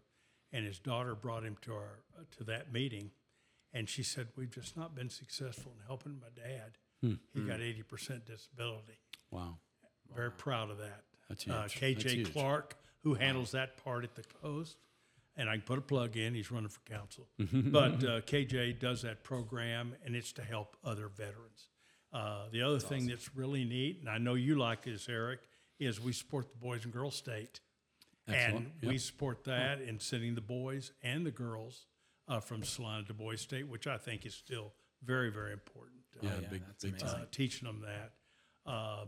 and 0.52 0.66
his 0.66 0.80
daughter 0.80 1.14
brought 1.14 1.44
him 1.44 1.56
to 1.62 1.74
our 1.74 2.00
uh, 2.18 2.24
to 2.38 2.44
that 2.46 2.74
meeting, 2.74 3.12
and 3.74 3.88
she 3.88 4.02
said, 4.02 4.30
"We've 4.36 4.50
just 4.50 4.76
not 4.78 4.96
been 4.96 5.10
successful 5.10 5.74
in 5.80 5.86
helping 5.86 6.20
my 6.20 6.28
dad. 6.36 6.78
Hmm. 7.02 7.14
He 7.34 7.42
got 7.42 7.60
80% 7.60 8.26
disability. 8.26 8.98
Wow. 9.32 9.58
Very 10.16 10.32
proud 10.32 10.72
of 10.72 10.80
that. 10.80 11.04
That's 11.30 11.48
Uh, 11.48 11.68
huge. 11.68 11.72
That's 11.72 11.74
KJ 12.06 12.10
huge. 12.16 12.34
Clark, 12.34 12.76
who 13.04 13.14
handles 13.14 13.52
that 13.52 13.84
part 13.84 14.04
at 14.04 14.16
the 14.16 14.24
post, 14.42 14.78
and 15.36 15.50
I 15.50 15.54
can 15.54 15.62
put 15.62 15.78
a 15.78 15.82
plug 15.82 16.18
in. 16.18 16.34
He's 16.34 16.52
running 16.52 16.70
for 16.70 16.82
council, 16.82 17.28
but 17.38 18.04
uh, 18.04 18.22
KJ 18.22 18.80
does 18.80 19.02
that 19.04 19.24
program, 19.24 19.96
and 20.06 20.16
it's 20.16 20.32
to 20.34 20.42
help 20.44 20.76
other 20.84 21.08
veterans. 21.08 21.70
Uh, 22.12 22.44
the 22.52 22.62
other 22.62 22.80
thing 22.80 23.08
that's 23.08 23.36
really 23.36 23.64
neat, 23.66 24.00
and 24.00 24.10
I 24.10 24.18
know 24.18 24.34
you 24.34 24.58
like 24.58 24.84
this, 24.84 25.08
Eric, 25.08 25.40
is 25.80 26.00
we 26.02 26.12
support 26.12 26.50
the 26.52 26.58
Boys 26.58 26.84
and 26.84 26.92
Girls 26.92 27.16
State, 27.16 27.62
Excellent. 28.28 28.68
and 28.82 28.90
we 28.92 28.98
support 28.98 29.44
that 29.46 29.80
in 29.82 30.00
sending 30.00 30.36
the 30.36 30.42
boys 30.42 30.92
and 31.04 31.26
the 31.26 31.32
girls 31.32 31.86
uh, 32.28 32.40
from 32.40 32.64
Celina 32.64 33.04
to 33.08 33.14
Boys 33.14 33.42
State, 33.42 33.68
which 33.68 33.88
I 33.88 33.98
think 33.98 34.26
is 34.26 34.34
still 34.36 34.74
very, 35.04 35.32
very 35.32 35.54
important. 35.54 36.00
Uh, 36.16 36.20
Yeah, 36.28 36.32
yeah, 36.42 36.48
big, 36.50 36.62
that's 36.66 36.84
big 36.84 36.98
time. 36.98 37.22
uh, 37.22 37.26
teaching 37.32 37.68
them 37.68 37.82
that. 37.86 38.12
Um, 38.72 39.08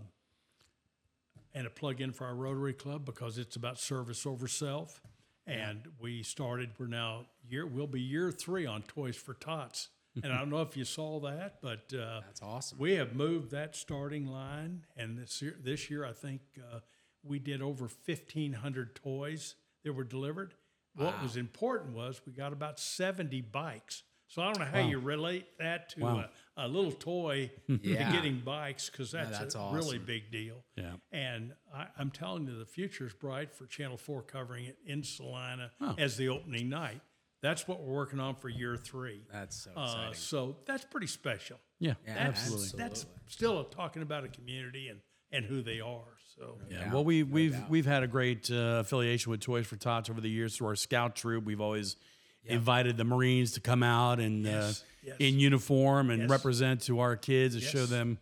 and 1.54 1.68
a 1.68 1.70
plug 1.70 2.02
in 2.02 2.12
for 2.12 2.26
our 2.26 2.36
Rotary 2.36 2.74
Club 2.74 3.06
because 3.06 3.38
it's 3.38 3.56
about 3.56 3.80
service 3.80 4.26
over 4.26 4.48
self. 4.48 5.02
And 5.48 5.82
we 6.00 6.24
started, 6.24 6.70
we're 6.78 6.88
now 6.88 7.26
year, 7.50 7.66
we'll 7.66 7.88
be 7.88 8.02
year 8.02 8.32
three 8.32 8.66
on 8.66 8.84
Toys 8.84 9.16
for 9.16 9.34
Tots. 9.34 9.90
And 10.24 10.32
I 10.32 10.38
don't 10.40 10.50
know 10.50 10.62
if 10.62 10.76
you 10.76 10.84
saw 10.84 11.20
that, 11.22 11.60
but 11.62 11.94
uh, 11.94 12.20
That's 12.26 12.42
awesome. 12.42 12.78
we 12.78 12.94
have 12.94 13.16
moved 13.16 13.52
that 13.52 13.76
starting 13.76 14.28
line. 14.28 14.86
And 14.98 15.18
this 15.18 15.42
year, 15.42 15.56
this 15.64 15.90
year 15.90 16.06
I 16.06 16.12
think 16.12 16.42
uh, 16.60 16.80
we 17.24 17.40
did 17.40 17.62
over 17.62 17.90
1,500 18.06 18.96
toys 18.96 19.56
that 19.84 19.94
were 19.94 20.04
delivered. 20.04 20.54
What 20.96 21.22
was 21.24 21.38
important 21.38 21.96
was 21.96 22.22
we 22.26 22.34
got 22.34 22.52
about 22.52 22.78
70 22.78 23.40
bikes. 23.42 24.04
So 24.34 24.42
I 24.42 24.46
don't 24.46 24.60
know 24.60 24.66
how 24.66 24.80
you 24.88 24.98
relate 25.00 25.46
that 25.60 25.90
to 25.90 26.00
Wow. 26.00 26.26
a, 26.56 26.66
a 26.66 26.68
little 26.70 26.94
toy 26.94 27.52
Yeah. 27.68 28.08
to 28.08 28.14
getting 28.16 28.40
bikes 28.40 28.90
because 28.90 29.12
that's, 29.12 29.38
that's 29.38 29.56
a 29.56 29.72
really 29.74 29.98
big 29.98 30.32
deal. 30.32 30.64
Yeah. 30.78 30.94
And 31.12 31.52
I, 31.76 31.88
I'm 31.98 32.12
telling 32.12 32.48
you, 32.48 32.58
the 32.58 32.66
future 32.66 33.06
is 33.06 33.14
bright 33.14 33.54
for 33.54 33.66
Channel 33.66 33.98
4 33.98 34.22
covering 34.22 34.66
it 34.68 34.78
in 34.86 35.04
Celina 35.04 35.72
as 35.98 36.16
the 36.16 36.30
opening 36.30 36.70
night. 36.70 37.02
That's 37.42 37.68
what 37.68 37.82
we're 37.84 37.94
working 37.94 38.22
on 38.22 38.36
for 38.36 38.48
year 38.48 38.78
three. 38.78 39.26
That's 39.34 39.64
so 39.64 39.72
Uh, 39.76 39.84
exciting. 39.84 40.14
so 40.14 40.56
that's 40.66 40.86
pretty 40.86 41.08
special. 41.08 41.60
Yeah, 41.80 41.96
Yeah, 42.08 42.14
That's, 42.14 42.40
absolutely. 42.44 42.78
that's 42.78 43.06
still 43.28 43.64
talking 43.66 44.02
about 44.02 44.24
a 44.24 44.30
community 44.30 44.88
and, 44.88 45.00
and 45.34 45.44
who 45.44 45.62
they 45.62 45.82
are. 45.82 46.06
So 46.38 46.58
Yeah. 46.70 46.86
Yeah, 46.86 46.94
well, 46.94 47.04
we, 47.04 47.24
no 47.24 47.34
we've 47.34 47.52
doubt. 47.52 47.70
we've 47.70 47.86
had 47.86 48.04
a 48.04 48.08
great 48.08 48.50
uh, 48.50 48.80
affiliation 48.80 49.30
with 49.32 49.42
Toys 49.42 49.68
for 49.68 49.76
Tots 49.76 50.10
over 50.10 50.22
the 50.22 50.30
years 50.30 50.56
through 50.56 50.68
our 50.68 50.76
scout 50.78 51.18
troop. 51.18 51.44
We've 51.44 51.60
always 51.60 51.98
invited 52.46 52.98
the 52.98 53.04
Marines 53.04 53.52
to 53.54 53.60
come 53.62 53.84
out 53.84 54.20
and 54.20 54.44
Yes, 54.46 54.82
uh, 54.82 54.86
yes. 55.04 55.16
in 55.20 55.40
uniform 55.40 56.10
and 56.10 56.22
Yes. 56.24 56.30
represent 56.30 56.82
to 56.84 57.00
our 57.00 57.16
kids 57.16 57.56
and 57.56 57.64
show 57.64 57.86
them, 57.86 58.18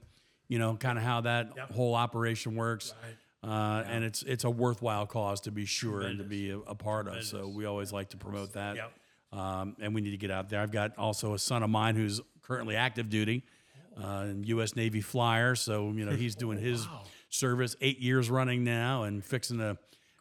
you 0.47 0.59
know, 0.59 0.75
kind 0.75 0.97
of 0.97 1.03
how 1.03 1.21
that 1.21 1.53
Yep. 1.55 1.71
whole 1.71 1.95
operation 1.95 2.55
works. 2.55 2.93
Uh, 3.41 3.83
And 3.87 4.03
it's 4.03 4.21
it's 4.23 4.43
a 4.43 4.49
worthwhile 4.49 5.07
cause 5.07 5.39
to 5.41 5.51
be 5.51 5.65
sure 5.65 6.01
and 6.01 6.17
to 6.19 6.25
be 6.25 6.49
a, 6.51 6.57
a 6.59 6.75
part 6.75 7.07
of. 7.07 7.23
So 7.23 7.47
we 7.47 7.65
always 7.65 7.93
like 7.93 8.09
to 8.09 8.17
promote 8.17 8.53
that. 8.53 8.75
Yep. 8.75 8.91
Um, 9.31 9.75
and 9.79 9.93
we 9.95 10.01
need 10.01 10.11
to 10.11 10.17
get 10.17 10.31
out 10.31 10.49
there. 10.49 10.59
I've 10.61 10.71
got 10.71 10.97
also 10.97 11.33
a 11.33 11.39
son 11.39 11.63
of 11.63 11.69
mine 11.69 11.95
who's 11.95 12.19
currently 12.41 12.75
active 12.75 13.09
duty, 13.09 13.43
uh, 13.95 14.25
in 14.29 14.43
U.S. 14.45 14.75
Navy 14.75 15.01
flyer. 15.01 15.55
So 15.55 15.91
you 15.91 16.03
know 16.05 16.11
he's 16.15 16.35
doing 16.35 16.57
his 16.69 16.85
service 17.29 17.75
eight 17.79 17.99
years 17.99 18.29
running 18.29 18.63
now, 18.65 19.03
and 19.03 19.23
fixing 19.23 19.59
to 19.59 19.77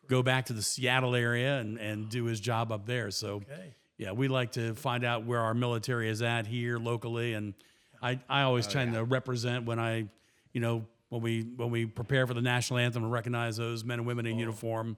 go 0.09 0.23
back 0.23 0.47
to 0.47 0.53
the 0.53 0.63
Seattle 0.63 1.15
area 1.17 1.59
and, 1.59 1.79
and 1.79 2.09
do 2.09 2.25
his 2.25 2.39
job 2.41 2.71
up 2.71 2.87
there. 2.87 3.11
So 3.11 3.37
Okay. 3.37 3.75
Yeah, 3.99 4.13
we 4.13 4.29
like 4.29 4.53
to 4.53 4.75
find 4.75 5.05
out 5.05 5.27
where 5.27 5.41
our 5.41 5.55
military 5.55 6.09
is 6.09 6.23
at 6.23 6.47
here 6.47 6.79
locally, 6.79 7.35
and 7.35 7.53
I, 8.01 8.21
I 8.29 8.43
always 8.43 8.69
oh, 8.69 8.71
tend 8.71 8.95
to 8.95 9.03
represent 9.03 9.67
when 9.67 9.81
I, 9.81 10.07
you 10.53 10.61
know, 10.61 10.87
when 11.09 11.21
we 11.21 11.43
when 11.57 11.71
we 11.71 11.85
prepare 11.85 12.27
for 12.27 12.33
the 12.33 12.41
national 12.41 12.79
anthem 12.79 13.03
and 13.03 13.13
recognize 13.13 13.57
those 13.57 13.85
men 13.85 13.99
and 13.99 14.07
women 14.07 14.25
in 14.25 14.37
oh. 14.37 14.39
uniform, 14.39 14.97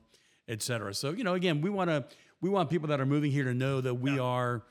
et 0.48 0.60
cetera. 0.60 0.92
So 0.92 1.12
you 1.12 1.24
know, 1.24 1.34
again, 1.34 1.62
we 1.62 1.70
want 1.70 1.88
to 1.88 2.04
we 2.42 2.50
want 2.50 2.68
people 2.68 2.88
that 2.88 3.00
are 3.00 3.06
moving 3.06 3.32
here 3.32 3.44
to 3.44 3.54
know 3.54 3.80
that 3.80 3.94
we 3.94 4.18
are 4.18 4.62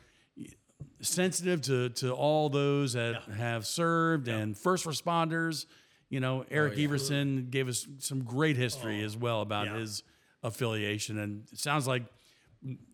sensitive 1.01 1.61
to 1.63 1.89
to 1.89 2.11
all 2.11 2.49
those 2.49 2.93
that 2.93 3.23
have 3.35 3.65
served 3.65 4.27
and 4.27 4.55
first 4.55 4.85
responders. 4.85 5.65
You 6.09 6.19
know, 6.19 6.41
oh, 6.41 6.45
Eric 6.51 6.77
Everson 6.77 7.47
gave 7.49 7.67
us 7.67 7.87
some 7.97 8.23
great 8.23 8.57
history 8.57 9.03
as 9.03 9.17
well 9.17 9.41
about 9.41 9.67
Yeah. 9.67 9.79
his 9.79 10.03
affiliation, 10.43 11.17
and 11.17 11.47
it 11.51 11.57
sounds 11.59 11.87
like 11.87 12.03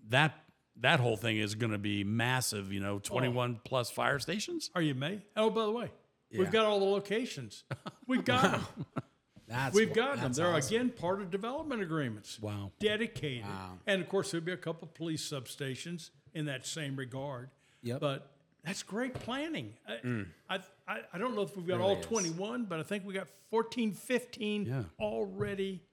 that 0.10 0.45
that 0.82 1.00
whole 1.00 1.18
thing 1.18 1.38
is 1.38 1.56
going 1.56 1.72
to 1.72 1.78
be 1.78 2.04
massive. 2.04 2.72
You 2.74 2.80
know, 2.80 2.96
oh. 2.96 3.00
twenty 3.00 3.28
one 3.30 3.60
plus 3.64 3.90
fire 3.90 4.20
stations. 4.20 4.70
are 4.76 4.82
you 4.82 4.96
May? 4.96 5.22
Oh, 5.36 5.50
by 5.50 5.66
the 5.66 5.72
way, 5.72 5.92
Yeah. 6.32 6.40
we've 6.40 6.52
got 6.52 6.66
all 6.66 6.80
the 6.80 6.86
locations. 6.86 7.64
We've 8.08 8.24
got 8.26 8.52
them. 8.52 8.66
That's 9.48 9.76
We've 9.76 9.90
wa- 9.90 9.96
got 9.96 10.12
them. 10.16 10.24
that's 10.26 10.38
They're 10.38 10.48
awesome. 10.54 10.76
again 10.76 10.90
part 10.90 11.22
of 11.22 11.30
development 11.30 11.82
agreements. 11.82 12.40
Wow. 12.42 12.72
Dedicated. 12.80 13.46
Wow. 13.46 13.74
And 13.86 14.02
of 14.02 14.10
course, 14.10 14.32
there'll 14.32 14.46
be 14.46 14.52
a 14.52 14.58
couple 14.58 14.88
police 14.88 15.28
substations 15.28 16.10
in 16.34 16.46
that 16.46 16.66
same 16.66 16.96
regard. 16.96 17.50
Yep. 17.84 18.00
But 18.00 18.32
that's 18.64 18.82
great 18.82 19.14
planning. 19.14 19.74
I, 19.88 19.92
mm. 20.04 20.26
I, 20.50 20.60
I, 20.88 21.00
I 21.14 21.18
don't 21.20 21.36
know 21.36 21.44
if 21.44 21.56
we've 21.56 21.68
got 21.68 21.78
Really 21.78 21.94
all 21.94 22.00
is. 22.00 22.06
21, 22.08 22.66
but 22.66 22.80
I 22.80 22.84
think 22.84 23.06
we 23.06 23.14
got 23.14 23.28
14, 23.52 23.94
15 23.94 24.66
Yeah. 24.66 24.84
already 25.00 25.84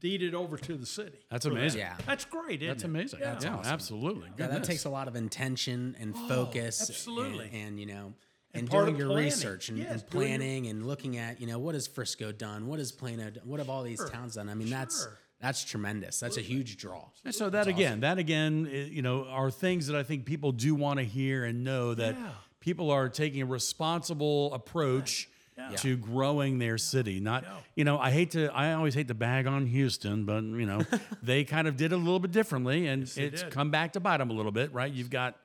deeded 0.00 0.34
over 0.34 0.56
to 0.56 0.76
the 0.76 0.86
city. 0.86 1.18
That's 1.30 1.44
for 1.46 1.50
that. 1.52 1.58
amazing. 1.58 1.80
Yeah. 1.80 1.96
That's 2.06 2.24
great. 2.24 2.62
Isn't 2.62 2.68
That's 2.68 2.82
it? 2.84 2.86
amazing. 2.86 3.20
Yeah. 3.20 3.38
Yeah, 3.42 3.60
absolutely. 3.64 4.28
Yeah, 4.38 4.48
that 4.48 4.64
takes 4.64 4.84
a 4.84 4.90
lot 4.90 5.08
of 5.08 5.16
intention 5.16 5.96
and 5.98 6.14
oh, 6.16 6.28
focus. 6.28 6.88
absolutely. 6.88 7.46
And, 7.52 7.68
and, 7.68 7.80
you 7.80 7.86
know, 7.86 8.12
and, 8.54 8.68
part 8.70 8.84
doing 8.84 8.94
of 8.94 8.98
your 9.00 9.08
planning. 9.08 9.24
research 9.24 9.68
and, 9.68 9.78
Yes, 9.78 9.90
and 10.02 10.10
doing 10.10 10.28
your- 10.28 10.38
planning 10.38 10.66
and 10.68 10.86
looking 10.86 11.16
at 11.18 11.40
you 11.40 11.46
know 11.46 11.58
what 11.58 11.74
has 11.74 11.86
Frisco 11.86 12.32
done, 12.32 12.66
what 12.66 12.78
has 12.78 12.92
Plano, 12.92 13.30
done, 13.30 13.42
what 13.44 13.58
have 13.60 13.68
all 13.70 13.82
these 13.82 14.02
towns 14.10 14.34
done. 14.36 14.48
I 14.48 14.54
mean, 14.54 14.70
that's 14.70 15.02
Sure. 15.02 15.18
that's 15.40 15.64
tremendous. 15.64 16.20
That's 16.20 16.36
a 16.38 16.42
huge 16.42 16.76
draw. 16.78 17.08
And 17.24 17.34
so 17.34 17.50
that 17.50 17.66
again, 17.66 18.00
that 18.00 18.18
again, 18.18 18.66
eh, 18.72 18.84
you 18.90 19.02
know, 19.02 19.24
are 19.26 19.50
things 19.50 19.86
that 19.88 19.96
I 19.96 20.02
think 20.02 20.24
people 20.24 20.52
do 20.52 20.74
want 20.74 20.98
to 21.00 21.04
hear 21.04 21.44
and 21.44 21.64
know 21.64 21.92
that 21.94 22.14
Yeah. 22.14 22.30
people 22.60 22.90
are 22.90 23.08
taking 23.10 23.42
a 23.42 23.46
responsible 23.46 24.54
approach 24.54 25.28
Yeah. 25.58 25.70
to 25.76 25.96
growing 25.96 26.58
their 26.58 26.76
city. 26.76 27.18
Not, 27.18 27.44
Yeah. 27.44 27.56
you 27.76 27.84
know, 27.84 27.98
I 27.98 28.10
hate 28.10 28.32
to, 28.32 28.48
I 28.54 28.74
always 28.74 28.94
hate 28.94 29.08
to 29.08 29.14
bag 29.14 29.46
on 29.46 29.66
Houston, 29.66 30.24
but 30.26 30.44
you 30.44 30.66
know, 30.66 30.82
they 31.22 31.44
kind 31.44 31.66
of 31.66 31.76
did 31.76 31.92
it 31.92 31.94
a 31.94 31.98
little 31.98 32.18
bit 32.20 32.30
differently, 32.32 32.86
and 32.86 33.06
they 33.06 33.22
it's 33.24 33.42
did. 33.42 33.52
come 33.52 33.70
back 33.70 33.94
to 33.94 34.00
bite 34.00 34.18
them 34.18 34.30
a 34.30 34.34
little 34.34 34.52
bit, 34.52 34.72
right? 34.74 34.92
You've 34.92 35.08
got 35.10 35.36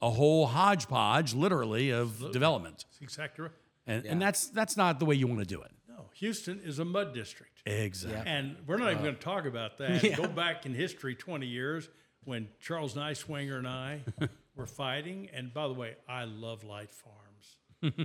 a 0.00 0.10
whole 0.10 0.46
hodgepodge, 0.46 1.32
literally, 1.34 1.90
of 1.90 2.32
development, 2.32 2.86
exactly 3.00 3.44
right. 3.44 3.52
and 3.86 4.04
and 4.04 4.20
that's 4.20 4.48
that's 4.48 4.76
not 4.76 4.98
the 4.98 5.04
way 5.04 5.14
you 5.14 5.28
want 5.28 5.38
to 5.38 5.46
do 5.46 5.60
it. 5.62 5.70
No, 5.88 6.06
Houston 6.14 6.60
is 6.64 6.80
a 6.80 6.84
mud 6.84 7.14
district. 7.14 7.62
Exactly. 7.64 8.20
And 8.28 8.56
we're 8.66 8.78
not 8.78 8.90
even 8.90 9.04
going 9.04 9.14
to 9.14 9.20
talk 9.20 9.44
about 9.46 9.78
that. 9.78 10.02
Go 10.16 10.26
back 10.26 10.66
in 10.66 10.74
history 10.74 11.14
20 11.14 11.46
years 11.46 11.88
when 12.24 12.48
Charles 12.60 12.94
Niswinger 12.94 13.58
and 13.58 13.68
I 13.68 14.00
were 14.56 14.66
fighting. 14.66 15.28
And 15.32 15.54
by 15.54 15.68
the 15.68 15.74
way, 15.74 15.94
I 16.08 16.24
love 16.24 16.64
Light 16.64 16.90
Farms. 16.92 17.18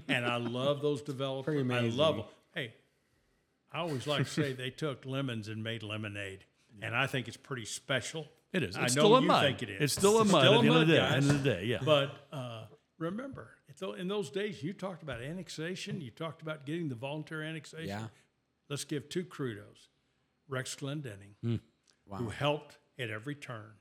And 0.08 0.26
I 0.26 0.38
love 0.38 0.82
those 0.82 1.02
developers. 1.02 1.54
Pretty 1.64 1.74
I 1.74 1.82
love 1.90 2.16
them. 2.18 2.26
Hey, 2.54 2.74
I 3.72 3.80
always 3.80 4.08
like 4.08 4.26
to 4.26 4.30
say 4.30 4.54
they 4.54 4.70
took 4.70 5.06
lemons 5.06 5.48
and 5.48 5.64
made 5.64 5.84
lemonade. 5.84 6.46
And 6.82 6.96
I 6.96 7.08
think 7.08 7.28
it's 7.28 7.38
pretty 7.38 7.66
special. 7.66 8.28
It 8.54 8.64
is. 8.64 8.76
I 8.78 8.86
It's 8.86 8.96
know 8.96 9.02
still 9.04 9.16
a 9.18 9.22
you 9.22 9.28
mud. 9.28 9.44
think 9.44 9.64
it 9.64 9.70
is. 9.70 9.82
It's 9.82 9.94
still 9.94 10.20
a 10.20 10.26
mud 10.26 10.46
at 10.46 10.52
the 10.62 10.68
end 10.68 10.70
of 10.70 10.88
the 10.88 10.94
day. 10.94 10.98
guys. 11.00 11.14
End 11.14 11.32
of 11.32 11.44
the 11.44 11.50
day, 11.50 11.66
yeah. 11.66 11.80
But 11.84 12.12
uh, 12.32 12.64
remember, 13.00 13.50
in 13.98 14.08
those 14.08 14.30
days, 14.30 14.62
you 14.64 14.74
talked 14.74 15.04
about 15.04 15.22
annexation. 15.22 16.02
You 16.02 16.12
talked 16.12 16.42
about 16.42 16.66
getting 16.66 16.88
the 16.90 16.96
voluntary 16.96 17.48
annexation. 17.48 17.88
Yeah. 17.88 18.08
Let's 18.70 18.84
give 18.84 19.10
two 19.10 19.24
kudos. 19.26 19.90
Rex 20.50 20.76
Glendenning, 20.76 21.36
Hmm. 21.42 21.56
who 22.10 22.30
helped 22.30 22.78
at 22.98 23.10
every 23.10 23.36
turn 23.36 23.74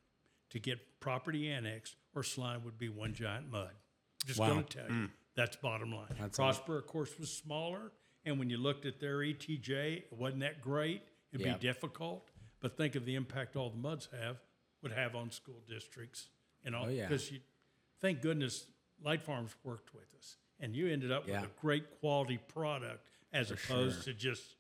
to 0.51 0.59
get 0.59 1.01
property 1.01 1.49
annexed, 1.49 1.97
or 2.15 2.23
Slime 2.23 2.65
would 2.65 2.77
be 2.79 2.89
one 2.89 3.15
giant 3.15 3.51
mud. 3.53 3.71
Just 4.25 4.41
Wow. 4.41 4.49
going 4.55 4.65
to 4.65 4.79
tell 4.79 4.91
you, 4.91 5.11
that's 5.37 5.57
bottom 5.57 5.93
line. 5.95 6.31
Prosper, 6.33 6.79
of 6.79 6.87
course, 6.87 7.17
was 7.19 7.31
smaller, 7.31 7.93
and 8.25 8.39
when 8.39 8.51
you 8.51 8.57
looked 8.57 8.87
at 8.87 8.99
their 8.99 9.19
ETJ, 9.19 9.99
it 9.99 10.13
wasn't 10.13 10.41
that 10.41 10.61
great. 10.61 11.03
It'd 11.33 11.47
Yeah. 11.47 11.55
be 11.55 11.61
difficult, 11.61 12.31
but 12.61 12.77
think 12.77 12.95
of 12.97 13.05
the 13.05 13.15
impact 13.15 13.55
all 13.55 13.71
the 13.71 13.77
muds 13.77 14.07
have 14.13 14.39
would 14.83 14.93
have 14.93 15.15
on 15.15 15.31
school 15.31 15.63
districts 15.69 16.29
and 16.65 16.75
all. 16.75 16.87
Oh, 16.87 16.89
yeah. 16.89 17.07
Because 17.07 17.31
you, 17.31 17.41
thank 18.01 18.23
goodness, 18.23 18.67
Light 19.03 19.23
Farms 19.23 19.55
worked 19.63 19.95
with 19.95 20.13
us, 20.19 20.37
and 20.59 20.75
you 20.75 20.89
ended 20.89 21.13
up 21.13 21.29
Yeah. 21.29 21.43
with 21.43 21.51
a 21.51 21.61
great 21.61 22.01
quality 22.01 22.39
product 22.39 23.07
as 23.33 23.51
opposed 23.51 24.05
to 24.05 24.15
just 24.15 24.56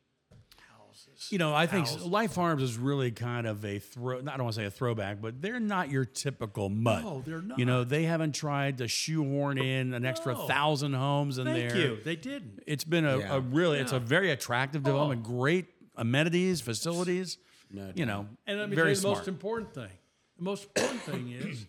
houses. 0.96 1.28
You 1.30 1.38
know, 1.38 1.54
I 1.54 1.66
think 1.66 1.86
House. 1.88 2.04
Light 2.04 2.30
Farms 2.30 2.62
is 2.62 2.76
really 2.78 3.10
kind 3.10 3.46
of 3.46 3.64
a 3.64 3.78
throw. 3.78 4.18
I 4.18 4.22
don't 4.22 4.38
want 4.44 4.54
to 4.54 4.60
say 4.60 4.64
a 4.66 4.70
throwback, 4.70 5.20
but 5.20 5.40
they're 5.42 5.60
not 5.60 5.90
your 5.90 6.04
typical 6.04 6.68
mud. 6.68 7.04
No, 7.04 7.22
they're 7.26 7.42
not. 7.42 7.58
You 7.58 7.64
know, 7.66 7.84
they 7.84 8.04
haven't 8.04 8.34
tried 8.34 8.78
to 8.78 8.88
shoehorn 8.88 9.58
in 9.58 9.94
an 9.94 10.04
extra 10.04 10.34
No. 10.34 10.46
thousand 10.46 10.94
homes 10.94 11.38
in 11.38 11.44
Thank 11.46 11.72
there. 11.72 11.76
you. 11.78 11.98
They 12.04 12.16
didn't. 12.16 12.62
It's 12.66 12.84
been 12.84 13.04
a, 13.04 13.18
Yeah. 13.18 13.36
a 13.36 13.40
really, 13.40 13.78
it's 13.78 13.92
a 13.92 14.00
very 14.00 14.30
attractive 14.30 14.82
development. 14.82 15.22
Oh. 15.26 15.28
Great 15.30 15.66
amenities, 15.96 16.60
facilities. 16.60 17.38
No 17.70 17.90
you 17.94 18.06
know, 18.06 18.28
And 18.46 18.58
let 18.60 18.70
me 18.70 18.76
very 18.76 18.86
tell 18.86 18.90
you 18.90 18.94
the 18.94 19.00
smart. 19.00 19.18
most 19.18 19.28
important 19.28 19.74
thing. 19.74 19.90
The 20.38 20.44
most 20.44 20.64
important 20.64 21.00
thing 21.02 21.28
is 21.30 21.66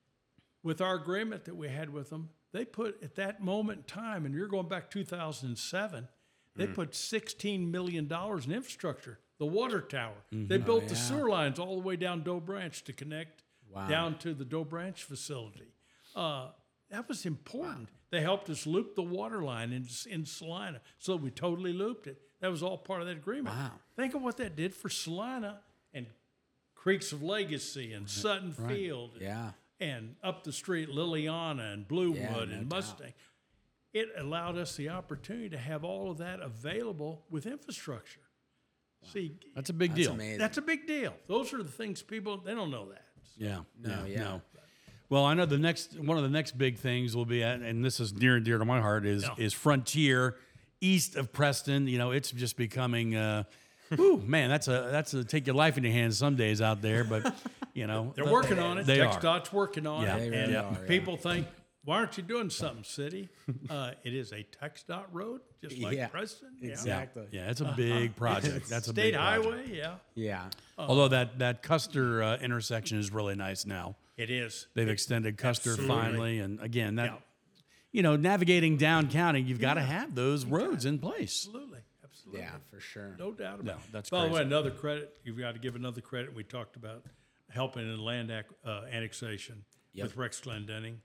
with 0.62 0.80
our 0.80 0.94
agreement 0.94 1.44
that 1.46 1.56
we 1.56 1.68
had 1.68 1.90
with 1.90 2.10
them, 2.10 2.28
they 2.52 2.64
put 2.64 3.02
at 3.02 3.14
that 3.14 3.42
moment 3.42 3.78
in 3.78 3.84
time, 3.84 4.26
and 4.26 4.34
you're 4.34 4.48
going 4.48 4.68
back 4.68 4.90
2007, 4.90 6.08
they 6.56 6.66
Mm. 6.66 6.74
put 6.74 6.90
$16 6.92 7.70
million 7.70 8.06
in 8.12 8.52
infrastructure. 8.52 9.18
The 9.38 9.46
water 9.46 9.80
tower. 9.80 10.14
Mm-hmm. 10.34 10.48
They 10.48 10.58
built 10.58 10.88
the 10.88 10.94
yeah. 10.94 11.00
sewer 11.00 11.28
lines 11.30 11.58
all 11.58 11.76
the 11.76 11.82
way 11.86 11.96
down 11.96 12.22
Doe 12.22 12.40
Branch 12.40 12.82
to 12.84 12.92
connect 12.92 13.42
Wow. 13.72 13.86
down 13.88 14.18
to 14.18 14.34
the 14.34 14.44
Doe 14.44 14.64
Branch 14.64 15.02
facility. 15.02 15.72
Uh, 16.14 16.48
that 16.90 17.08
was 17.08 17.24
important. 17.24 17.88
They 18.10 18.20
helped 18.20 18.50
us 18.50 18.66
loop 18.66 18.96
the 18.96 19.02
water 19.02 19.42
line 19.42 19.72
in, 19.72 19.86
in 20.10 20.26
Celina, 20.26 20.80
so 20.98 21.14
we 21.16 21.30
totally 21.30 21.72
looped 21.72 22.08
it. 22.08 22.20
That 22.40 22.50
was 22.50 22.62
all 22.64 22.76
part 22.76 23.00
of 23.00 23.06
that 23.06 23.16
agreement. 23.16 23.54
Wow. 23.56 23.70
Think 23.96 24.14
of 24.14 24.22
what 24.22 24.36
that 24.38 24.56
did 24.56 24.74
for 24.74 24.88
Celina 24.88 25.60
and 25.94 26.06
Creeks 26.74 27.12
of 27.12 27.22
Legacy 27.22 27.92
and 27.92 28.10
Sutton 28.10 28.52
Field 28.52 29.12
Yeah. 29.20 29.52
and 29.78 30.16
up 30.22 30.42
the 30.44 30.52
street 30.52 30.88
Lilyana 30.88 31.72
and 31.72 31.86
Bluewood 31.86 32.16
Yeah, 32.16 32.32
no 32.32 32.38
and 32.40 32.68
doubt. 32.68 32.68
Mustang. 33.94 34.10
It 34.16 34.20
allowed 34.20 34.56
us 34.58 34.76
the 34.76 34.88
opportunity 34.88 35.48
to 35.50 35.58
have 35.58 35.84
all 35.84 36.10
of 36.10 36.18
that 36.18 36.40
available 36.40 37.22
with 37.30 37.46
infrastructure. 37.46 38.20
See, 39.12 39.32
That's 39.54 39.70
a 39.70 39.72
big 39.72 39.90
That's 39.92 40.02
deal. 40.02 40.12
amazing. 40.12 40.38
that's 40.38 40.58
a 40.58 40.62
big 40.62 40.86
deal. 40.86 41.14
Those 41.26 41.54
are 41.54 41.62
the 41.62 41.70
things 41.70 42.02
people 42.02 42.36
they 42.36 42.54
don't 42.54 42.70
know 42.70 42.90
that. 42.90 43.06
Yeah. 43.38 43.60
No, 43.80 44.04
yeah. 44.06 44.18
No. 44.20 44.42
Well, 45.08 45.24
I 45.24 45.32
know 45.34 45.46
the 45.46 45.56
next 45.58 45.98
one 45.98 46.18
of 46.18 46.22
the 46.22 46.28
next 46.28 46.58
big 46.58 46.76
things 46.78 47.16
will 47.16 47.24
be, 47.24 47.40
and 47.42 47.82
this 47.84 47.98
is 47.98 48.12
near 48.12 48.36
and 48.36 48.44
dear 48.44 48.58
to 48.58 48.64
my 48.66 48.80
heart, 48.80 49.06
is 49.06 49.22
Yeah. 49.22 49.34
is 49.44 49.54
Frontier, 49.54 50.36
east 50.82 51.16
of 51.16 51.32
Preston. 51.32 51.88
You 51.88 51.96
know, 51.98 52.10
it's 52.10 52.30
just 52.30 52.56
becoming. 52.58 53.16
Uh, 53.16 53.44
Whew, 53.96 54.18
man, 54.18 54.50
that's 54.50 54.68
a 54.68 54.88
that's 54.92 55.14
a 55.14 55.24
take 55.24 55.46
your 55.48 55.56
life 55.56 55.76
in 55.78 55.82
your 55.82 55.92
hands 55.94 56.16
some 56.18 56.36
days 56.36 56.60
out 56.62 56.80
there, 56.82 57.02
but 57.02 57.34
you 57.74 57.86
know 57.88 58.12
They're 58.16 58.30
working 58.30 58.58
on 58.60 58.76
it. 58.78 58.84
They 58.86 59.00
are. 59.00 59.12
TxDOT's 59.18 59.52
working 59.52 59.86
on 59.86 60.02
Yeah. 60.04 60.16
it. 60.16 60.20
They 60.20 60.30
really 60.30 60.42
and 60.42 60.56
are, 60.56 60.78
yeah. 60.82 60.86
people 60.86 61.16
think, 61.16 61.46
why 61.84 61.96
aren't 61.96 62.16
you 62.16 62.22
doing 62.22 62.50
something, 62.50 62.84
city? 62.84 63.28
uh, 63.70 63.92
it 64.04 64.14
is 64.14 64.32
a 64.32 64.44
TxDOT 64.62 65.06
road, 65.12 65.40
just 65.62 65.78
like 65.78 65.96
Yeah, 65.96 66.08
Preston. 66.08 66.50
Yeah. 66.60 66.70
exactly. 66.70 67.24
Yeah, 67.30 67.50
it's 67.50 67.60
a 67.60 67.72
big 67.76 68.16
project. 68.16 68.68
That's 68.68 68.88
a 68.88 68.90
State 68.90 69.12
big 69.12 69.14
project. 69.14 69.44
highway, 69.46 69.76
yeah. 69.76 69.94
Yeah. 70.14 70.44
Although 70.78 71.08
that 71.08 71.38
that 71.38 71.62
Custer 71.62 72.22
uh, 72.22 72.36
intersection 72.38 72.98
is 72.98 73.10
really 73.12 73.34
nice 73.34 73.64
now. 73.66 73.96
It 74.16 74.30
is. 74.30 74.66
They've 74.74 74.88
extended 74.88 75.38
Custer 75.38 75.70
Absolutely. 75.70 75.96
finally, 75.96 76.38
and 76.40 76.60
again, 76.60 76.96
that 76.96 77.06
Yeah. 77.06 77.16
you 77.92 78.02
know, 78.02 78.16
navigating 78.16 78.76
down 78.76 79.08
county, 79.10 79.40
you've 79.40 79.60
got 79.60 79.74
to 79.74 79.80
have 79.82 80.14
those 80.14 80.44
roads 80.44 80.84
in 80.84 80.98
place. 80.98 81.46
Absolutely. 81.46 81.80
Absolutely. 82.04 82.40
Yeah, 82.42 82.50
for 82.70 82.80
sure. 82.80 83.16
No 83.18 83.32
doubt 83.32 83.60
about 83.60 83.64
No, 83.64 83.72
it. 83.74 83.78
that's 83.92 84.10
By 84.10 84.18
the 84.22 84.26
way, 84.26 84.32
crazy. 84.34 84.46
another 84.46 84.70
credit, 84.70 85.16
you've 85.24 85.38
got 85.38 85.52
to 85.54 85.58
give 85.60 85.74
another 85.76 86.02
credit. 86.02 86.34
We 86.34 86.44
talked 86.44 86.76
about 86.76 87.04
helping 87.48 87.82
in 87.90 87.98
land 87.98 88.30
ac- 88.30 88.46
uh, 88.64 88.82
annexation 88.92 89.64
Yep. 89.94 90.04
with 90.08 90.16
Rex 90.18 90.40
Glendenning. 90.40 90.96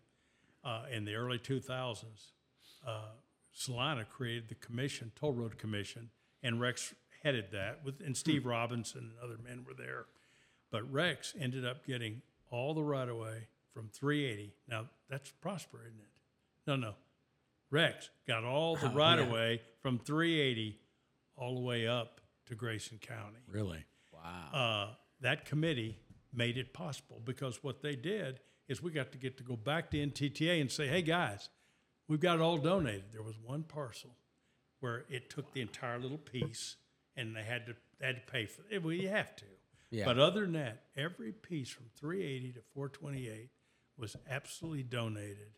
Uh, 0.65 0.81
in 0.91 1.05
the 1.05 1.13
early 1.13 1.37
2000s, 1.37 2.31
uh, 2.87 3.01
Celina 3.51 4.03
created 4.03 4.49
the 4.49 4.55
commission, 4.55 5.11
Toll 5.15 5.33
Road 5.33 5.59
Commission, 5.59 6.09
and 6.41 6.59
Rex 6.59 6.95
headed 7.23 7.51
that, 7.51 7.81
with, 7.85 8.01
and 8.01 8.17
Steve 8.17 8.45
Robinson 8.45 9.11
and 9.11 9.23
other 9.23 9.37
men 9.41 9.63
were 9.65 9.75
there. 9.75 10.05
But 10.71 10.91
Rex 10.91 11.35
ended 11.39 11.65
up 11.65 11.85
getting 11.85 12.21
all 12.49 12.73
the 12.73 12.83
right 12.83 13.07
of 13.07 13.17
way 13.17 13.47
from 13.73 13.89
380. 13.89 14.53
Now, 14.67 14.87
that's 15.09 15.31
Prosper, 15.41 15.81
isn't 15.85 15.99
it? 15.99 16.07
No, 16.67 16.75
no. 16.75 16.95
Rex 17.71 18.09
got 18.27 18.43
all 18.43 18.75
the 18.75 18.89
right 18.89 19.19
of 19.19 19.29
way 19.29 19.61
from 19.81 19.99
380 19.99 20.79
all 21.37 21.55
the 21.55 21.61
way 21.61 21.87
up 21.87 22.21
to 22.47 22.55
Grayson 22.55 22.99
County. 22.99 23.39
Really? 23.47 23.83
Wow. 24.13 24.89
Uh, 24.89 24.93
that 25.21 25.45
committee 25.45 25.97
made 26.33 26.57
it 26.57 26.73
possible 26.73 27.21
because 27.23 27.63
what 27.63 27.81
they 27.81 27.95
did 27.95 28.39
is 28.67 28.81
we 28.81 28.91
got 28.91 29.11
to 29.11 29.17
get 29.17 29.37
to 29.37 29.43
go 29.43 29.55
back 29.55 29.91
to 29.91 29.97
NTTA 29.97 30.59
and 30.61 30.71
say, 30.71 30.87
hey 30.87 31.01
guys, 31.01 31.49
we've 32.07 32.19
got 32.19 32.35
it 32.35 32.41
all 32.41 32.57
donated. 32.57 33.05
There 33.11 33.21
was 33.23 33.35
one 33.43 33.63
parcel 33.63 34.11
where 34.79 35.05
it 35.09 35.29
took 35.29 35.53
the 35.53 35.61
entire 35.61 35.99
little 35.99 36.17
piece 36.17 36.75
and 37.15 37.35
they 37.35 37.43
had 37.43 37.65
to 37.67 37.75
they 37.99 38.07
had 38.07 38.15
to 38.25 38.31
pay 38.31 38.45
for 38.45 38.63
it. 38.69 38.83
Well, 38.83 38.93
you 38.93 39.07
have 39.09 39.35
to. 39.37 39.45
Yeah. 39.89 40.05
But 40.05 40.19
other 40.19 40.41
than 40.41 40.53
that, 40.53 40.83
every 40.97 41.31
piece 41.31 41.69
from 41.69 41.85
380 41.95 42.53
to 42.53 42.59
428 42.73 43.49
was 43.97 44.15
absolutely 44.29 44.83
donated. 44.83 45.57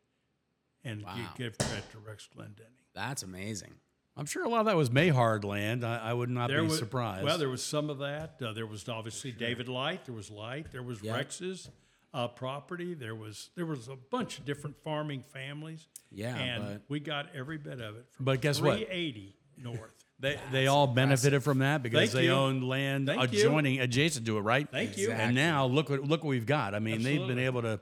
And 0.84 1.01
you 1.01 1.24
give 1.36 1.58
credit 1.58 1.89
to 1.91 1.97
Rex 1.97 2.30
Glendenning. 2.34 2.86
That's 2.93 3.24
amazing. 3.24 3.74
I'm 4.16 4.26
sure 4.26 4.43
a 4.45 4.49
lot 4.49 4.62
of 4.62 4.66
that 4.68 4.76
was 4.76 4.89
Mayhard 4.89 5.43
land. 5.43 5.84
I, 5.84 5.97
I 6.10 6.14
would 6.14 6.30
not 6.30 6.49
There 6.49 6.62
be 6.62 6.68
was, 6.68 6.78
surprised. 6.78 7.24
Well, 7.26 7.38
there 7.38 7.49
was 7.49 7.64
some 7.64 7.89
of 7.89 7.99
that. 7.99 8.36
Uh, 8.41 8.53
there 8.53 8.66
was 8.66 8.88
obviously 8.88 9.32
David 9.32 9.68
Light. 9.68 10.05
There 10.05 10.16
was 10.16 10.32
Light. 10.32 10.72
There 10.72 10.84
was 10.84 11.01
Yeah. 11.01 11.16
Rex's 11.16 11.70
uh, 12.14 12.28
property. 12.28 12.93
There 12.93 13.16
was 13.16 13.49
there 13.55 13.66
was 13.66 13.88
a 13.88 13.95
bunch 13.95 14.39
of 14.39 14.45
different 14.45 14.76
farming 14.84 15.24
families. 15.34 15.88
Yeah, 16.12 16.36
and 16.36 16.64
but- 16.66 16.82
we 16.89 16.99
got 16.99 17.28
every 17.36 17.58
bit 17.58 17.80
of 17.82 17.95
it. 17.97 18.05
From 18.12 18.26
But 18.26 18.41
guess 18.41 18.60
what? 18.62 18.78
380 18.78 19.36
north. 19.58 19.80
they 20.20 20.39
they 20.51 20.68
all 20.68 20.88
benefited 20.88 21.43
from 21.43 21.60
that 21.60 21.84
because 21.84 21.99
Thank 21.99 22.12
they 22.14 22.26
you. 22.26 22.32
owned 22.32 22.68
land 22.68 23.08
Thank 23.08 23.34
you. 23.34 23.39
adjoining 23.39 23.80
adjacent 23.82 24.26
to 24.26 24.38
it, 24.38 24.41
right? 24.41 24.68
Thank 24.72 24.97
you. 24.97 25.12
And 25.12 25.36
now 25.36 25.66
look 25.66 25.89
what 25.89 26.03
look 26.03 26.24
what 26.24 26.30
we've 26.30 26.45
got. 26.45 26.74
I 26.74 26.80
mean, 26.80 27.03
they've 27.03 27.28
been 27.28 27.39
able 27.39 27.62
to 27.64 27.80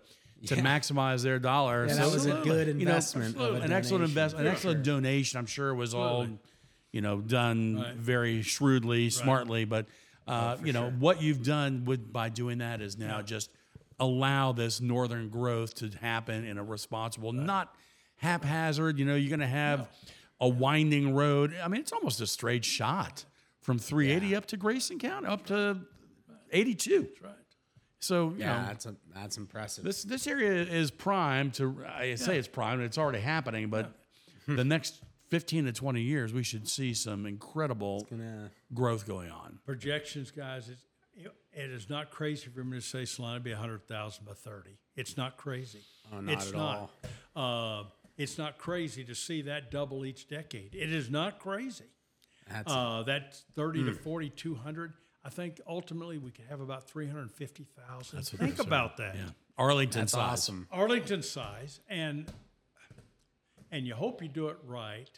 to 0.48 0.56
maximize 0.58 1.24
their 1.24 1.40
dollar. 1.40 1.88
Yeah, 1.88 1.96
that 1.96 2.12
was 2.12 2.26
a 2.26 2.36
Absolutely. 2.36 2.50
good 2.50 2.68
you 2.68 2.74
know, 2.86 2.92
investment. 2.92 3.36
of 3.38 3.42
a 3.56 3.62
an 3.62 3.72
excellent 3.72 4.02
donation. 4.02 4.04
investment, 4.04 4.48
an 4.48 4.54
excellent 4.54 4.84
donation. 4.84 5.40
I'm 5.40 5.46
sure 5.46 5.74
was 5.74 5.94
all, 5.96 6.28
you 6.92 7.02
know, 7.02 7.20
done 7.22 7.78
Right. 7.78 7.96
very 7.96 8.42
shrewdly, 8.42 9.10
smartly. 9.10 9.66
But 9.66 9.88
uh, 10.28 10.58
you 10.64 10.74
know 10.74 10.90
what 10.92 11.22
you've 11.22 11.44
done 11.44 11.86
with 11.86 12.12
by 12.12 12.30
doing 12.30 12.58
that 12.60 12.82
is 12.82 12.98
now 12.98 13.22
just 13.22 13.50
allow 14.00 14.52
this 14.52 14.82
northern 14.82 15.30
growth 15.30 15.74
to 15.76 15.90
happen 16.02 16.44
in 16.46 16.58
a 16.58 16.64
responsible, 16.64 17.32
not 17.34 17.74
haphazard. 18.18 19.00
You 19.00 19.06
know, 19.06 19.16
you're 19.16 19.30
going 19.30 19.40
to 19.40 19.48
have 19.48 19.88
a 20.40 20.48
winding 20.50 21.14
road. 21.14 21.56
I 21.64 21.68
mean, 21.68 21.82
it's 21.82 21.92
almost 21.94 22.20
a 22.22 22.28
straight 22.28 22.66
shot 22.66 23.26
from 23.62 23.80
380 23.80 24.36
up 24.36 24.46
to 24.48 24.58
Grayson 24.58 25.00
County, 25.00 25.28
up 25.28 25.46
to 25.48 25.80
82. 26.52 27.02
That's 27.02 27.22
right. 27.22 27.32
So, 28.00 28.30
you 28.30 28.36
Yeah, 28.40 28.62
know, 28.62 28.68
that's 28.68 28.86
a, 28.86 28.96
that's 29.16 29.38
impressive. 29.38 29.84
this 29.84 30.04
this 30.04 30.28
area 30.28 30.52
is 30.62 30.92
prime 30.92 31.50
to. 31.52 31.84
I 31.88 32.14
say 32.16 32.38
it's 32.38 32.48
prime. 32.48 32.80
It's 32.82 32.98
already 33.00 33.20
happening, 33.20 33.70
but 33.70 33.92
the 34.48 34.64
next 34.76 35.02
15 35.32 35.66
to 35.66 35.72
20 35.72 36.02
years, 36.02 36.32
we 36.32 36.44
should 36.44 36.68
see 36.68 36.94
some 36.94 37.26
incredible 37.26 38.06
Gonna- 38.08 38.52
growth 38.76 39.08
going 39.08 39.32
on. 39.32 39.58
projections, 39.66 40.30
guys, 40.30 40.70
it's, 40.70 40.84
it 41.56 41.72
is 41.72 41.90
not 41.90 42.12
crazy 42.12 42.48
for 42.50 42.64
me 42.64 42.78
to 42.78 42.82
say 42.82 43.06
Celina 43.06 43.40
be 43.40 43.52
100,000 43.52 44.26
by 44.26 44.34
30. 44.34 44.72
It's 44.96 45.18
not 45.18 45.38
crazy. 45.38 45.80
Oh, 46.14 46.20
not 46.20 46.34
it's 46.34 46.50
at 46.50 46.56
not. 46.56 46.90
Uh, 47.36 47.84
it's 48.18 48.38
not 48.38 48.58
crazy 48.58 49.04
to 49.06 49.16
see 49.16 49.42
that 49.44 49.72
double 49.72 50.06
each 50.06 50.28
decade. 50.28 50.76
It 50.76 50.92
is 50.92 51.10
not 51.10 51.40
crazy. 51.40 51.86
That's 52.50 52.72
Uh, 52.72 53.04
that 53.04 53.36
30 53.56 53.86
to 53.86 53.94
4,200, 53.94 54.94
I 55.24 55.30
think 55.30 55.60
ultimately 55.68 56.18
we 56.18 56.32
could 56.32 56.46
have 56.46 56.62
about 56.62 56.88
350,000. 56.90 58.22
Think 58.24 58.60
about 58.60 58.98
that. 58.98 59.16
Yeah, 59.16 59.22
Arlington 59.58 60.02
that's 60.02 60.12
size. 60.14 60.32
awesome. 60.34 60.68
Arlington 60.72 61.24
size, 61.24 61.80
and 61.90 62.32
and 63.72 63.86
you 63.88 63.96
hope 63.96 64.22
you 64.22 64.28
do 64.28 64.48
it 64.50 64.58
right 64.66 65.10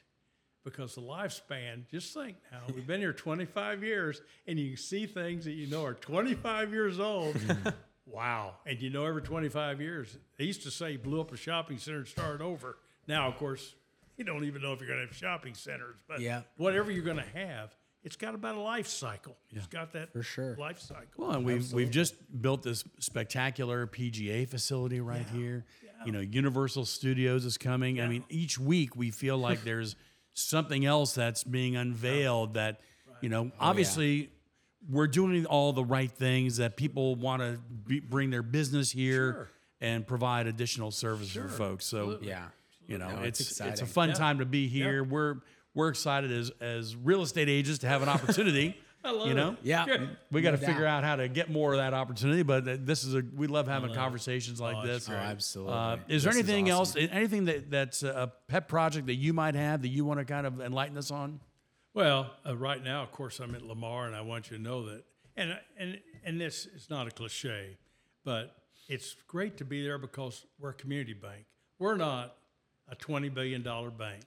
because 0.72 0.96
the 0.96 1.02
lifespan. 1.02 1.88
Just 1.90 2.14
think 2.14 2.36
now, 2.52 2.60
we've 2.74 2.88
been 2.88 3.00
here 3.00 3.14
25 3.14 3.84
years, 3.84 4.22
and 4.48 4.60
you 4.60 4.76
see 4.76 5.06
things 5.06 5.46
that 5.46 5.52
you 5.54 5.68
know 5.68 5.84
are 5.86 5.94
25 5.94 6.72
years 6.74 7.00
old. 7.00 7.38
wow! 8.06 8.56
And 8.66 8.82
you 8.82 8.90
know, 8.90 9.06
every 9.06 9.22
25 9.22 9.82
years, 9.82 10.18
they 10.38 10.46
used 10.46 10.64
to 10.64 10.72
say 10.72 10.98
blew 10.98 11.22
up 11.22 11.32
a 11.34 11.38
shopping 11.38 11.78
center 11.78 12.00
and 12.00 12.08
started 12.08 12.42
over. 12.42 12.78
Now, 13.08 13.28
of 13.28 13.38
course, 13.38 13.76
you 14.18 14.24
don't 14.26 14.44
even 14.44 14.62
know 14.62 14.74
if 14.74 14.80
you're 14.80 14.88
going 14.90 15.00
to 15.02 15.06
have 15.08 15.16
shopping 15.16 15.54
centers, 15.54 15.96
but 16.08 16.20
Yeah. 16.20 16.42
whatever 16.58 16.92
you're 16.92 17.06
going 17.06 17.18
to 17.18 17.38
have. 17.40 17.76
It's 18.04 18.16
got 18.16 18.36
about 18.36 18.56
a 18.56 18.60
life 18.62 18.88
cycle. 18.88 19.36
It's 19.50 19.68
got 19.68 19.92
that 19.94 20.14
For 20.14 20.24
sure. 20.24 20.56
life 20.58 20.80
cycle. 20.80 21.08
Well, 21.18 21.32
and 21.32 21.44
we've 21.46 21.74
we've 21.74 21.90
just 21.90 22.14
built 22.42 22.64
this 22.64 22.86
spectacular 23.00 23.86
PGA 23.86 24.48
facility 24.48 25.02
right 25.02 25.28
here. 25.28 25.66
You 26.06 26.12
know, 26.14 26.20
Universal 26.22 26.86
Studios 26.86 27.44
is 27.44 27.58
coming. 27.58 28.00
I 28.00 28.08
mean, 28.08 28.24
each 28.30 28.58
week 28.60 28.96
we 28.96 29.10
feel 29.12 29.38
like 29.38 29.64
there's 29.64 29.96
something 30.38 30.86
else 30.86 31.14
that's 31.14 31.44
being 31.44 31.76
unveiled 31.76 32.54
that, 32.56 32.80
you 33.22 33.30
know, 33.30 33.46
oh, 33.52 33.58
obviously 33.60 34.30
we're 34.90 35.08
doing 35.08 35.46
all 35.46 35.74
the 35.74 35.84
right 35.84 36.12
things 36.12 36.58
that 36.58 36.78
people 36.78 37.16
want 37.16 37.42
to 37.42 37.60
be, 37.88 38.00
bring 38.00 38.30
their 38.30 38.44
business 38.44 38.92
here 38.92 39.32
Sure. 39.34 39.50
and 39.82 40.08
provide 40.08 40.48
additional 40.48 40.92
services 40.92 41.34
for 41.34 41.48
folks. 41.50 41.86
So, 41.86 42.20
yeah. 42.22 42.46
you 42.88 42.98
know, 42.98 43.10
No, 43.10 43.24
it's 43.24 43.40
it's 43.40 43.52
it's, 43.52 43.60
a 43.62 43.68
exciting. 43.70 43.88
fun 43.88 44.14
time 44.14 44.40
to 44.40 44.46
be 44.46 44.68
here. 44.68 45.04
We're 45.04 45.38
we're 45.74 45.90
excited 45.90 46.32
as 46.32 46.52
as 46.62 46.96
real 46.96 47.22
estate 47.24 47.50
agents 47.50 47.80
to 47.80 47.88
have 47.88 48.02
an 48.04 48.10
opportunity. 48.10 48.78
I 49.08 49.12
love 49.12 49.28
you 49.28 49.34
know, 49.34 49.52
it. 49.52 49.58
Yeah. 49.64 50.08
we 50.32 50.42
got 50.42 50.52
to 50.52 50.58
figure 50.58 50.86
out 50.86 51.04
how 51.04 51.16
to 51.16 51.28
get 51.30 51.50
more 51.50 51.72
of 51.72 51.78
that 51.78 51.94
opportunity. 51.94 52.44
But 52.44 52.86
this 52.86 53.04
is 53.04 53.16
a 53.16 53.24
we 53.36 53.48
love 53.48 53.68
having 53.68 53.94
conversations 53.94 54.60
like 54.60 54.76
Oh, 54.78 54.86
this. 54.86 55.10
Oh, 55.10 55.14
absolutely. 55.14 55.74
Uh, 55.74 55.98
is 56.10 56.24
there 56.24 56.34
This 56.34 56.44
anything 56.44 56.70
awesome. 56.72 57.02
else? 57.02 57.10
Anything 57.12 57.46
that 57.46 57.72
that's 57.72 58.04
a 58.04 58.32
pet 58.48 58.68
project 58.68 59.08
that 59.08 59.16
you 59.16 59.32
might 59.34 59.56
have 59.56 59.82
that 59.84 59.88
you 59.90 60.04
want 60.04 60.20
to 60.20 60.26
kind 60.26 60.46
of 60.46 60.60
enlighten 60.60 60.98
us 60.98 61.10
on? 61.10 61.40
Well, 61.94 62.32
uh, 62.46 62.56
right 62.56 62.84
now, 62.84 63.02
of 63.02 63.12
course, 63.12 63.40
I'm 63.40 63.56
at 63.56 63.64
Lamar, 63.64 64.06
and 64.06 64.16
I 64.16 64.22
want 64.22 64.52
you 64.52 64.58
to 64.58 64.62
know 64.64 64.86
that. 64.90 65.04
And 65.36 65.58
and 65.78 66.00
and 66.26 66.40
this 66.42 66.66
is 66.66 66.90
not 66.90 67.08
a 67.08 67.12
cliche, 67.12 67.78
but 68.26 68.56
it's 68.90 69.16
great 69.28 69.58
to 69.58 69.66
be 69.66 69.84
there 69.84 69.98
because 69.98 70.46
we're 70.60 70.72
a 70.72 70.74
community 70.74 71.14
bank. 71.14 71.46
We're 71.80 71.96
not 71.98 72.36
a 72.90 72.96
twenty 72.96 73.30
billion 73.30 73.64
dollar 73.64 73.90
bank. 73.90 74.24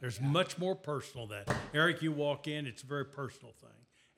There's 0.00 0.18
much 0.18 0.56
more 0.56 0.74
personal 0.74 1.26
than 1.26 1.42
that. 1.46 1.56
Eric, 1.74 2.00
you 2.00 2.10
walk 2.10 2.48
in, 2.48 2.66
it's 2.66 2.82
a 2.82 2.86
very 2.86 3.04
personal 3.04 3.52
thing. 3.60 3.68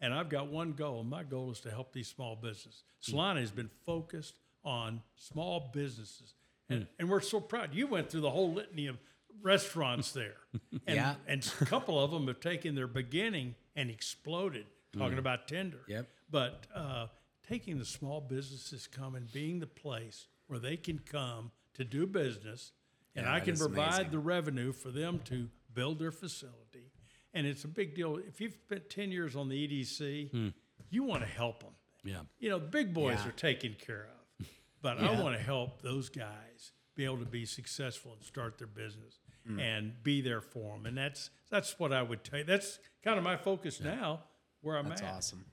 And 0.03 0.13
I've 0.13 0.29
got 0.29 0.49
one 0.49 0.73
goal. 0.73 1.01
and 1.01 1.09
My 1.09 1.23
goal 1.23 1.51
is 1.53 1.61
to 1.61 1.71
help 1.71 1.93
these 1.93 2.09
small 2.09 2.35
businesses. 2.37 2.83
Celina 3.01 3.41
has 3.41 3.51
been 3.53 3.71
focused 3.87 4.35
on 4.65 5.01
small 5.17 5.71
businesses, 5.73 6.35
and, 6.69 6.87
and 6.99 7.09
we're 7.09 7.21
so 7.21 7.41
proud. 7.41 7.73
You 7.75 7.87
went 7.87 8.11
through 8.11 8.21
the 8.23 8.31
whole 8.31 8.53
litany 8.53 8.87
of 8.89 8.99
restaurants 9.43 10.13
there, 10.13 10.35
and, 10.53 10.71
Yeah. 10.97 11.15
and 11.27 11.49
a 11.61 11.65
couple 11.65 11.99
of 12.03 12.11
them 12.11 12.27
have 12.27 12.41
taken 12.41 12.75
their 12.75 12.87
beginning 12.87 13.55
and 13.77 13.91
exploded. 13.91 14.67
Talking 14.97 15.17
about 15.19 15.49
Tinder, 15.49 15.81
Yep. 15.89 16.07
But 16.31 16.67
uh, 16.75 17.07
taking 17.49 17.79
the 17.79 17.85
small 17.87 18.21
businesses 18.21 18.87
come 18.87 19.15
and 19.15 19.31
being 19.33 19.59
the 19.61 19.67
place 19.67 20.27
where 20.49 20.59
they 20.59 20.77
can 20.77 20.99
come 20.99 21.51
to 21.75 21.85
do 21.85 22.07
business, 22.07 22.73
and 23.17 23.25
Yeah, 23.25 23.33
I 23.35 23.41
can 23.41 23.57
provide 23.57 23.95
amazing. 23.95 24.11
the 24.11 24.19
revenue 24.19 24.73
for 24.73 24.91
them 24.91 25.21
to 25.27 25.49
build 25.73 25.99
their 25.99 26.11
facility. 26.13 26.91
And 27.35 27.47
it's 27.47 27.65
a 27.65 27.69
big 27.69 27.95
deal. 27.95 28.19
If 28.19 28.41
you've 28.41 28.53
spent 28.67 28.91
10 28.91 29.11
years 29.11 29.37
on 29.37 29.49
the 29.49 29.57
EDC, 29.69 30.53
you 30.91 31.03
want 31.03 31.23
to 31.23 31.29
help 31.29 31.61
them. 31.63 31.73
Yeah. 32.05 32.21
You 32.39 32.51
know, 32.51 32.59
the 32.59 32.67
big 32.67 32.93
boys 32.93 33.19
Yeah. 33.23 33.29
are 33.29 33.33
taken 33.33 33.75
care 33.75 34.09
of, 34.41 34.47
but 34.83 34.99
I 34.99 35.21
want 35.21 35.37
to 35.37 35.43
help 35.43 35.81
those 35.83 36.09
guys 36.09 36.73
be 36.95 37.05
able 37.05 37.19
to 37.19 37.25
be 37.25 37.47
successful 37.47 38.13
and 38.13 38.23
start 38.23 38.59
their 38.59 38.67
business 38.67 39.19
Mm. 39.49 39.61
and 39.61 39.93
be 40.05 40.21
there 40.21 40.41
for 40.41 40.77
them. 40.77 40.87
And 40.87 40.97
that's 40.97 41.31
that's 41.51 41.77
what 41.81 41.93
I 41.93 42.01
would 42.01 42.23
take. 42.23 42.47
That's 42.47 42.79
kind 43.03 43.19
of 43.19 43.25
my 43.25 43.37
focus 43.37 43.81
now, 43.81 44.21
where 44.61 44.77
I'm 44.77 44.87
at. 44.87 44.91
That's 44.91 45.03
at. 45.03 45.15
awesome. 45.15 45.45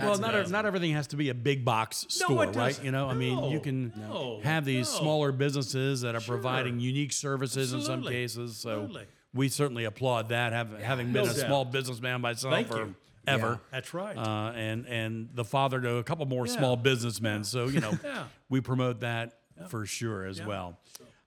well, 0.00 0.18
not 0.18 0.34
amazing. 0.34 0.50
not 0.52 0.66
everything 0.66 0.92
has 0.94 1.06
to 1.08 1.16
be 1.16 1.28
a 1.28 1.34
big 1.34 1.64
box 1.64 2.06
store, 2.08 2.46
right? 2.50 2.82
You 2.82 2.90
know, 2.90 3.08
I 3.08 3.14
mean, 3.14 3.44
you 3.52 3.60
can 3.60 3.92
no, 3.96 4.40
have 4.42 4.64
these 4.64 4.92
no. 4.94 4.98
smaller 4.98 5.30
businesses 5.30 6.00
that 6.00 6.16
are 6.16 6.20
Sure. 6.20 6.34
providing 6.36 6.80
unique 6.80 7.12
services 7.12 7.72
in 7.72 7.82
some 7.82 8.02
cases. 8.02 8.56
So 8.56 8.82
Absolutely. 8.82 9.06
We 9.34 9.48
certainly 9.48 9.84
applaud 9.84 10.30
that. 10.30 10.52
Have, 10.52 10.78
having 10.80 11.12
been 11.12 11.24
no 11.24 11.30
a 11.30 11.34
doubt. 11.34 11.46
small 11.46 11.64
businessman 11.64 12.20
myself 12.20 12.52
Thank 12.54 12.68
for 12.68 12.78
you. 12.78 12.94
ever. 13.26 13.60
That's 13.70 13.94
right. 13.94 14.16
uh, 14.16 14.52
and 14.56 14.86
and 14.86 15.28
the 15.34 15.44
father 15.44 15.80
to 15.80 15.96
a 15.96 16.02
couple 16.04 16.26
more 16.26 16.46
Yeah. 16.46 16.56
small 16.56 16.76
businessmen. 16.76 17.44
So 17.44 17.66
you 17.68 17.80
know, 17.80 17.92
Yeah. 18.04 18.24
we 18.48 18.60
promote 18.60 19.00
that 19.00 19.38
for 19.68 19.86
sure 19.86 20.24
as 20.26 20.42
well. 20.42 20.78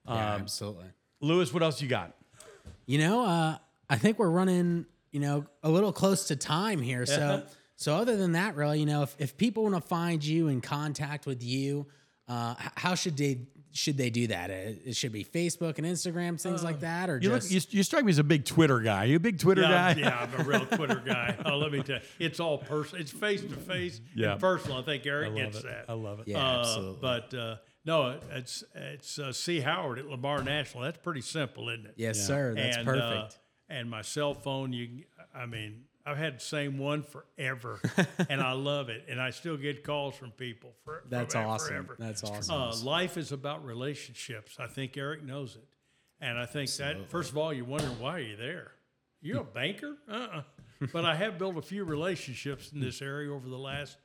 Yeah, 0.07 0.35
absolutely. 0.35 0.87
Louis, 1.21 1.53
what 1.53 1.63
else 1.63 1.81
you 1.81 1.87
got? 1.87 2.13
You 2.85 2.97
know, 2.97 3.23
uh, 3.25 3.57
I 3.89 3.97
think 3.97 4.19
we're 4.19 4.29
running, 4.29 4.85
you 5.11 5.21
know, 5.21 5.45
a 5.61 5.69
little 5.69 5.93
close 5.93 6.27
to 6.27 6.35
time 6.35 6.81
here. 6.81 7.05
So, 7.05 7.43
so 7.77 7.95
other 7.95 8.17
than 8.17 8.33
that, 8.33 8.55
really, 8.57 8.79
you 8.81 8.85
know, 8.85 9.03
if, 9.03 9.15
if 9.19 9.37
people 9.37 9.63
want 9.63 9.75
to 9.75 9.81
find 9.81 10.21
you 10.21 10.49
in 10.49 10.59
contact 10.59 11.25
with 11.25 11.41
you, 11.41 11.85
uh, 12.27 12.55
how 12.75 12.95
should 12.95 13.15
they 13.15 13.39
should 13.73 13.97
they 13.97 14.09
do 14.09 14.27
that? 14.27 14.49
It, 14.49 14.81
it 14.85 14.95
should 14.95 15.11
be 15.11 15.23
Facebook 15.25 15.77
and 15.79 15.87
Instagram, 15.87 16.39
things 16.39 16.63
like 16.63 16.79
that, 16.81 17.09
or 17.09 17.17
You 17.19 17.29
look, 17.29 17.41
just 17.41 17.71
you, 17.73 17.77
you 17.79 17.83
strike 17.83 18.05
me 18.05 18.11
as 18.11 18.19
a 18.19 18.23
big 18.23 18.45
Twitter 18.45 18.79
guy. 18.79 19.05
you 19.05 19.17
a 19.17 19.19
big 19.19 19.39
Twitter 19.39 19.61
yeah, 19.63 19.93
guy? 19.93 19.99
yeah, 19.99 20.19
I'm 20.33 20.39
a 20.41 20.43
real 20.43 20.65
Twitter 20.77 21.01
guy. 21.05 21.35
Oh, 21.45 21.57
let 21.57 21.71
me 21.71 21.81
tell 21.83 21.97
you, 21.97 22.01
it's 22.19 22.39
all 22.39 22.57
personal. 22.59 23.01
It's 23.01 23.11
face 23.11 23.41
to 23.41 23.49
face 23.49 23.99
Yeah. 24.15 24.33
and 24.33 24.39
personal. 24.41 24.77
I 24.77 24.83
think 24.83 25.05
Eric 25.05 25.29
love 25.29 25.37
gets 25.37 25.57
it. 25.59 25.63
that. 25.63 25.85
I 25.89 25.93
love 25.93 26.19
it. 26.19 26.27
Yeah, 26.27 26.37
Uh, 26.37 26.59
absolutely. 26.59 26.97
But 27.01 27.33
uh, 27.33 27.55
no, 27.85 28.19
it's 28.31 28.63
it's 28.75 29.19
uh, 29.19 29.33
C 29.33 29.59
Howard 29.59 29.99
at 29.99 30.07
Lamar 30.07 30.43
National. 30.43 30.83
That's 30.83 30.99
pretty 30.99 31.21
simple, 31.21 31.69
isn't 31.69 31.85
it? 31.87 31.93
yes, 31.97 32.25
sir. 32.25 32.53
That's 32.55 32.77
and, 32.77 32.85
perfect. 32.85 33.33
Uh, 33.33 33.73
and 33.73 33.89
my 33.89 34.01
cell 34.03 34.33
phone, 34.35 34.71
you, 34.71 35.03
I 35.33 35.45
mean, 35.47 35.85
I've 36.05 36.17
had 36.17 36.35
the 36.37 36.43
same 36.43 36.77
one 36.77 37.03
forever, 37.03 37.79
and 38.29 38.41
I 38.41 38.51
love 38.53 38.89
it. 38.89 39.05
And 39.09 39.21
I 39.21 39.29
still 39.29 39.55
get 39.57 39.83
calls 39.83 40.15
from 40.15 40.31
people 40.31 40.71
for 40.83 41.03
That's 41.09 41.33
forever, 41.33 41.49
awesome. 41.49 41.67
Forever. 41.69 41.95
That's 41.97 42.23
awesome. 42.23 42.55
Uh, 42.55 42.75
life 42.83 43.17
is 43.17 43.31
about 43.31 43.63
relationships. 43.65 44.57
I 44.59 44.67
think 44.67 44.97
Eric 44.97 45.23
knows 45.23 45.55
it, 45.55 45.67
and 46.19 46.37
I 46.37 46.45
think 46.45 46.69
that 46.71 47.09
first 47.09 47.31
of 47.31 47.37
all, 47.37 47.53
you're 47.53 47.65
wondering 47.65 47.99
why 47.99 48.15
are 48.17 48.19
you 48.19 48.35
there? 48.35 48.71
You're 49.21 49.41
a 49.41 49.45
banker, 49.45 49.95
uh-uh. 50.11 50.41
but 50.91 51.05
I 51.05 51.15
have 51.15 51.37
built 51.37 51.57
a 51.57 51.61
few 51.61 51.85
relationships 51.85 52.71
in 52.73 52.81
this 52.81 53.01
area 53.01 53.31
over 53.33 53.47
the 53.47 53.57
last 53.57 53.97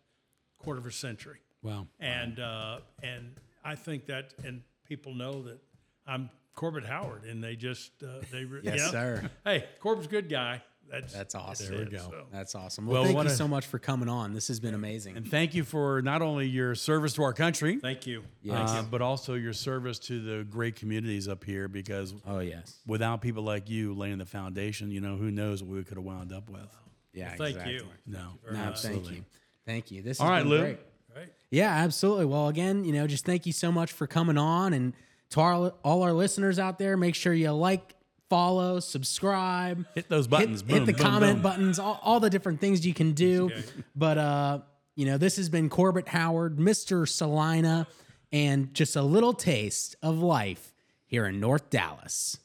quarter 0.58 0.78
of 0.80 0.86
a 0.86 0.92
century 0.92 1.38
Wow. 1.62 1.86
and 1.98 2.38
uh, 2.38 2.78
and 3.02 3.34
I 3.64 3.74
think 3.74 4.06
that 4.06 4.34
and 4.44 4.62
people 4.84 5.14
know 5.14 5.42
that 5.42 5.58
I'm 6.06 6.30
Corbett 6.54 6.84
Howard, 6.84 7.24
and 7.24 7.42
they 7.42 7.56
just 7.56 7.90
uh, 8.02 8.20
they 8.32 8.44
re- 8.44 8.60
Yes, 8.62 8.76
you 8.76 8.82
know, 8.82 8.90
sir. 8.90 9.30
Hey, 9.44 9.64
Corbett's 9.80 10.06
a 10.06 10.10
good 10.10 10.28
guy. 10.28 10.62
That's 10.90 11.12
That's 11.12 11.34
awesome. 11.34 11.74
There 11.76 11.84
we 11.84 11.90
go. 11.90 12.24
That's 12.32 12.54
awesome. 12.54 12.86
Well, 12.86 12.94
Well, 12.94 13.04
thank 13.04 13.16
what 13.16 13.26
you 13.26 13.32
a- 13.32 13.36
so 13.36 13.46
much 13.46 13.66
for 13.66 13.78
coming 13.78 14.08
on. 14.08 14.32
This 14.32 14.48
has 14.48 14.58
been 14.60 14.74
amazing. 14.74 15.16
And 15.16 15.28
thank 15.30 15.54
you 15.54 15.64
for 15.64 16.00
not 16.02 16.22
only 16.22 16.46
your 16.48 16.74
service 16.74 17.12
to 17.14 17.22
our 17.22 17.32
country, 17.32 17.76
Thank 17.76 18.06
you. 18.06 18.22
uh, 18.50 18.82
but 18.84 19.02
also 19.02 19.34
your 19.34 19.52
service 19.52 19.98
to 20.00 20.20
the 20.20 20.44
great 20.44 20.76
communities 20.76 21.28
up 21.28 21.44
here. 21.44 21.68
Because 21.68 22.14
Oh 22.26 22.38
yes. 22.40 22.78
without 22.86 23.20
people 23.20 23.42
like 23.42 23.68
you 23.68 23.92
laying 23.94 24.18
the 24.18 24.26
foundation, 24.26 24.90
you 24.90 25.00
know, 25.00 25.16
who 25.16 25.30
knows 25.30 25.62
what 25.62 25.76
we 25.76 25.84
could 25.84 25.96
have 25.98 26.04
wound 26.04 26.32
up 26.32 26.48
with. 26.48 26.74
Yeah. 27.12 27.28
Thank 27.36 27.50
exactly. 27.56 27.74
you. 27.74 27.82
No, 28.06 28.18
No, 28.18 28.52
thank 28.54 28.58
absolutely. 28.66 29.14
you. 29.16 29.24
Thank 29.66 29.90
you. 29.90 30.02
This 30.02 30.20
All 30.20 30.26
has 30.28 30.32
right, 30.32 30.40
been 30.42 30.48
Lou. 30.50 30.58
great. 30.60 30.78
Right. 31.16 31.32
Yeah, 31.50 31.70
absolutely. 31.70 32.24
Well, 32.26 32.48
again, 32.48 32.84
you 32.84 32.92
know, 32.92 33.06
just 33.06 33.24
thank 33.26 33.44
you 33.44 33.52
so 33.52 33.70
much 33.72 33.92
for 33.92 34.06
coming 34.06 34.38
on, 34.38 34.72
and 34.72 34.92
to 35.30 35.40
our, 35.40 35.74
all 35.84 36.02
our 36.02 36.12
listeners 36.12 36.58
out 36.58 36.78
there, 36.78 36.96
make 36.96 37.14
sure 37.14 37.32
you 37.34 37.50
like, 37.52 37.94
follow, 38.28 38.80
subscribe, 38.80 39.86
hit 39.94 40.08
those 40.08 40.26
buttons, 40.26 40.60
hit, 40.60 40.68
boom, 40.68 40.78
hit 40.78 40.86
the 40.86 40.92
boom, 40.92 41.10
comment 41.10 41.34
boom. 41.34 41.42
buttons, 41.42 41.78
all, 41.78 42.00
all, 42.02 42.20
the 42.20 42.30
different 42.30 42.60
things 42.60 42.86
you 42.86 42.94
can 42.94 43.12
do. 43.12 43.46
Okay. 43.46 43.64
But 43.96 44.18
uh, 44.18 44.58
you 44.94 45.06
know, 45.06 45.18
this 45.18 45.36
has 45.36 45.48
been 45.48 45.68
Corbett 45.68 46.08
Howard, 46.08 46.58
Mr. 46.58 47.08
Celina, 47.08 47.86
and 48.32 48.72
just 48.74 48.96
a 48.96 49.02
little 49.02 49.32
taste 49.32 49.96
of 50.02 50.18
life 50.18 50.74
here 51.06 51.26
in 51.26 51.40
North 51.40 51.70
Dallas. 51.70 52.38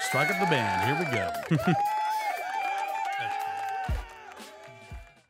Strike 0.00 0.30
up 0.30 0.40
the 0.40 0.46
band. 0.46 0.98
Here 0.98 1.56
we 1.56 1.56
go. 1.56 1.72